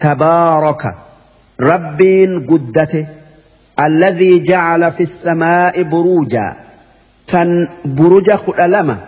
[0.00, 0.94] تبارك
[1.60, 3.06] ربين قدته
[3.80, 6.56] الذي جعل في السماء بروجا.
[7.26, 8.98] كان بروجا خلالما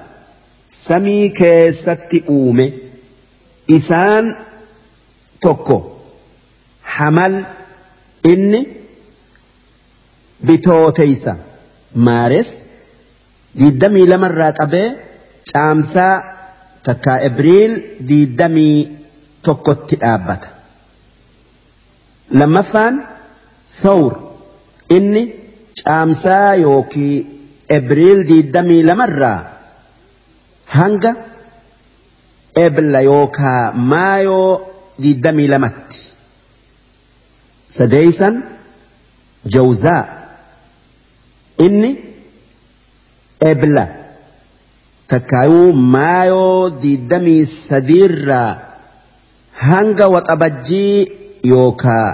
[0.68, 2.72] سمي كيسة أومي
[3.70, 4.34] إسان
[5.40, 5.82] توكو
[6.84, 7.44] حمل
[8.26, 8.79] إني
[10.44, 11.36] بتوتيسا
[11.94, 12.50] مارس
[13.54, 14.92] ديدمي لمرات أبي
[15.52, 16.22] شامسا
[16.84, 18.88] تكا إبريل ديدمي
[19.44, 20.48] توكو تآبتا
[22.40, 22.94] lammaffaan
[23.82, 24.12] thawr
[24.96, 25.22] inni
[25.80, 27.16] caamsaa yookii
[27.76, 29.40] ebriil diidamii lamarraa
[30.76, 31.10] hanga
[32.66, 34.50] ebla yookaa maayoo
[35.02, 36.00] diidamii lamatti
[37.76, 38.34] sadeeysan
[39.54, 40.02] jawzaa
[41.66, 41.90] inni
[43.50, 43.84] ebla
[45.12, 48.50] takkaayuu maayoo diidamii sadiirraa
[49.68, 50.96] hanga waxabajjii
[51.52, 52.08] yookaa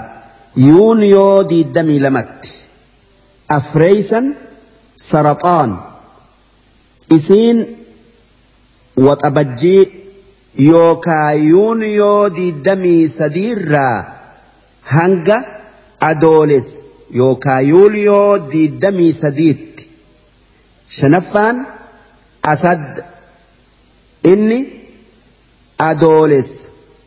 [0.67, 2.53] yuun yoo diidamii lamatti
[3.57, 4.25] afreeysan
[5.09, 5.71] saraxaan
[7.17, 7.59] isiin
[9.07, 9.81] waxabajjii
[10.69, 13.95] yookaa yuuliyoo diidamii sadiirraa
[14.95, 15.37] hanga
[16.09, 16.67] adooles
[17.15, 19.89] yookaa yuuliyoo diidamii sadiitti.
[20.99, 21.65] Shanaffaan
[22.43, 23.03] asad
[24.23, 24.59] inni
[25.89, 26.49] adooles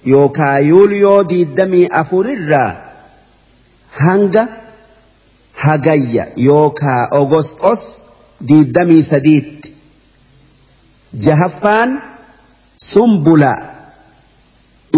[0.07, 2.71] yookaa yuuliyoo diidamii afurirraa
[4.05, 4.49] hanga
[5.53, 7.83] hagayya yookaa ogosxos
[8.49, 9.75] diidamii sadiitti.
[11.27, 12.03] Jahaffaan
[12.85, 13.53] sumbula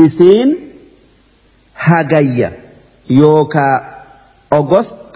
[0.05, 0.51] isiin
[1.75, 2.53] hagayya
[3.11, 3.92] yookaa
[4.59, 5.13] ogost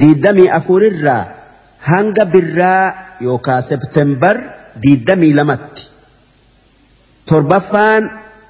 [0.00, 1.22] diidamii afurirraa
[1.90, 2.84] hanga birraa
[3.26, 4.36] yookaa septembar
[4.82, 5.82] diidamii lamatti
[7.30, 8.02] torbaffaan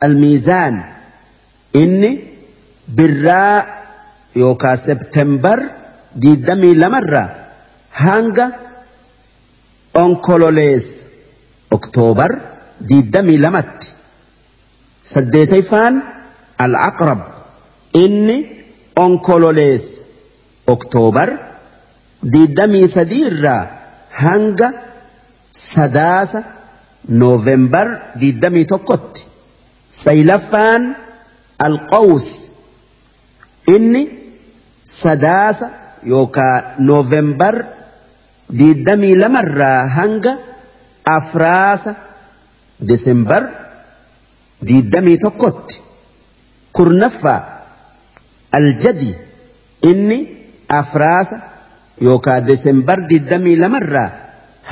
[0.07, 0.75] almiizaan
[1.83, 2.11] inni
[2.99, 3.57] birraa
[4.43, 5.59] yookaa septembar
[6.23, 7.29] diidamii lamarraa
[8.05, 8.47] hanga
[10.05, 10.87] onkololees
[11.77, 12.33] oktoobar
[12.89, 13.89] diidamii lamatti
[15.15, 15.95] saddeetayfaan
[16.65, 17.21] al-aqrab
[18.05, 18.37] inni
[19.05, 19.85] onkololees
[20.67, 21.31] oktoobar
[22.33, 23.63] diidamii sadii irraa
[24.23, 24.69] hanga
[25.53, 26.43] sadaasa
[27.09, 27.89] noovembar
[28.21, 29.25] diidamii tokkotti
[30.03, 30.83] saylaffaan
[31.67, 32.29] alqawus
[33.75, 34.03] inni
[34.85, 35.71] sadaasa
[36.13, 37.55] yookaa noovembar
[38.59, 40.33] diidamii lamarraa hanga
[41.17, 41.95] afraasa
[42.89, 43.43] desembar
[44.67, 45.81] diidamii tokkotti
[46.73, 47.41] kurnaffaa
[48.59, 49.15] aljadi
[49.91, 50.19] inni
[50.81, 51.37] afraasa
[52.07, 54.11] yookaa desembar diidamii lamarraa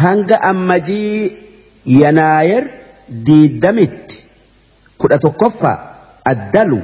[0.03, 1.37] hanga ammajii
[2.01, 2.65] yanaayer
[3.29, 4.17] diidamitti
[4.99, 5.77] kudha tokkoffaa
[6.33, 6.81] addalu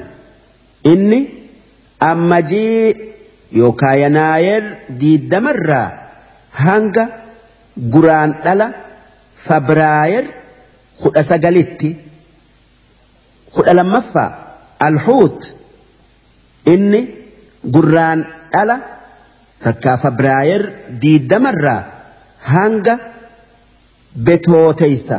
[0.92, 1.20] inni
[2.10, 2.94] ammajii
[3.60, 4.62] yookaa yanaayer
[5.00, 5.86] diidamarraa
[6.64, 7.04] hanga
[7.94, 8.66] guraan dhala
[9.46, 10.24] fabraayer
[11.02, 11.90] kudha sagalitti
[13.54, 14.28] kudha lammaffaa
[14.88, 15.40] alhuut
[16.74, 17.00] inni
[17.74, 18.20] gurraan
[18.52, 18.76] dhala
[19.66, 20.62] takkaa fabraayer
[21.02, 21.80] diidamarraa
[22.52, 22.94] hanga
[24.26, 25.18] betooteysa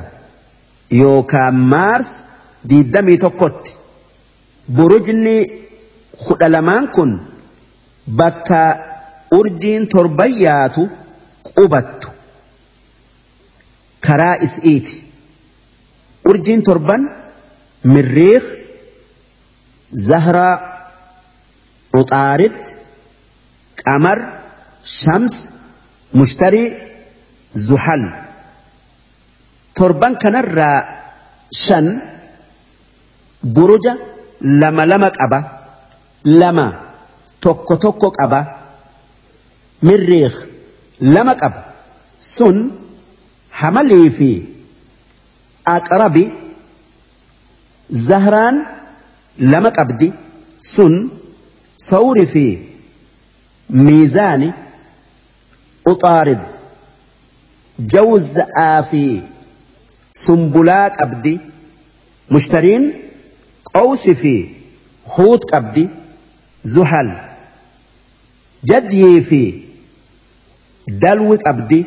[1.01, 2.09] yookaa maars
[2.69, 3.71] diidamii tokkotti.
[4.75, 5.35] Burujni
[6.25, 7.11] kudha lamaan kun
[8.19, 8.61] bakka
[9.39, 10.83] urjiin torban yaatu
[11.55, 12.07] qubattu.
[14.05, 14.95] Karaa is'iiti
[16.29, 17.01] urjiin torban
[17.93, 18.45] mirriiq
[20.07, 20.55] zahraa
[21.99, 22.57] uxaarid
[23.83, 24.19] qamar
[24.87, 25.35] shams
[26.19, 26.67] mushtarii
[27.67, 28.03] zuhal
[29.77, 30.77] torban kanarraa
[31.63, 31.87] shan
[33.55, 33.93] buruja
[34.61, 35.39] lama lama qaba
[36.41, 36.65] lama
[37.43, 38.39] tokko tokko qaba
[39.87, 40.35] mirriiq
[41.15, 41.59] lama qaba
[42.35, 42.57] sun
[43.59, 44.29] hamalii fi
[45.75, 46.23] aqrabi
[48.09, 48.55] zahraan
[49.51, 50.07] lama qabdi
[50.73, 50.93] sun
[51.89, 52.45] sawri fi
[53.85, 54.49] miizaani
[55.87, 56.41] أطارد
[57.79, 59.21] جوز آفي
[60.13, 61.39] سنبلات أبدي
[62.31, 62.93] مشترين
[63.73, 64.49] قوسي في
[65.09, 65.89] حوت أبدي
[66.63, 67.11] زحل
[68.65, 69.61] جدي في
[70.87, 71.85] دلو أبدي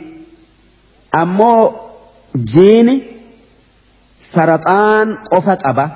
[1.15, 1.75] أمو
[2.37, 3.03] جيني
[4.21, 5.91] سرطان قفت أبا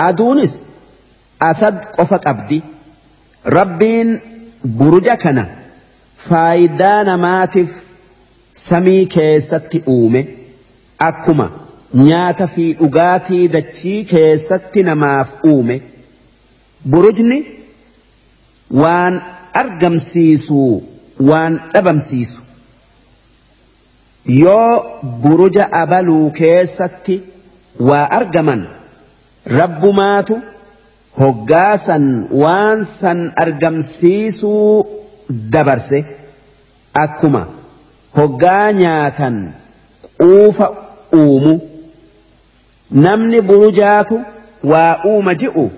[0.00, 0.66] أدونس
[1.42, 2.62] أسد قفت أبدي
[3.46, 4.20] ربين
[4.64, 5.59] برجكنا كنا
[6.28, 7.72] faayidaa namaatiif
[8.66, 10.22] samii keessatti uume
[11.08, 11.46] akkuma
[12.04, 15.76] nyaata fi dhugaatii dachii keessatti namaaf uume
[16.94, 17.38] burujni
[18.82, 19.14] waan
[19.62, 20.60] argamsiisu
[21.30, 22.40] waan dhabamsiisu.
[24.42, 27.16] Yoo buruja abaluu keessatti
[27.88, 28.62] waa argaman
[29.58, 30.36] rabbumaatu
[31.20, 32.06] hoggaasan
[32.42, 34.99] waan san argamsiisuu
[35.30, 36.04] dabarse
[37.04, 37.42] akkuma
[38.18, 39.36] hoggaa nyaatan
[40.18, 40.66] quufa
[41.20, 41.60] uumu
[42.90, 44.16] namni burujaatu
[44.72, 45.70] waa uuma ji'u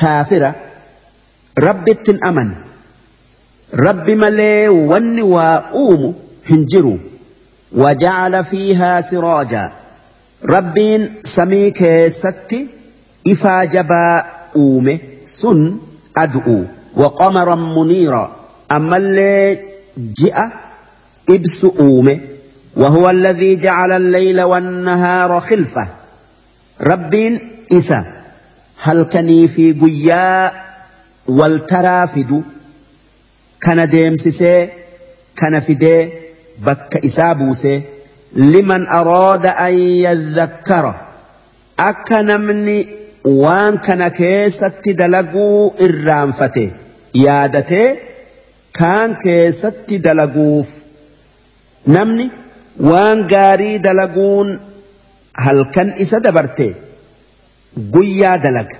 [0.00, 0.54] kaafira
[1.66, 2.50] rabbittin aman
[3.86, 6.14] rabbi malee wanni waa uumu
[6.50, 6.98] hin jiru
[7.72, 9.72] وجعل فيها سراجا
[10.44, 12.66] ربين سمي كيستي
[13.28, 14.24] إفا جبا
[14.56, 15.76] أومه سن
[16.16, 16.64] أدعو
[16.96, 18.36] وقمرا منيرا
[18.72, 19.58] اللي
[19.98, 20.50] جاء
[21.30, 22.20] إبس أومه
[22.76, 25.88] وهو الذي جعل الليل والنهار خلفة.
[26.80, 27.40] ربين
[27.72, 28.04] إسا
[28.82, 30.52] هل كني في قيا
[31.28, 32.42] والترافد
[33.60, 34.68] كان ديمسسي
[35.36, 36.10] كان فدي
[36.58, 37.82] بك إسابوسي
[38.36, 40.94] لمن أراد أن يذكر
[41.78, 42.78] akka namni
[43.42, 46.64] waan kana keessatti dalaguu irraanfate
[47.24, 47.86] yaadatee
[48.80, 50.68] kaan keessatti dalaguuf
[51.96, 52.26] namni
[52.90, 54.48] waan gaarii dalaguun
[55.46, 56.68] halkan isa dabarte
[57.94, 58.78] guyyaa dalaga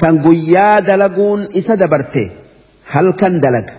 [0.00, 2.22] kan guyyaa dalaguun isa dabarte
[2.94, 3.74] halkan dalaga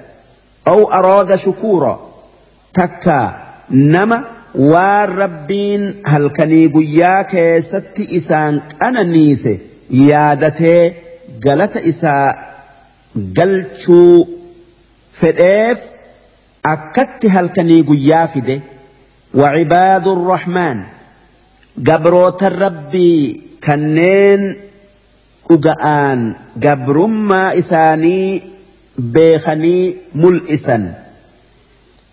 [0.72, 1.94] aw araada shukuura
[2.80, 3.18] takka
[3.96, 4.18] nama
[4.72, 5.84] waan rabbiin
[6.14, 9.54] halkanii guyyaa keessatti isaan qananiise
[10.08, 10.82] yaadatee
[11.46, 12.28] galata isaa
[13.38, 14.37] galchuu
[15.20, 15.80] fedheef
[16.74, 18.62] akkatti halkanii guyyaa fide.
[19.34, 20.84] وعباد الرحمن
[21.88, 24.56] قبروت الربي كنين
[25.52, 26.34] أجآن
[26.64, 28.42] قبرما إساني
[28.98, 30.94] بيخني ملئسا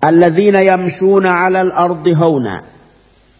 [0.04, 2.62] الذين يمشون على الأرض هونا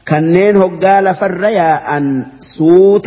[0.08, 3.06] كنين هقال فريا أن سوت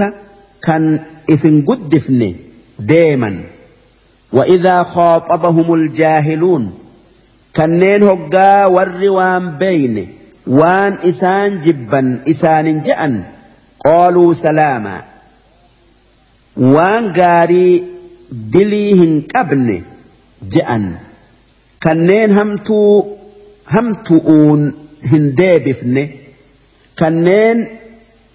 [0.61, 2.35] كان إفن قدفني
[2.79, 3.43] ديما
[4.31, 6.73] وإذا خاطبهم الجاهلون
[7.55, 10.07] كنين هقا والروان بين
[10.47, 13.23] وان إسان جبا إسان جأن
[13.85, 15.03] قالوا سلاما
[16.57, 17.83] وان قاري
[18.31, 19.81] دليهن قبن
[20.51, 20.95] جأن
[21.83, 23.05] كنين همتو
[23.67, 24.73] همتؤون
[25.03, 26.09] هنديبفن
[26.99, 27.67] كنين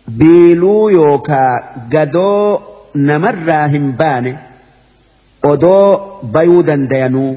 [0.09, 2.59] بيلو يوكا قدو
[2.97, 4.52] نمرا همبانه
[5.52, 7.32] odoo bayuu dandayanuu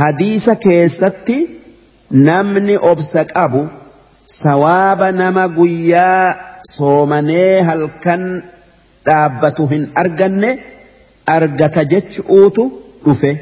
[0.00, 1.36] hadiisa keessatti
[2.28, 3.62] namni obsa qabu
[4.38, 6.34] sawaaba nama guyyaa
[6.76, 8.24] soomanee halkan
[9.10, 10.50] dhaabbatu hin arganne
[11.36, 12.64] argata jechuutu
[13.04, 13.32] dhufe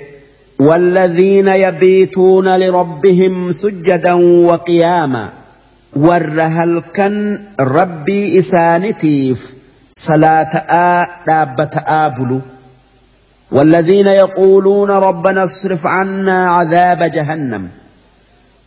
[0.60, 4.12] والذين يبيتون لربهم سجدا
[4.48, 5.32] وقياما
[5.97, 9.55] ور هل كان ربي إسانتيف
[9.93, 11.74] صلاة آ دابة
[12.05, 12.40] آبلو
[13.52, 17.69] والذين يقولون ربنا اصرف عنا عذاب جهنم.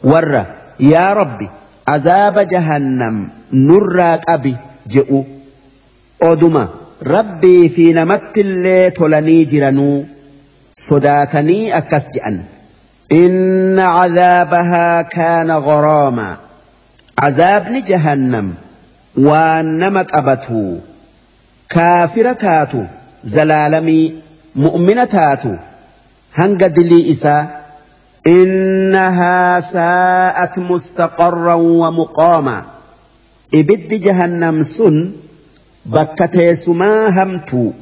[0.04, 0.44] ور
[0.80, 1.48] يا ربي
[1.88, 4.56] عذاب جهنم نراك أبي
[4.88, 5.22] جئوا
[6.22, 6.68] أدما
[7.06, 10.04] ربي في نمت اللي تلني جرنو
[10.72, 12.42] صداتني أكس جأن
[13.12, 16.36] إن عذابها كان غراما
[17.18, 18.54] عذاب جهنم
[19.16, 20.80] وانمت أبته
[21.68, 22.72] كافرتات
[23.24, 24.23] زلالمي
[24.54, 25.58] taatu
[26.30, 27.46] hanga dilii isaa
[28.26, 32.64] innahaa saa'at mustaqarran wa muqaama
[33.52, 35.14] ibiddi jahannam sun
[35.86, 37.74] bakka teessumaa hamtuu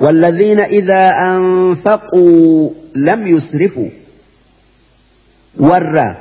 [0.00, 3.90] والذين إذا أنفقوا لم يسرفوا
[5.60, 6.14] ور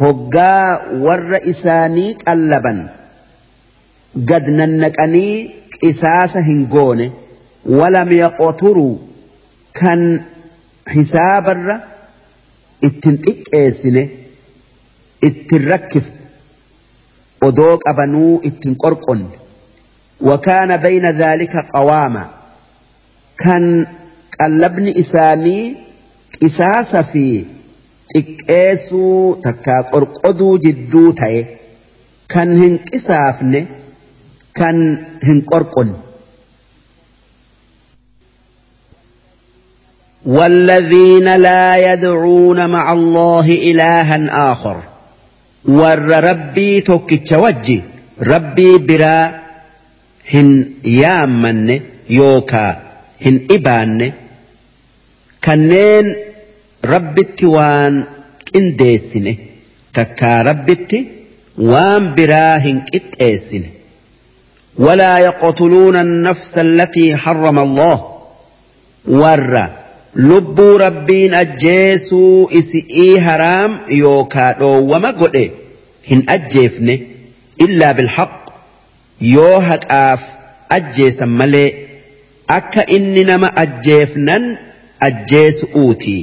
[0.00, 2.88] هقا ور إسانيك اللبن
[4.28, 5.50] قد ننكني
[5.84, 7.10] إساس هنقونه
[7.68, 8.96] ولم يقطروا
[9.74, 10.20] كان
[10.88, 11.80] حساب الر
[12.84, 14.08] اتنتك اسنة
[15.24, 16.10] اتركف
[17.42, 19.26] ودوك أبنو اتنقرقن
[20.20, 22.30] وكان بين ذلك قواما.
[23.38, 23.86] كان
[24.40, 25.76] قلبن إساني
[26.42, 27.44] إساس في
[28.14, 31.46] تكيسو تكا قرقدو جدو تاي.
[32.28, 33.66] كان هنك إسافن
[34.54, 36.07] كان هنقرقن قرقن.
[40.26, 44.76] والذين لا يدعون مع الله إلها آخر.
[45.64, 47.82] ور ربي توكتش وجي
[48.22, 49.40] ربي برا
[50.34, 51.80] هن يامن
[52.10, 52.76] يوكا
[53.26, 54.12] هن إبان.
[55.44, 56.14] كنين
[56.84, 58.04] ربي وان
[58.56, 59.36] إنديسن
[59.94, 61.06] تكا ربي
[61.58, 63.62] وان برا هن إتئسن
[64.78, 68.18] ولا يقتلون النفس التي حرم الله.
[69.08, 69.68] ور
[70.29, 75.43] lubbuu rabbiin ajjeesuu isi'ii haraam yookaa dhoowwama godhe
[76.09, 76.95] hin ajjeefne
[77.67, 78.33] illaa bilhaq
[79.35, 80.21] yoo haqaaf
[80.77, 81.65] ajjeesan malee
[82.57, 84.45] akka inni nama ajjeefnan
[85.09, 86.15] ajjeesu'uuti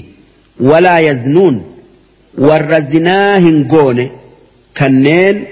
[0.71, 1.61] walaa yaznuun
[2.49, 4.07] warra zinaa hin goone
[4.81, 5.45] kanneen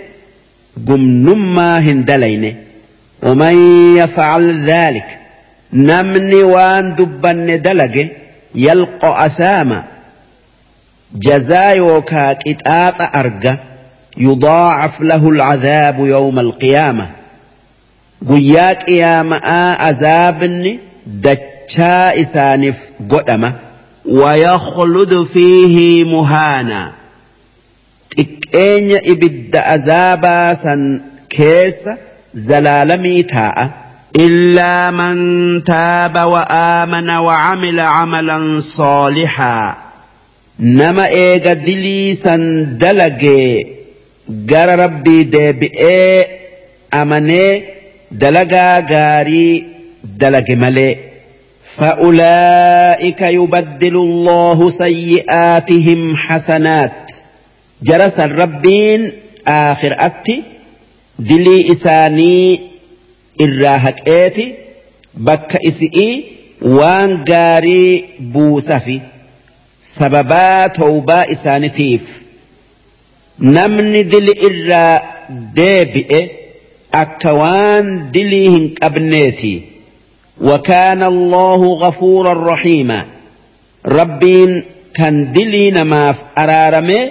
[0.91, 2.57] gumnummaa hin dalayne
[3.23, 3.57] ومن
[3.97, 5.19] يفعل ذلك
[5.73, 8.09] نمني وان دبن دلقه
[8.56, 9.84] يلقى أثاما
[11.16, 13.56] جزاء وكا كتاط أرجى
[14.18, 17.10] يضاعف له العذاب يوم القيامة
[18.30, 19.48] قياك يا ماء
[19.82, 20.78] عذاب
[21.08, 23.54] دتشا إسانف قدمة
[24.06, 26.92] ويخلد فيه مهانا
[28.18, 31.90] تكين إبد عذابا سن كيس
[32.34, 33.70] zalaalamii taa'a.
[34.16, 39.78] إلا من تاب وآمن وعمل عملا صالحا.
[40.60, 42.36] نما إيغا دليسا
[42.80, 43.66] دلقي
[44.50, 46.26] غر ربي ديبئي
[46.94, 47.64] أمني
[48.12, 49.66] دلقا غاري
[50.04, 50.98] دلق ملي
[51.64, 57.12] فأولئك يبدل الله سيئاتهم حسنات.
[57.84, 59.12] جرس الربين
[59.48, 60.44] آخر أتي.
[61.20, 62.73] دلي إساني
[63.46, 64.46] irraa haqeeti
[65.28, 66.14] bakka isi'ii
[66.78, 69.02] waan gaarii buusafi
[69.96, 72.02] sababaa towbaa isaanitiif
[73.58, 75.02] namni dili irraa
[75.60, 76.22] deebi'e
[77.04, 77.86] akka waan
[78.18, 79.54] dilii hin qabneeti
[80.42, 83.06] وكان الله غفورا رحيما
[83.86, 87.10] ربين كان دلي نماف أرارمي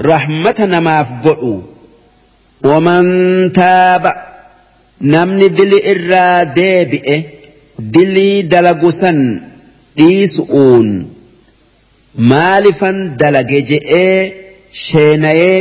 [0.00, 1.62] رحمة نماف قلو
[2.64, 3.04] ومن
[3.52, 4.14] تاب
[5.00, 7.16] namni dili irraa deebi'e
[7.94, 9.18] dilii dalagu san
[9.96, 10.88] dhiisu'uun
[12.32, 14.32] maalifan dalage je'ee
[14.84, 15.60] sheenayee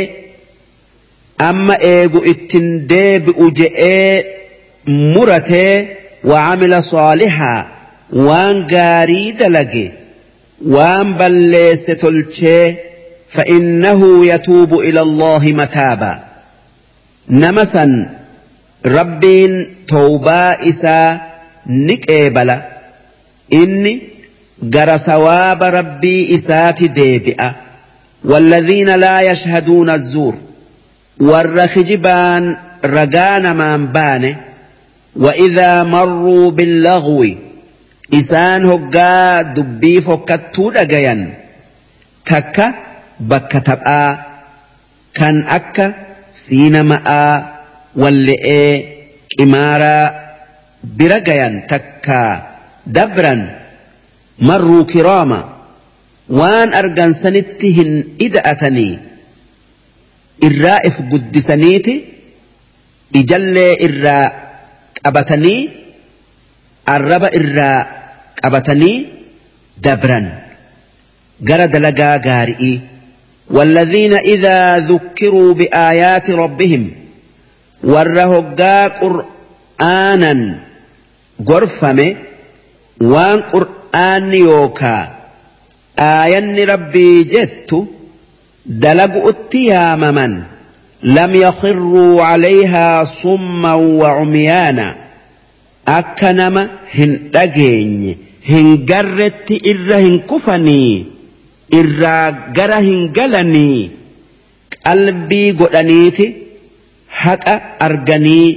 [1.49, 4.25] amma eegu ittin deebi'u je'ee
[5.13, 5.75] muratee
[6.23, 7.67] وعمل صالحا
[8.13, 9.91] وان غاري دلقي
[10.65, 12.75] وان بلس تلشي
[13.29, 16.23] فإنه يتوب إلى الله متابا
[17.29, 18.09] نمسا
[18.83, 21.19] rabbiin towbaa isaa
[21.65, 22.61] ni qeebala
[23.49, 23.93] inni
[24.75, 27.53] gara sawaaba rabbii isaati deebi'a.
[28.23, 30.35] والذين لا يشهدون الزور
[31.19, 34.35] والرخجبان رجان من بانه
[35.15, 37.27] وإذا مروا باللغو
[38.13, 41.33] إسان هقا دبي فكتو دقيا
[42.25, 42.73] تكا
[43.19, 44.17] بكتبآ
[45.13, 45.93] كان أكا
[46.33, 47.52] سينمآ
[48.01, 48.71] walle'ee
[49.37, 50.05] qimaaraa
[50.97, 52.31] bira gayan takkaa
[52.95, 53.41] dabran
[54.49, 55.39] marruu kiraama
[56.39, 57.91] waan argansanitti hin
[58.27, 58.93] ida'atanii
[60.47, 61.93] irraa if guddisaniiti
[63.21, 64.23] ijallee irraa
[65.03, 65.59] qabatanii
[66.95, 67.77] arraba irraa
[68.41, 68.95] qabatanii
[69.85, 70.25] dabran
[71.49, 72.75] gara dalagaa gaari'ii
[73.55, 76.91] والذين إذا ذكروا بآيات ربهم
[77.83, 80.41] warra hoggaa qur'aanan
[81.49, 82.07] gorfame
[83.13, 85.03] waan qur'aanni yookaa
[86.07, 87.79] aayanni rabbii jettu
[88.83, 90.33] dalagu'utti yaamaman
[91.15, 94.87] lam yakhirruu calayhaa summan wa cumyaana
[95.97, 96.63] akka nama
[96.95, 98.13] hin dhageenye
[98.51, 100.93] hin garretti irra hin kufanii
[101.79, 103.91] irraa gara hin galanii
[104.85, 106.25] qalbii godhaniiti
[107.21, 107.55] haqa
[107.87, 108.47] arganii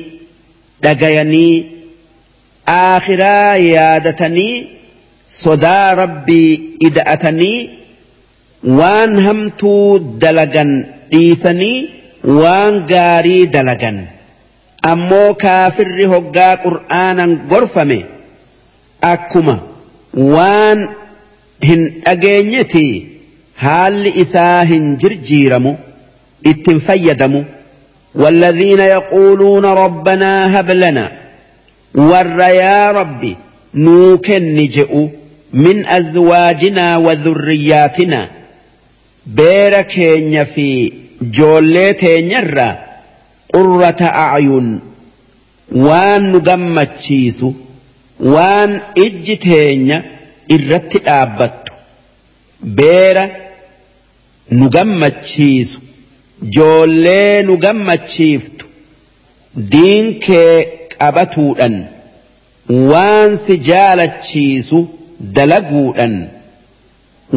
[0.85, 1.55] dhagayanii
[2.75, 4.55] aakhiraa yaadatanii
[5.43, 6.51] sodaa rabbii
[6.89, 7.59] ida'atanii
[8.81, 10.73] waan hamtuu dalagan
[11.13, 11.79] dhiisanii
[12.41, 13.99] waan gaarii dalagan
[14.93, 17.99] ammoo kaafirri hoggaa qur'aanan gorfame
[19.13, 19.57] akkuma
[20.37, 20.81] waan
[21.69, 22.87] hin dhageenyeti
[23.67, 25.73] haalli isaa hin jirjiiramu
[26.53, 27.41] ittin fayyadamu.
[28.17, 31.13] والذين يقولون ربنا هب لنا.
[31.95, 33.37] ور يا ربي
[33.75, 35.09] نوكن جئوا
[35.53, 38.29] من أزواجنا وذرياتنا.
[39.27, 42.79] بيركين في جوليتين يرى
[43.55, 44.81] قرة أعين.
[45.73, 47.13] وان نقمت
[48.21, 50.03] وان إجتين
[50.53, 51.73] إرت آبت
[52.61, 53.29] بير
[54.53, 55.25] نقمت
[56.55, 58.65] joollee nu gammachiiftu
[59.73, 60.55] diin kee
[60.99, 61.77] qabatuudhan
[62.91, 64.79] waan si jaalachiisu
[65.37, 66.15] dalaguudhan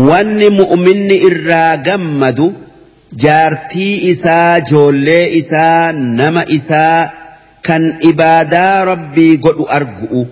[0.09, 2.47] wanni mu'minni irraa gammadu
[3.23, 6.99] jaartii isaa joollee isaa nama isaa
[7.67, 10.25] kan ibaadaa rabbii godhu argu'u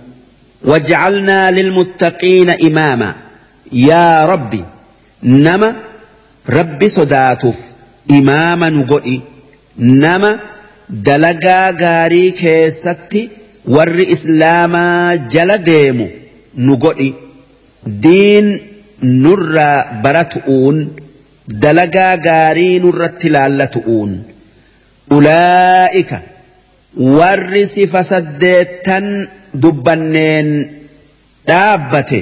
[0.64, 3.14] وجعلنا للمتقين إماما
[3.72, 4.64] يا ربي
[5.22, 5.76] نما
[6.48, 7.58] ربي صداتف
[8.16, 9.16] imaama nu godhi
[9.78, 10.30] nama
[11.08, 13.22] dalagaa gaarii keessatti
[13.74, 16.06] warri islaamaa jala deemu
[16.68, 17.08] nu godhi
[18.06, 18.48] diin
[19.24, 20.78] nurraa baratu'uun
[21.64, 24.16] dalagaa gaarii nurratti laallatu'uun
[25.18, 26.20] ulaa'ika
[27.18, 29.06] warri sifa saddeettan
[29.62, 30.50] dubbanneen
[31.48, 32.20] dhaabbate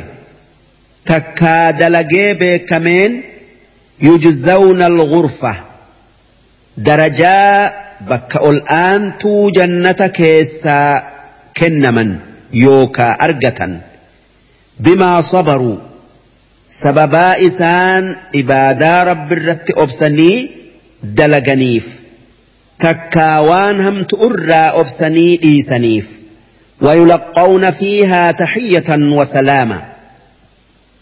[1.11, 3.13] takkaa dalagee beekameen
[4.09, 5.53] yujzawna al-ghurfa
[8.79, 11.03] aantuu jannata keessaa
[11.61, 12.11] kennaman
[12.63, 13.83] yookaa argatan
[14.83, 15.81] bimaa sabaruu
[16.81, 20.37] sababaa isaan ibaadaa rabbi irratti obsanii
[21.21, 21.87] dalaganiif
[22.85, 26.07] takkaa waan hamtu irraa obsanii dhiisaniif
[26.81, 29.83] ويلقون فيها تحية وسلاما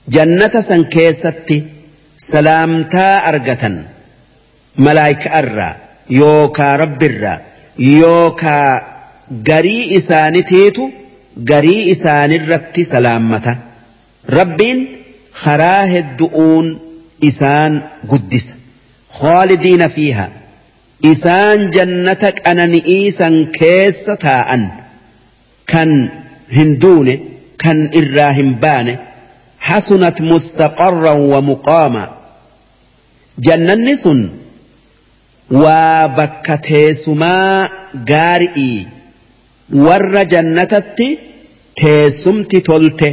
[0.08, 1.64] جنة سنكيستي
[2.18, 3.28] سلامتا
[4.76, 5.74] malaayikaarraa
[6.20, 7.38] yookaa rabbirraa
[7.78, 8.94] yookaa
[9.48, 10.92] garii isaanitiitu
[11.50, 13.56] garii isaanirratti salaammata.
[14.28, 14.80] Rabbiin
[15.44, 16.80] karaa hedduun
[17.20, 18.54] isaan guddisa.
[19.20, 20.28] Khaalidiina fiihaa
[21.12, 23.12] isaan jannata qanani'ii
[23.58, 24.62] keessa taa'an.
[25.72, 25.90] Kan
[26.56, 27.20] hin duune
[27.64, 28.98] kan irraa hin baane
[29.58, 32.08] hasunat mustaqarran wa muqaama.
[33.46, 34.43] Jannanni sun
[35.62, 37.68] waa bakka teessumaa
[38.10, 38.70] gaari'i.
[39.86, 41.08] Warra jannatatti
[41.80, 43.10] teessumti tolte.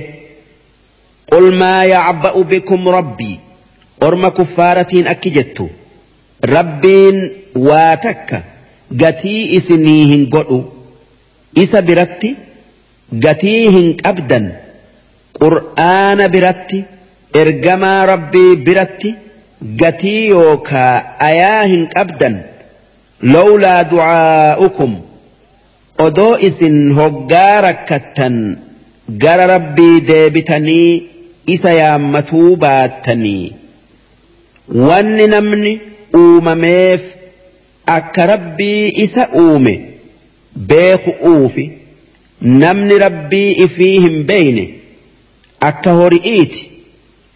[1.32, 3.36] Qul maa yacba'u bikum rabbii
[4.08, 5.66] orma kuffaaratiin akki jettu.
[6.56, 7.18] Rabbiin
[7.68, 8.40] waa takka.
[9.02, 10.60] Gatii isinii hin godhu.
[11.64, 12.30] Isa biratti
[13.26, 14.46] gatii hin qabdan.
[15.40, 16.80] Qur'aana biratti
[17.44, 19.10] ergamaa rabbii biratti.
[19.62, 22.36] Gatii yookaa ayaa hin qabdan
[23.36, 24.96] lawlaa du'aa'ukum.
[26.06, 28.36] Odoo isin hoggaa rakkattan
[29.26, 31.10] gara rabbii deebitanii
[31.56, 33.54] isa yaammatuu baattanii.
[34.90, 35.74] Wanni namni
[36.24, 37.02] uumameef
[38.00, 39.76] akka rabbii isa uume.
[40.70, 41.64] beeku'uufi
[42.62, 44.64] namni rabbii ifii hin beeyne
[45.68, 46.60] akka hori'iiti.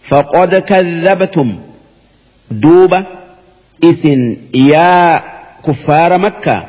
[0.08, 1.54] Faqad kadhabtum
[2.50, 3.04] دوبا
[3.84, 5.22] إسن يا
[5.66, 6.68] كفار مكة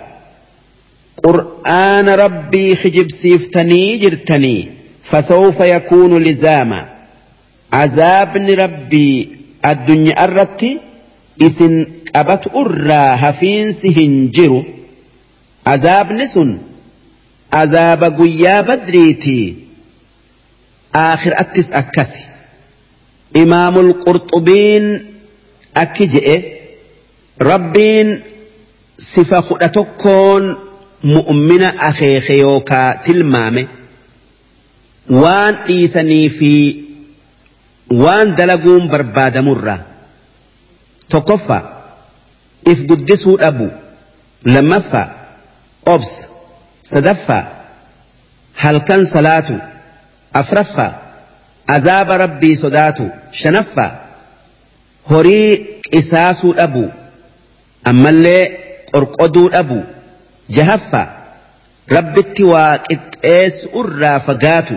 [1.24, 4.70] قرآن ربي خجب سيفتني جرتني
[5.04, 6.86] فسوف يكون لزاما
[7.74, 9.30] عذاب ربي
[9.66, 10.78] الدنيا الرتي
[11.42, 11.86] إسن
[12.16, 14.64] أبت أرى هفين سهنجر
[15.68, 16.58] عذاب نسن
[17.54, 19.56] عذاب قيا بدريتي
[20.96, 22.26] آخر أتس أكسي
[23.36, 25.06] إمام القرطبين
[25.84, 26.36] akki je'e
[27.50, 28.10] rabbiin
[29.12, 30.44] sifa kudha tokkoon
[31.16, 33.64] mu'mina akeeke yookaa tilmaame
[35.24, 36.52] waan dhiisanii fi
[38.04, 39.76] waan dalaguun barbaadamurra
[41.12, 41.64] tokkoffaa
[42.72, 43.68] if guddisuu dhabu
[44.54, 45.08] lammaffaa
[45.94, 46.26] obsa
[46.92, 47.44] sadaffaa
[48.64, 49.56] halkan salaatu
[50.42, 50.92] afraffaa
[51.76, 53.06] azaaba rabbii sodaatu
[53.42, 53.92] shanaffaa
[55.10, 55.52] horii
[55.92, 56.84] qisaasuu dhabu
[57.92, 58.44] ammallee
[58.94, 59.80] qorqoduu dhabu
[60.58, 61.08] jahaffaa
[61.96, 64.76] rabbitti waa qixxeessu irraa fagaatu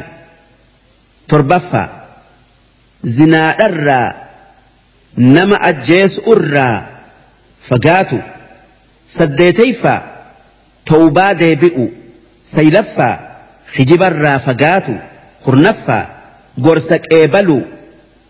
[1.32, 1.88] torbaffaa
[3.16, 4.14] zinaadharraa
[5.16, 6.76] nama ajjeesu irraa
[7.70, 8.18] fagaatu
[9.16, 9.98] saddeetayfaa
[10.92, 11.84] tawbaa deebi'u
[12.54, 13.14] saylaffaa
[13.78, 14.94] hijibarraa fagaatu
[15.44, 16.02] kurnaffaa
[16.66, 17.58] gorsa qeebalu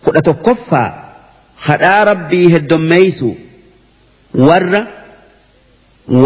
[0.04, 0.88] kudha tokkoffaa
[1.68, 3.30] hadhaa rabbii heddommeeysu
[4.48, 4.80] warra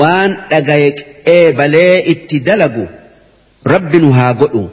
[0.00, 0.90] waan dhagaye
[1.26, 2.84] qeebalee itti dalagu
[3.72, 4.64] rabbi nu haa godhu.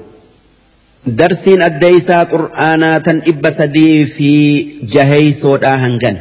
[1.20, 4.30] Darsiin addeeysaa qur'aanaa tan dhibba sadii fi
[4.96, 6.18] jaheeysoodhaa hangan